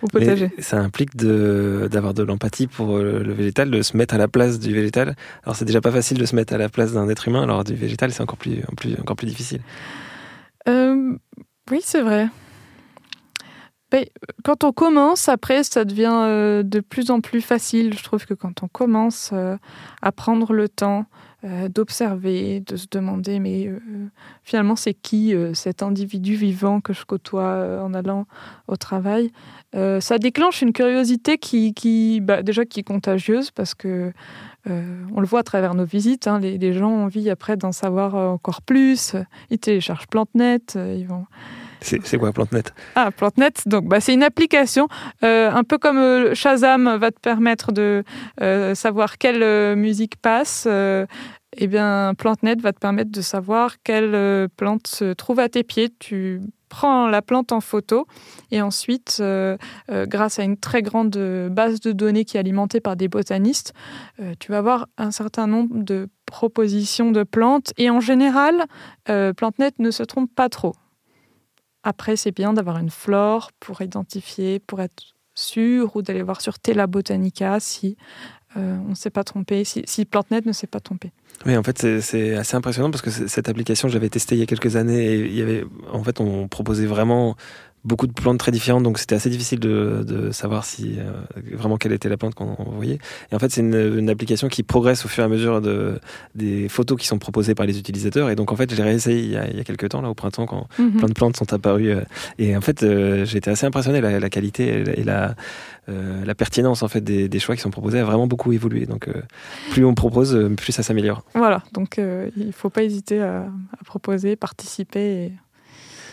au 0.00 0.06
potager. 0.06 0.50
ça 0.58 0.78
implique 0.78 1.16
d'avoir 1.16 2.14
de, 2.14 2.22
l'empathie 2.22 2.66
pour 2.66 2.96
euh, 2.96 3.22
le 3.22 3.32
végétal, 3.32 3.70
de 3.70 3.82
se 3.82 3.96
mettre 3.96 4.14
à 4.14 4.18
la 4.18 4.28
place 4.28 4.58
du 4.58 4.72
végétal. 4.72 5.14
Alors, 5.42 5.56
c'est 5.56 5.66
déjà 5.66 5.80
pas 5.80 5.90
facile 5.90 6.18
de 6.18 6.24
se 6.24 6.34
mettre 6.34 6.54
à 6.54 6.58
la 6.58 6.68
place 6.68 6.92
d'un 6.92 7.08
être 7.08 7.28
humain, 7.28 7.42
alors 7.42 7.64
du 7.64 7.74
végétal, 7.74 8.12
c'est 8.12 8.22
encore 8.22 8.38
plus, 8.38 8.62
plus, 8.76 8.94
encore 8.98 9.16
plus 9.16 9.26
difficile. 9.26 9.60
Oui, 11.70 11.80
c'est 11.82 12.00
vrai. 12.00 12.28
quand 14.44 14.64
on 14.64 14.72
commence, 14.72 15.28
après, 15.28 15.62
ça 15.64 15.84
devient 15.84 16.12
euh, 16.12 16.62
de 16.62 16.80
plus 16.80 17.10
en 17.10 17.20
plus 17.20 17.40
facile. 17.40 17.94
Je 17.96 18.02
trouve 18.02 18.26
que 18.26 18.34
quand 18.34 18.62
on 18.62 18.68
commence 18.68 19.30
euh, 19.32 19.56
à 20.02 20.12
prendre 20.12 20.52
le 20.52 20.68
temps 20.68 21.06
euh, 21.44 21.68
d'observer, 21.68 22.60
de 22.60 22.76
se 22.76 22.86
demander, 22.90 23.38
mais 23.38 23.70
finalement, 24.42 24.76
c'est 24.76 24.94
qui 24.94 25.34
cet 25.54 25.82
individu 25.82 26.34
vivant 26.34 26.80
que 26.80 26.92
je 26.92 27.04
côtoie 27.04 27.80
en 27.82 27.94
allant 27.94 28.26
au 28.66 28.76
travail? 28.76 29.30
Ça 29.72 30.18
déclenche 30.18 30.62
une 30.62 30.72
curiosité 30.72 31.38
qui, 31.38 31.74
qui 31.74 32.20
bah, 32.20 32.42
déjà, 32.42 32.64
qui 32.64 32.80
est 32.80 32.84
contagieuse 32.84 33.50
parce 33.50 33.74
que 33.74 34.12
on 34.66 35.20
le 35.20 35.26
voit 35.26 35.40
à 35.40 35.44
travers 35.44 35.74
nos 35.74 35.84
visites. 35.84 36.26
Hein, 36.26 36.40
les, 36.40 36.72
gens 36.72 36.90
ont 36.90 37.04
envie 37.04 37.30
après 37.30 37.56
d'en 37.56 37.72
savoir 37.72 38.14
encore 38.14 38.62
plus. 38.62 39.14
Ils 39.50 39.58
téléchargent 39.58 40.08
PlanteNet, 40.08 40.74
ils 40.74 41.06
vont 41.06 41.24
c'est 41.80 42.18
quoi 42.18 42.32
PlanteNet 42.32 42.72
Ah, 42.94 43.10
PlanteNet, 43.10 43.52
bah, 43.66 44.00
c'est 44.00 44.14
une 44.14 44.22
application, 44.22 44.88
euh, 45.22 45.50
un 45.50 45.64
peu 45.64 45.78
comme 45.78 45.98
euh, 45.98 46.34
Shazam 46.34 46.96
va 46.96 47.10
te 47.10 47.20
permettre 47.20 47.72
de 47.72 48.04
euh, 48.40 48.74
savoir 48.74 49.18
quelle 49.18 49.76
musique 49.76 50.16
passe. 50.16 50.66
eh 50.66 51.66
bien, 51.66 52.12
PlanteNet 52.16 52.56
va 52.60 52.72
te 52.72 52.78
permettre 52.78 53.10
de 53.10 53.20
savoir 53.20 53.76
quelle 53.82 54.48
plante 54.56 54.86
se 54.86 55.12
trouve 55.12 55.40
à 55.40 55.48
tes 55.48 55.64
pieds. 55.64 55.90
Tu 55.98 56.40
prends 56.68 57.08
la 57.08 57.22
plante 57.22 57.52
en 57.52 57.60
photo 57.60 58.06
et 58.50 58.60
ensuite, 58.60 59.22
grâce 59.88 60.38
à 60.38 60.42
une 60.42 60.58
très 60.58 60.82
grande 60.82 61.16
base 61.50 61.80
de 61.80 61.92
données 61.92 62.24
qui 62.24 62.36
est 62.36 62.40
alimentée 62.40 62.80
par 62.80 62.96
des 62.96 63.08
botanistes, 63.08 63.72
tu 64.38 64.52
vas 64.52 64.58
avoir 64.58 64.86
un 64.98 65.10
certain 65.10 65.46
nombre 65.46 65.82
de 65.82 66.08
propositions 66.26 67.10
de 67.10 67.22
plantes 67.22 67.72
et 67.78 67.88
en 67.88 68.00
général, 68.00 68.66
PlanteNet 69.06 69.72
ne 69.78 69.90
se 69.90 70.02
trompe 70.02 70.30
pas 70.34 70.50
trop. 70.50 70.74
Après, 71.88 72.16
c'est 72.16 72.32
bien 72.32 72.52
d'avoir 72.52 72.76
une 72.76 72.90
flore 72.90 73.50
pour 73.60 73.80
identifier, 73.80 74.58
pour 74.58 74.82
être 74.82 75.14
sûr, 75.34 75.96
ou 75.96 76.02
d'aller 76.02 76.22
voir 76.22 76.42
sur 76.42 76.58
Tela 76.58 76.86
Botanica 76.86 77.60
si 77.60 77.96
euh, 78.58 78.76
on 78.84 78.90
ne 78.90 78.94
s'est 78.94 79.08
pas 79.08 79.24
trompé, 79.24 79.64
si, 79.64 80.04
PlanteNet 80.04 80.44
ne 80.44 80.52
s'est 80.52 80.66
pas 80.66 80.80
trompé. 80.80 81.12
Oui, 81.46 81.56
en 81.56 81.62
fait, 81.62 82.00
c'est 82.02 82.36
assez 82.36 82.56
impressionnant 82.58 82.90
parce 82.90 83.00
que 83.00 83.08
cette 83.10 83.48
application, 83.48 83.88
j'avais 83.88 84.10
testé 84.10 84.34
il 84.34 84.38
y 84.40 84.42
a 84.42 84.46
quelques 84.46 84.76
années 84.76 85.14
et 85.14 85.64
en 85.90 86.04
fait, 86.04 86.20
on 86.20 86.46
proposait 86.46 86.84
vraiment 86.84 87.36
beaucoup 87.88 88.06
de 88.06 88.12
plantes 88.12 88.38
très 88.38 88.52
différentes, 88.52 88.82
donc 88.82 88.98
c'était 88.98 89.14
assez 89.14 89.30
difficile 89.30 89.58
de, 89.58 90.04
de 90.06 90.30
savoir 90.30 90.64
si 90.64 90.96
euh, 90.98 91.10
vraiment 91.52 91.78
quelle 91.78 91.92
était 91.92 92.08
la 92.08 92.18
plante 92.18 92.34
qu'on 92.34 92.54
voyait. 92.76 92.98
Et 93.32 93.34
en 93.34 93.38
fait, 93.38 93.50
c'est 93.50 93.62
une, 93.62 93.98
une, 93.98 94.10
application 94.10 94.48
qui 94.48 94.62
progresse 94.62 95.04
au 95.04 95.08
fur 95.08 95.24
et 95.24 95.26
à 95.26 95.28
mesure 95.28 95.60
de, 95.60 95.98
des 96.34 96.68
photos 96.68 96.98
qui 96.98 97.06
sont 97.06 97.18
proposées 97.18 97.54
par 97.54 97.66
les 97.66 97.78
utilisateurs. 97.78 98.28
Et 98.30 98.36
donc, 98.36 98.52
en 98.52 98.56
fait, 98.56 98.70
je 98.70 98.76
l'ai 98.76 98.82
réessayé 98.82 99.20
il 99.20 99.30
y, 99.30 99.36
a, 99.36 99.48
il 99.48 99.56
y 99.56 99.60
a 99.60 99.64
quelques 99.64 99.88
temps, 99.88 100.02
là, 100.02 100.10
au 100.10 100.14
printemps, 100.14 100.46
quand 100.46 100.68
mhm. 100.78 100.98
plein 100.98 101.08
de 101.08 101.14
plantes 101.14 101.36
sont 101.36 101.52
apparues. 101.52 101.90
Euh, 101.90 102.02
et 102.38 102.56
en 102.56 102.60
fait, 102.60 102.82
euh, 102.82 103.24
j'ai 103.24 103.38
été 103.38 103.50
assez 103.50 103.66
impressionné. 103.66 104.00
La, 104.00 104.20
la 104.20 104.30
qualité 104.30 104.84
et 104.96 105.02
la, 105.02 105.34
la 105.88 106.34
pertinence 106.34 106.82
en 106.82 106.88
fait 106.88 107.00
des, 107.00 107.30
des, 107.30 107.38
choix 107.38 107.56
qui 107.56 107.62
sont 107.62 107.70
proposés 107.70 107.98
a 107.98 108.04
vraiment 108.04 108.26
beaucoup 108.26 108.52
évolué. 108.52 108.84
Donc, 108.84 109.08
plus 109.70 109.84
on 109.86 109.94
propose, 109.94 110.38
plus 110.56 110.72
ça 110.72 110.82
s'améliore. 110.82 111.24
Voilà. 111.34 111.62
Donc, 111.72 111.96
il 111.96 112.46
ne 112.46 112.52
faut 112.52 112.68
pas 112.68 112.82
hésiter 112.82 113.22
à, 113.22 113.46
à 113.80 113.84
proposer, 113.84 114.36
participer. 114.36 115.00
Et... 115.00 115.32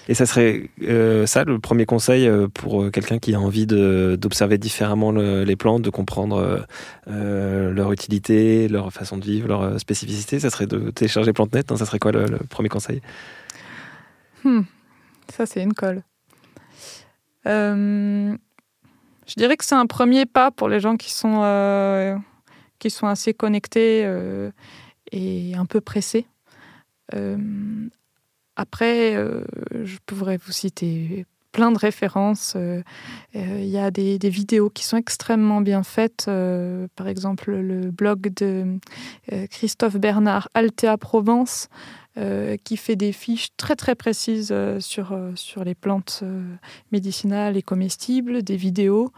Et 0.07 0.13
ça 0.13 0.25
serait 0.25 0.69
euh, 0.83 1.25
ça 1.25 1.43
le 1.43 1.59
premier 1.59 1.85
conseil 1.85 2.27
euh, 2.27 2.47
pour 2.47 2.83
euh, 2.83 2.89
quelqu'un 2.91 3.17
qui 3.17 3.33
a 3.33 3.39
envie 3.39 3.65
d'observer 3.65 4.57
différemment 4.57 5.11
les 5.11 5.55
plantes, 5.55 5.81
de 5.81 5.89
comprendre 5.89 6.65
leur 7.07 7.91
utilité, 7.91 8.67
leur 8.67 8.91
façon 8.93 9.17
de 9.17 9.25
vivre, 9.25 9.47
leur 9.47 9.79
spécificité. 9.79 10.39
Ça 10.39 10.49
serait 10.49 10.67
de 10.67 10.91
télécharger 10.91 11.33
PlanteNet. 11.33 11.69
Non, 11.69 11.77
ça 11.77 11.85
serait 11.85 11.99
quoi 11.99 12.11
le, 12.11 12.37
premier 12.49 12.69
conseil? 12.69 13.01
Hmm. 14.43 14.61
Ça, 15.33 15.45
c'est 15.45 15.63
une 15.63 15.73
colle. 15.73 16.03
je 17.45 18.37
dirais 19.37 19.57
que 19.57 19.65
c'est 19.65 19.75
un 19.75 19.87
premier 19.87 20.25
pas 20.25 20.51
pour 20.51 20.69
les 20.69 20.79
gens 20.79 20.97
qui 20.97 21.11
sont, 21.11 22.21
qui 22.79 22.89
sont 22.89 23.07
assez 23.07 23.33
connectés 23.33 24.07
et 25.11 25.55
un 25.55 25.65
peu 25.65 25.81
pressés. 25.81 26.27
Après, 28.55 29.15
euh, 29.15 29.43
je 29.83 29.97
pourrais 30.05 30.37
vous 30.37 30.51
citer 30.51 31.25
plein 31.51 31.71
de 31.71 31.77
références. 31.77 32.53
Euh, 32.55 32.81
euh, 33.35 33.59
il 33.59 33.67
y 33.67 33.77
a 33.77 33.91
des, 33.91 34.17
vidéos 34.29 34.69
qui 34.69 34.83
sont 34.83 34.97
extrêmement 34.97 35.61
bien 35.61 35.83
faites. 35.83 36.25
par 36.95 37.07
exemple, 37.07 37.51
le 37.51 37.91
blog 37.91 38.33
de 38.35 38.77
Christophe 39.49 39.97
Bernard, 39.97 40.49
Altea 40.53 40.97
Provence, 40.99 41.69
qui 42.63 42.77
fait 42.77 42.95
des 42.95 43.11
fiches 43.11 43.49
très 43.57 43.75
très 43.75 43.95
précises 43.95 44.53
sur, 44.79 45.17
sur 45.35 45.63
les 45.65 45.75
plantes 45.75 46.23
médicinales 46.91 47.57
et 47.57 47.61
comestibles, 47.61 48.41
des 48.41 48.55
vidéos. 48.55 49.11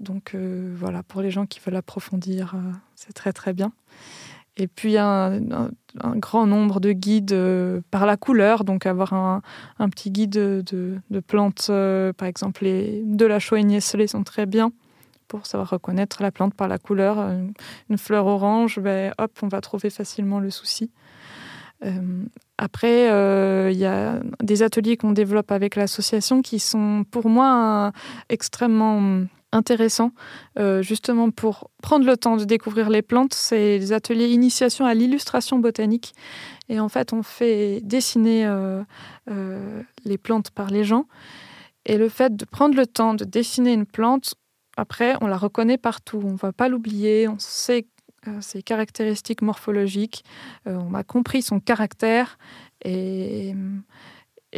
Donc 0.00 0.34
voilà, 0.34 1.02
pour 1.02 1.20
les 1.20 1.30
gens 1.30 1.46
qui 1.46 1.60
veulent 1.60 1.76
approfondir, 1.76 2.54
c'est 2.94 3.12
très 3.12 3.32
très 3.32 3.52
bien. 3.52 3.72
Et 4.58 4.66
puis 4.66 4.98
un, 4.98 5.40
un, 6.00 6.16
grand 6.16 6.46
nombre 6.46 6.80
de 6.80 6.90
guides 6.90 7.32
euh, 7.32 7.80
par 7.92 8.06
la 8.06 8.16
couleur, 8.16 8.64
donc 8.64 8.86
avoir 8.86 9.12
un, 9.12 9.40
un 9.78 9.88
petit 9.88 10.10
guide 10.10 10.30
de, 10.30 10.98
de, 11.10 11.20
plantes, 11.20 11.68
euh, 11.70 12.12
par 12.12 12.26
exemple 12.26 12.64
les 12.64 13.02
de 13.04 13.24
la 13.24 13.38
chaux 13.38 13.56
sont 14.08 14.24
très 14.24 14.46
bien 14.46 14.72
pour 15.28 15.46
savoir 15.46 15.70
reconnaître 15.70 16.22
la 16.22 16.32
plante 16.32 16.54
par 16.54 16.66
la 16.66 16.78
couleur. 16.78 17.18
Une, 17.88 17.98
fleur 17.98 18.26
orange, 18.26 18.80
ben, 18.80 19.12
hop, 19.18 19.30
on 19.42 19.48
va 19.48 19.60
trouver 19.60 19.90
facilement 19.90 20.40
le 20.40 20.50
souci. 20.50 20.90
Euh, 21.84 22.24
après, 22.56 23.04
il 23.70 23.78
y 23.78 23.84
a 23.84 24.20
des 24.42 24.62
ateliers 24.62 24.96
qu'on 24.96 25.12
développe 25.12 25.52
avec 25.52 25.76
l'association 25.76 26.42
qui 26.42 26.58
sont 26.58 27.04
pour 27.10 27.28
moi 27.28 27.92
extrêmement 28.30 29.26
intéressant 29.52 30.12
euh, 30.58 30.82
justement 30.82 31.30
pour 31.30 31.70
prendre 31.82 32.06
le 32.06 32.16
temps 32.16 32.36
de 32.36 32.44
découvrir 32.44 32.90
les 32.90 33.02
plantes. 33.02 33.34
C'est 33.34 33.78
des 33.78 33.92
ateliers 33.92 34.28
initiation 34.28 34.84
à 34.86 34.94
l'illustration 34.94 35.58
botanique. 35.58 36.14
Et 36.68 36.80
en 36.80 36.88
fait, 36.88 37.12
on 37.12 37.22
fait 37.22 37.80
dessiner 37.82 38.46
euh, 38.46 38.82
euh, 39.30 39.82
les 40.04 40.18
plantes 40.18 40.50
par 40.50 40.68
les 40.68 40.84
gens. 40.84 41.06
Et 41.86 41.96
le 41.96 42.08
fait 42.08 42.36
de 42.36 42.44
prendre 42.44 42.76
le 42.76 42.86
temps 42.86 43.14
de 43.14 43.24
dessiner 43.24 43.72
une 43.72 43.86
plante, 43.86 44.34
après, 44.76 45.14
on 45.20 45.26
la 45.26 45.38
reconnaît 45.38 45.78
partout. 45.78 46.20
On 46.22 46.32
ne 46.32 46.36
va 46.36 46.52
pas 46.52 46.68
l'oublier. 46.68 47.28
On 47.28 47.38
sait 47.38 47.86
ses 48.40 48.62
caractéristiques 48.62 49.40
morphologiques. 49.42 50.22
on 50.66 50.92
a 50.92 51.02
compris 51.02 51.40
son 51.40 51.60
caractère. 51.60 52.36
Et 52.84 53.54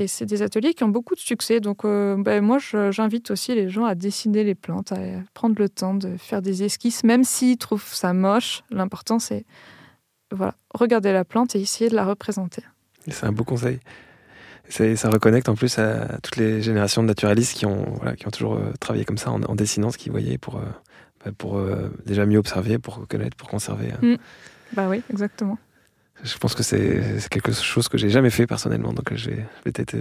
c'est 0.07 0.27
des 0.27 0.43
ateliers 0.43 0.75
qui 0.75 0.85
ont 0.85 0.89
beaucoup 0.89 1.15
de 1.15 1.21
succès. 1.21 1.61
Donc, 1.61 1.85
euh, 1.85 2.17
ben, 2.17 2.45
moi, 2.45 2.59
j'invite 2.91 3.31
aussi 3.31 3.55
les 3.55 3.69
gens 3.69 3.85
à 3.85 3.95
dessiner 3.95 4.45
les 4.45 4.55
plantes, 4.55 4.93
à 4.93 4.99
prendre 5.35 5.57
le 5.59 5.69
temps 5.69 5.95
de 5.95 6.17
faire 6.17 6.43
des 6.43 6.63
esquisses, 6.63 7.05
même 7.05 7.25
s'ils 7.25 7.59
trouvent 7.59 7.93
ça 7.93 8.13
moche. 8.13 8.63
L'important, 8.71 9.19
c'est 9.19 9.45
voilà, 10.33 10.55
regarder 10.73 11.13
la 11.13 11.25
plante 11.25 11.57
et 11.57 11.61
essayer 11.61 11.91
de 11.91 11.97
la 11.97 12.05
représenter. 12.05 12.63
C'est 13.09 13.27
un 13.27 13.33
beau 13.33 13.45
conseil. 13.45 13.81
Ça 14.69 15.11
reconnecte 15.11 15.49
en 15.49 15.57
plus 15.57 15.81
à 15.81 16.19
toutes 16.23 16.37
les 16.37 16.63
générations 16.63 17.03
de 17.03 17.09
naturalistes 17.09 17.55
qui 17.55 17.67
ont, 17.67 17.95
voilà, 17.97 18.15
qui 18.15 18.29
ont 18.29 18.31
toujours 18.31 18.55
euh, 18.55 18.73
travaillé 18.79 19.05
comme 19.05 19.19
ça 19.19 19.33
en, 19.33 19.55
dessinant 19.57 19.91
ce 19.91 19.99
qu'ils 19.99 20.13
voyaient 20.13 20.39
pour, 20.39 20.59
euh, 20.59 20.65
ben, 21.25 21.33
pour 21.33 21.61
déjà 22.07 22.25
mieux 22.25 22.39
observer, 22.39 22.79
pour 22.79 22.99
reconnaître, 22.99 23.37
pour 23.37 23.49
conserver. 23.49 23.89
Mmh. 24.01 24.15
Bah 24.75 24.89
oui, 24.89 25.03
exactement. 25.11 25.59
Je 26.23 26.37
pense 26.39 26.55
que 26.55 26.63
c'est 26.63 27.29
quelque 27.31 27.53
chose 27.53 27.89
que 27.89 27.99
j'ai 27.99 28.11
jamais 28.11 28.31
fait 28.31 28.47
personnellement, 28.47 28.93
donc 28.93 29.15
je 29.15 29.31
vais 29.31 29.47
peut-être 29.65 29.97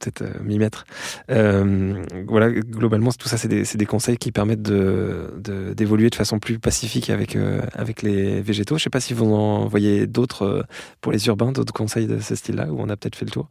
peut-être 0.00 0.22
euh, 0.22 0.42
m'y 0.42 0.58
mettre. 0.58 0.84
Euh, 1.30 2.04
voilà, 2.26 2.50
globalement, 2.50 3.10
tout 3.12 3.28
ça, 3.28 3.36
c'est 3.36 3.48
des, 3.48 3.86
conseils 3.86 4.16
qui 4.16 4.32
permettent 4.32 4.62
d'évoluer 4.62 6.10
de, 6.10 6.14
façon 6.14 6.38
plus 6.38 6.58
pacifique 6.58 7.10
avec, 7.10 7.36
euh, 7.36 7.60
les 8.02 8.40
végétaux. 8.40 8.76
Je 8.76 8.80
ne 8.80 8.84
sais 8.84 8.90
pas 8.90 9.00
si 9.00 9.14
vous 9.14 9.26
en 9.26 9.66
voyez 9.66 10.06
d'autres 10.06 10.66
pour 11.00 11.12
les 11.12 11.26
urbains, 11.26 11.52
d'autres 11.52 11.72
conseils 11.72 12.06
de 12.06 12.18
ce 12.18 12.34
style-là, 12.34 12.66
où 12.70 12.80
on 12.80 12.88
a 12.88 12.96
peut-être 12.96 13.16
fait 13.16 13.24
le 13.24 13.30
tour? 13.30 13.48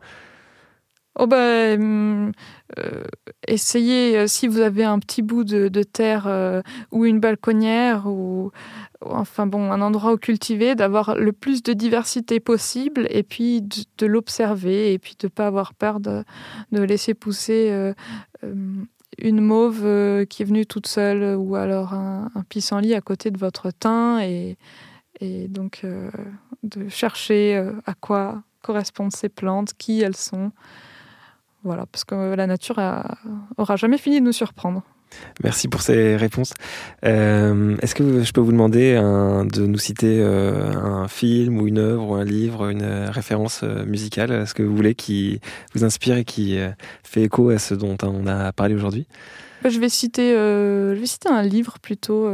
Oh 1.20 1.28
euh, 1.32 2.32
essayez, 3.47 4.18
euh, 4.18 4.28
si 4.28 4.47
vous 4.47 4.59
avez 4.61 4.84
un 4.84 4.97
petit 4.97 5.22
bout 5.22 5.43
de, 5.43 5.84
terre 5.84 6.26
euh, 6.26 6.64
ou 6.91 7.05
une 7.05 7.20
balconnière 7.20 8.07
ou, 8.07 8.51
enfin 9.06 9.45
bon, 9.47 9.72
un 9.72 9.82
endroit 9.82 10.14
où 10.14 10.18
cultiver, 10.18 10.76
d'avoir 10.76 11.16
le 11.16 11.32
plus 11.32 11.64
de 11.64 11.74
diversité 11.74 12.39
possible 12.39 13.08
et 13.10 13.24
puis 13.24 13.62
de, 13.62 14.06
l'observer 14.06 14.93
et 14.93 14.99
puis 14.99 15.16
de 15.20 15.28
ne 15.28 15.30
pas 15.30 15.47
avoir 15.47 15.74
peur 15.74 15.99
de, 15.99 16.24
laisser 16.72 17.14
pousser 17.14 17.93
une 18.41 19.41
mauve 19.41 20.26
qui 20.28 20.41
est 20.41 20.45
venue 20.45 20.66
toute 20.66 20.88
seule 20.88 21.36
ou 21.36 21.56
alors 21.56 21.93
un, 21.93 22.30
pissenlit 22.49 22.93
à 22.93 23.01
côté 23.01 23.32
de 23.32 23.38
votre 23.38 23.72
thym 23.72 24.20
et, 24.20 24.58
donc 25.47 25.86
de 26.64 26.89
chercher 26.89 27.64
à 27.86 27.93
quoi 27.93 28.43
correspondent 28.64 29.16
ces 29.16 29.30
plantes, 29.30 29.74
qui 29.78 30.01
elles 30.01 30.16
sont. 30.16 30.51
Voilà, 31.64 31.86
parce 31.86 32.04
que 32.04 32.34
la 32.34 32.47
nature 32.47 32.80
aura 33.58 33.76
jamais 33.76 33.97
fini 33.97 34.20
de 34.20 34.26
nous 34.26 34.34
surprendre. 34.34 34.82
Merci 35.43 35.68
pour 35.68 35.82
ces 35.82 36.16
réponses. 36.16 36.53
Euh, 37.05 37.76
est-ce 37.82 37.95
que 37.95 38.24
je 38.24 38.32
peux 38.32 38.41
vous 38.41 38.51
demander 38.51 38.93
de 38.93 39.66
nous 39.66 39.78
citer 39.78 40.20
euh, 40.20 40.74
un 40.74 41.07
film 41.07 41.59
ou 41.59 41.68
une 41.68 41.80
œuvre 41.80 42.11
ou 42.11 42.16
un 42.16 42.24
livre, 42.24 42.70
une 42.70 42.84
référence 42.84 43.61
euh, 43.64 43.86
musicale, 43.86 44.47
ce 44.47 44.53
que 44.53 44.64
vous 44.64 44.76
voulez, 44.76 44.95
qui 44.95 45.39
vous 45.74 45.84
inspire 45.84 46.18
et 46.18 46.24
qui 46.24 46.57
fait 47.03 47.24
écho 47.24 47.49
à 47.49 47.59
ce 47.59 47.74
dont 47.74 47.97
on 48.03 48.28
a 48.28 48.51
parlé 48.51 48.76
aujourd'hui? 48.76 49.07
Je 49.66 49.80
vais 49.80 49.89
citer, 49.89 50.34
je 50.34 50.99
vais 50.99 51.05
citer 51.05 51.30
un 51.30 51.43
livre 51.43 51.80
plutôt. 51.82 52.30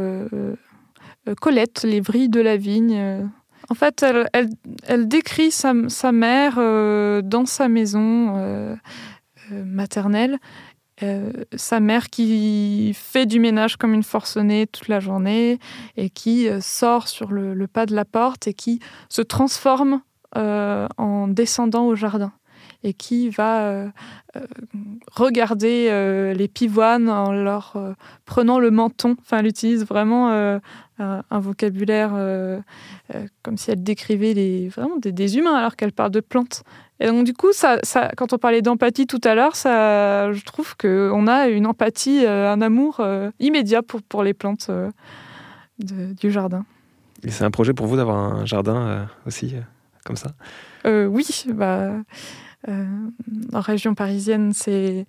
Colette, 1.40 1.84
Les 1.84 2.00
vrilles 2.00 2.28
de 2.28 2.40
la 2.40 2.56
vigne. 2.56 3.28
En 3.68 3.74
fait, 3.74 4.04
elle, 4.32 5.08
décrit 5.08 5.52
sa, 5.52 5.72
mère 6.12 6.56
dans 7.22 7.46
sa 7.46 7.68
maison 7.68 8.76
maternelle. 9.50 10.38
Euh, 11.02 11.32
sa 11.56 11.80
mère 11.80 12.10
qui 12.10 12.92
fait 12.94 13.26
du 13.26 13.40
ménage 13.40 13.76
comme 13.76 13.94
une 13.94 14.02
forcenée 14.02 14.66
toute 14.66 14.88
la 14.88 15.00
journée 15.00 15.58
et 15.96 16.10
qui 16.10 16.48
euh, 16.48 16.60
sort 16.60 17.08
sur 17.08 17.32
le, 17.32 17.66
pas 17.66 17.86
de 17.86 17.94
la 17.94 18.04
porte 18.04 18.46
et 18.46 18.54
qui 18.54 18.80
se 19.08 19.22
transforme 19.22 20.02
en 20.36 21.26
descendant 21.26 21.86
au 21.86 21.96
jardin 21.96 22.32
et 22.82 22.94
qui 22.94 23.28
va 23.28 23.84
regarder 25.12 26.34
les 26.34 26.48
pivoines 26.48 27.08
en 27.08 27.32
leur 27.32 27.76
prenant 28.24 28.58
le 28.58 28.70
menton. 28.70 29.16
Enfin, 29.20 29.38
elle 29.38 29.46
utilise 29.46 29.84
vraiment 29.84 30.30
un, 30.98 31.40
vocabulaire 31.40 32.12
comme 33.42 33.56
si 33.56 33.70
elle 33.70 33.82
décrivait 33.82 34.34
les, 34.34 34.68
vraiment 34.68 34.96
des, 34.96 35.12
des 35.12 35.36
humains 35.36 35.54
alors 35.54 35.76
qu'elle 35.76 35.92
parle 35.92 36.10
de 36.10 36.20
plantes. 36.20 36.62
Et 37.00 37.06
donc, 37.06 37.24
du 37.24 37.32
coup, 37.32 37.52
ça, 37.52 37.78
ça, 37.82 38.10
quand 38.16 38.34
on 38.34 38.38
parlait 38.38 38.60
d'empathie 38.60 39.06
tout 39.06 39.20
à 39.24 39.34
l'heure, 39.34 39.56
ça, 39.56 40.30
je 40.32 40.44
trouve 40.44 40.76
qu'on 40.76 41.26
a 41.26 41.48
une 41.48 41.66
empathie, 41.66 42.26
euh, 42.26 42.52
un 42.52 42.60
amour 42.60 42.98
euh, 43.00 43.30
immédiat 43.40 43.82
pour, 43.82 44.02
pour 44.02 44.22
les 44.22 44.34
plantes 44.34 44.66
euh, 44.68 44.90
du 45.78 46.30
jardin. 46.30 46.66
Et 47.22 47.30
c'est 47.30 47.44
un 47.44 47.50
projet 47.50 47.72
pour 47.72 47.86
vous 47.86 47.96
d'avoir 47.96 48.18
un 48.18 48.44
jardin 48.44 49.08
aussi, 49.26 49.54
comme 50.04 50.16
ça? 50.16 50.32
Oui, 50.84 51.26
bah, 51.48 51.92
en 52.68 53.60
région 53.60 53.94
parisienne, 53.94 54.52
c'est 54.52 55.06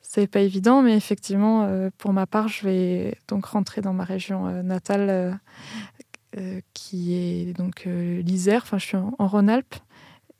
c'est 0.00 0.26
pas 0.26 0.40
évident, 0.40 0.80
mais 0.82 0.96
effectivement, 0.96 1.68
pour 1.98 2.12
ma 2.14 2.26
part, 2.26 2.48
je 2.48 2.64
vais 2.64 3.18
donc 3.28 3.44
rentrer 3.44 3.82
dans 3.82 3.92
ma 3.92 4.04
région 4.04 4.62
natale, 4.62 5.38
qui 6.72 7.14
est 7.14 7.52
donc 7.56 7.84
l'Isère. 7.84 8.62
Enfin, 8.62 8.78
je 8.78 8.86
suis 8.86 8.96
en 8.96 9.26
Rhône-Alpes. 9.26 9.76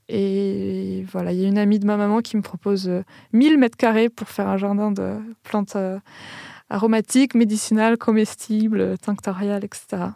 Et 0.08 1.04
voilà, 1.12 1.32
il 1.32 1.40
y 1.40 1.44
a 1.44 1.48
une 1.48 1.58
amie 1.58 1.78
de 1.78 1.86
ma 1.86 1.96
maman 1.96 2.20
qui 2.20 2.36
me 2.36 2.42
propose 2.42 2.90
1000 3.32 3.52
euh, 3.52 3.58
mètres 3.58 3.76
carrés 3.76 4.08
pour 4.08 4.28
faire 4.28 4.48
un 4.48 4.56
jardin 4.56 4.90
de 4.90 5.18
plantes 5.42 5.76
euh, 5.76 5.98
aromatiques, 6.70 7.34
médicinales, 7.34 7.98
comestibles, 7.98 8.96
tinctoriales, 8.98 9.64
etc. 9.64 10.12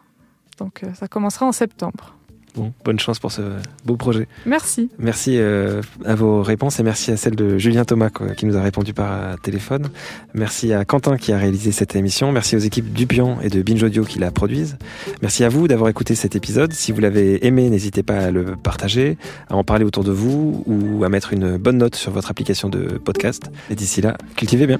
Donc 0.57 0.83
euh, 0.83 0.93
ça 0.95 1.07
commencera 1.07 1.45
en 1.45 1.51
septembre. 1.51 2.15
Bon, 2.55 2.71
bonne 2.85 2.99
chance 2.99 3.17
pour 3.17 3.31
ce 3.31 3.41
beau 3.83 3.95
projet. 3.95 4.27
Merci. 4.45 4.89
Merci 4.99 5.37
euh, 5.37 5.81
à 6.05 6.13
vos 6.13 6.43
réponses 6.43 6.79
et 6.79 6.83
merci 6.83 7.11
à 7.11 7.17
celle 7.17 7.35
de 7.35 7.57
Julien 7.57 7.83
Thomas 7.83 8.09
qui 8.37 8.45
nous 8.45 8.55
a 8.57 8.61
répondu 8.61 8.93
par 8.93 9.11
euh, 9.11 9.35
téléphone. 9.41 9.89
Merci 10.35 10.71
à 10.71 10.85
Quentin 10.85 11.17
qui 11.17 11.33
a 11.33 11.37
réalisé 11.37 11.71
cette 11.71 11.95
émission. 11.95 12.31
Merci 12.31 12.55
aux 12.55 12.59
équipes 12.59 12.93
Dupion 12.93 13.41
et 13.41 13.49
de 13.49 13.61
Binge 13.63 13.81
Audio 13.81 14.03
qui 14.03 14.19
la 14.19 14.29
produisent. 14.29 14.77
Merci 15.23 15.43
à 15.43 15.49
vous 15.49 15.67
d'avoir 15.67 15.89
écouté 15.89 16.13
cet 16.13 16.35
épisode. 16.35 16.73
Si 16.73 16.91
vous 16.91 17.01
l'avez 17.01 17.45
aimé, 17.45 17.69
n'hésitez 17.69 18.03
pas 18.03 18.17
à 18.17 18.31
le 18.31 18.55
partager, 18.55 19.17
à 19.49 19.55
en 19.55 19.63
parler 19.63 19.83
autour 19.83 20.03
de 20.03 20.11
vous 20.11 20.63
ou 20.67 21.03
à 21.03 21.09
mettre 21.09 21.33
une 21.33 21.57
bonne 21.57 21.79
note 21.79 21.95
sur 21.95 22.11
votre 22.11 22.29
application 22.29 22.69
de 22.69 22.99
podcast. 22.99 23.49
Et 23.71 23.75
d'ici 23.75 24.01
là, 24.01 24.15
cultivez 24.35 24.67
bien. 24.67 24.79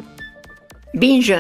Binge 0.94 1.34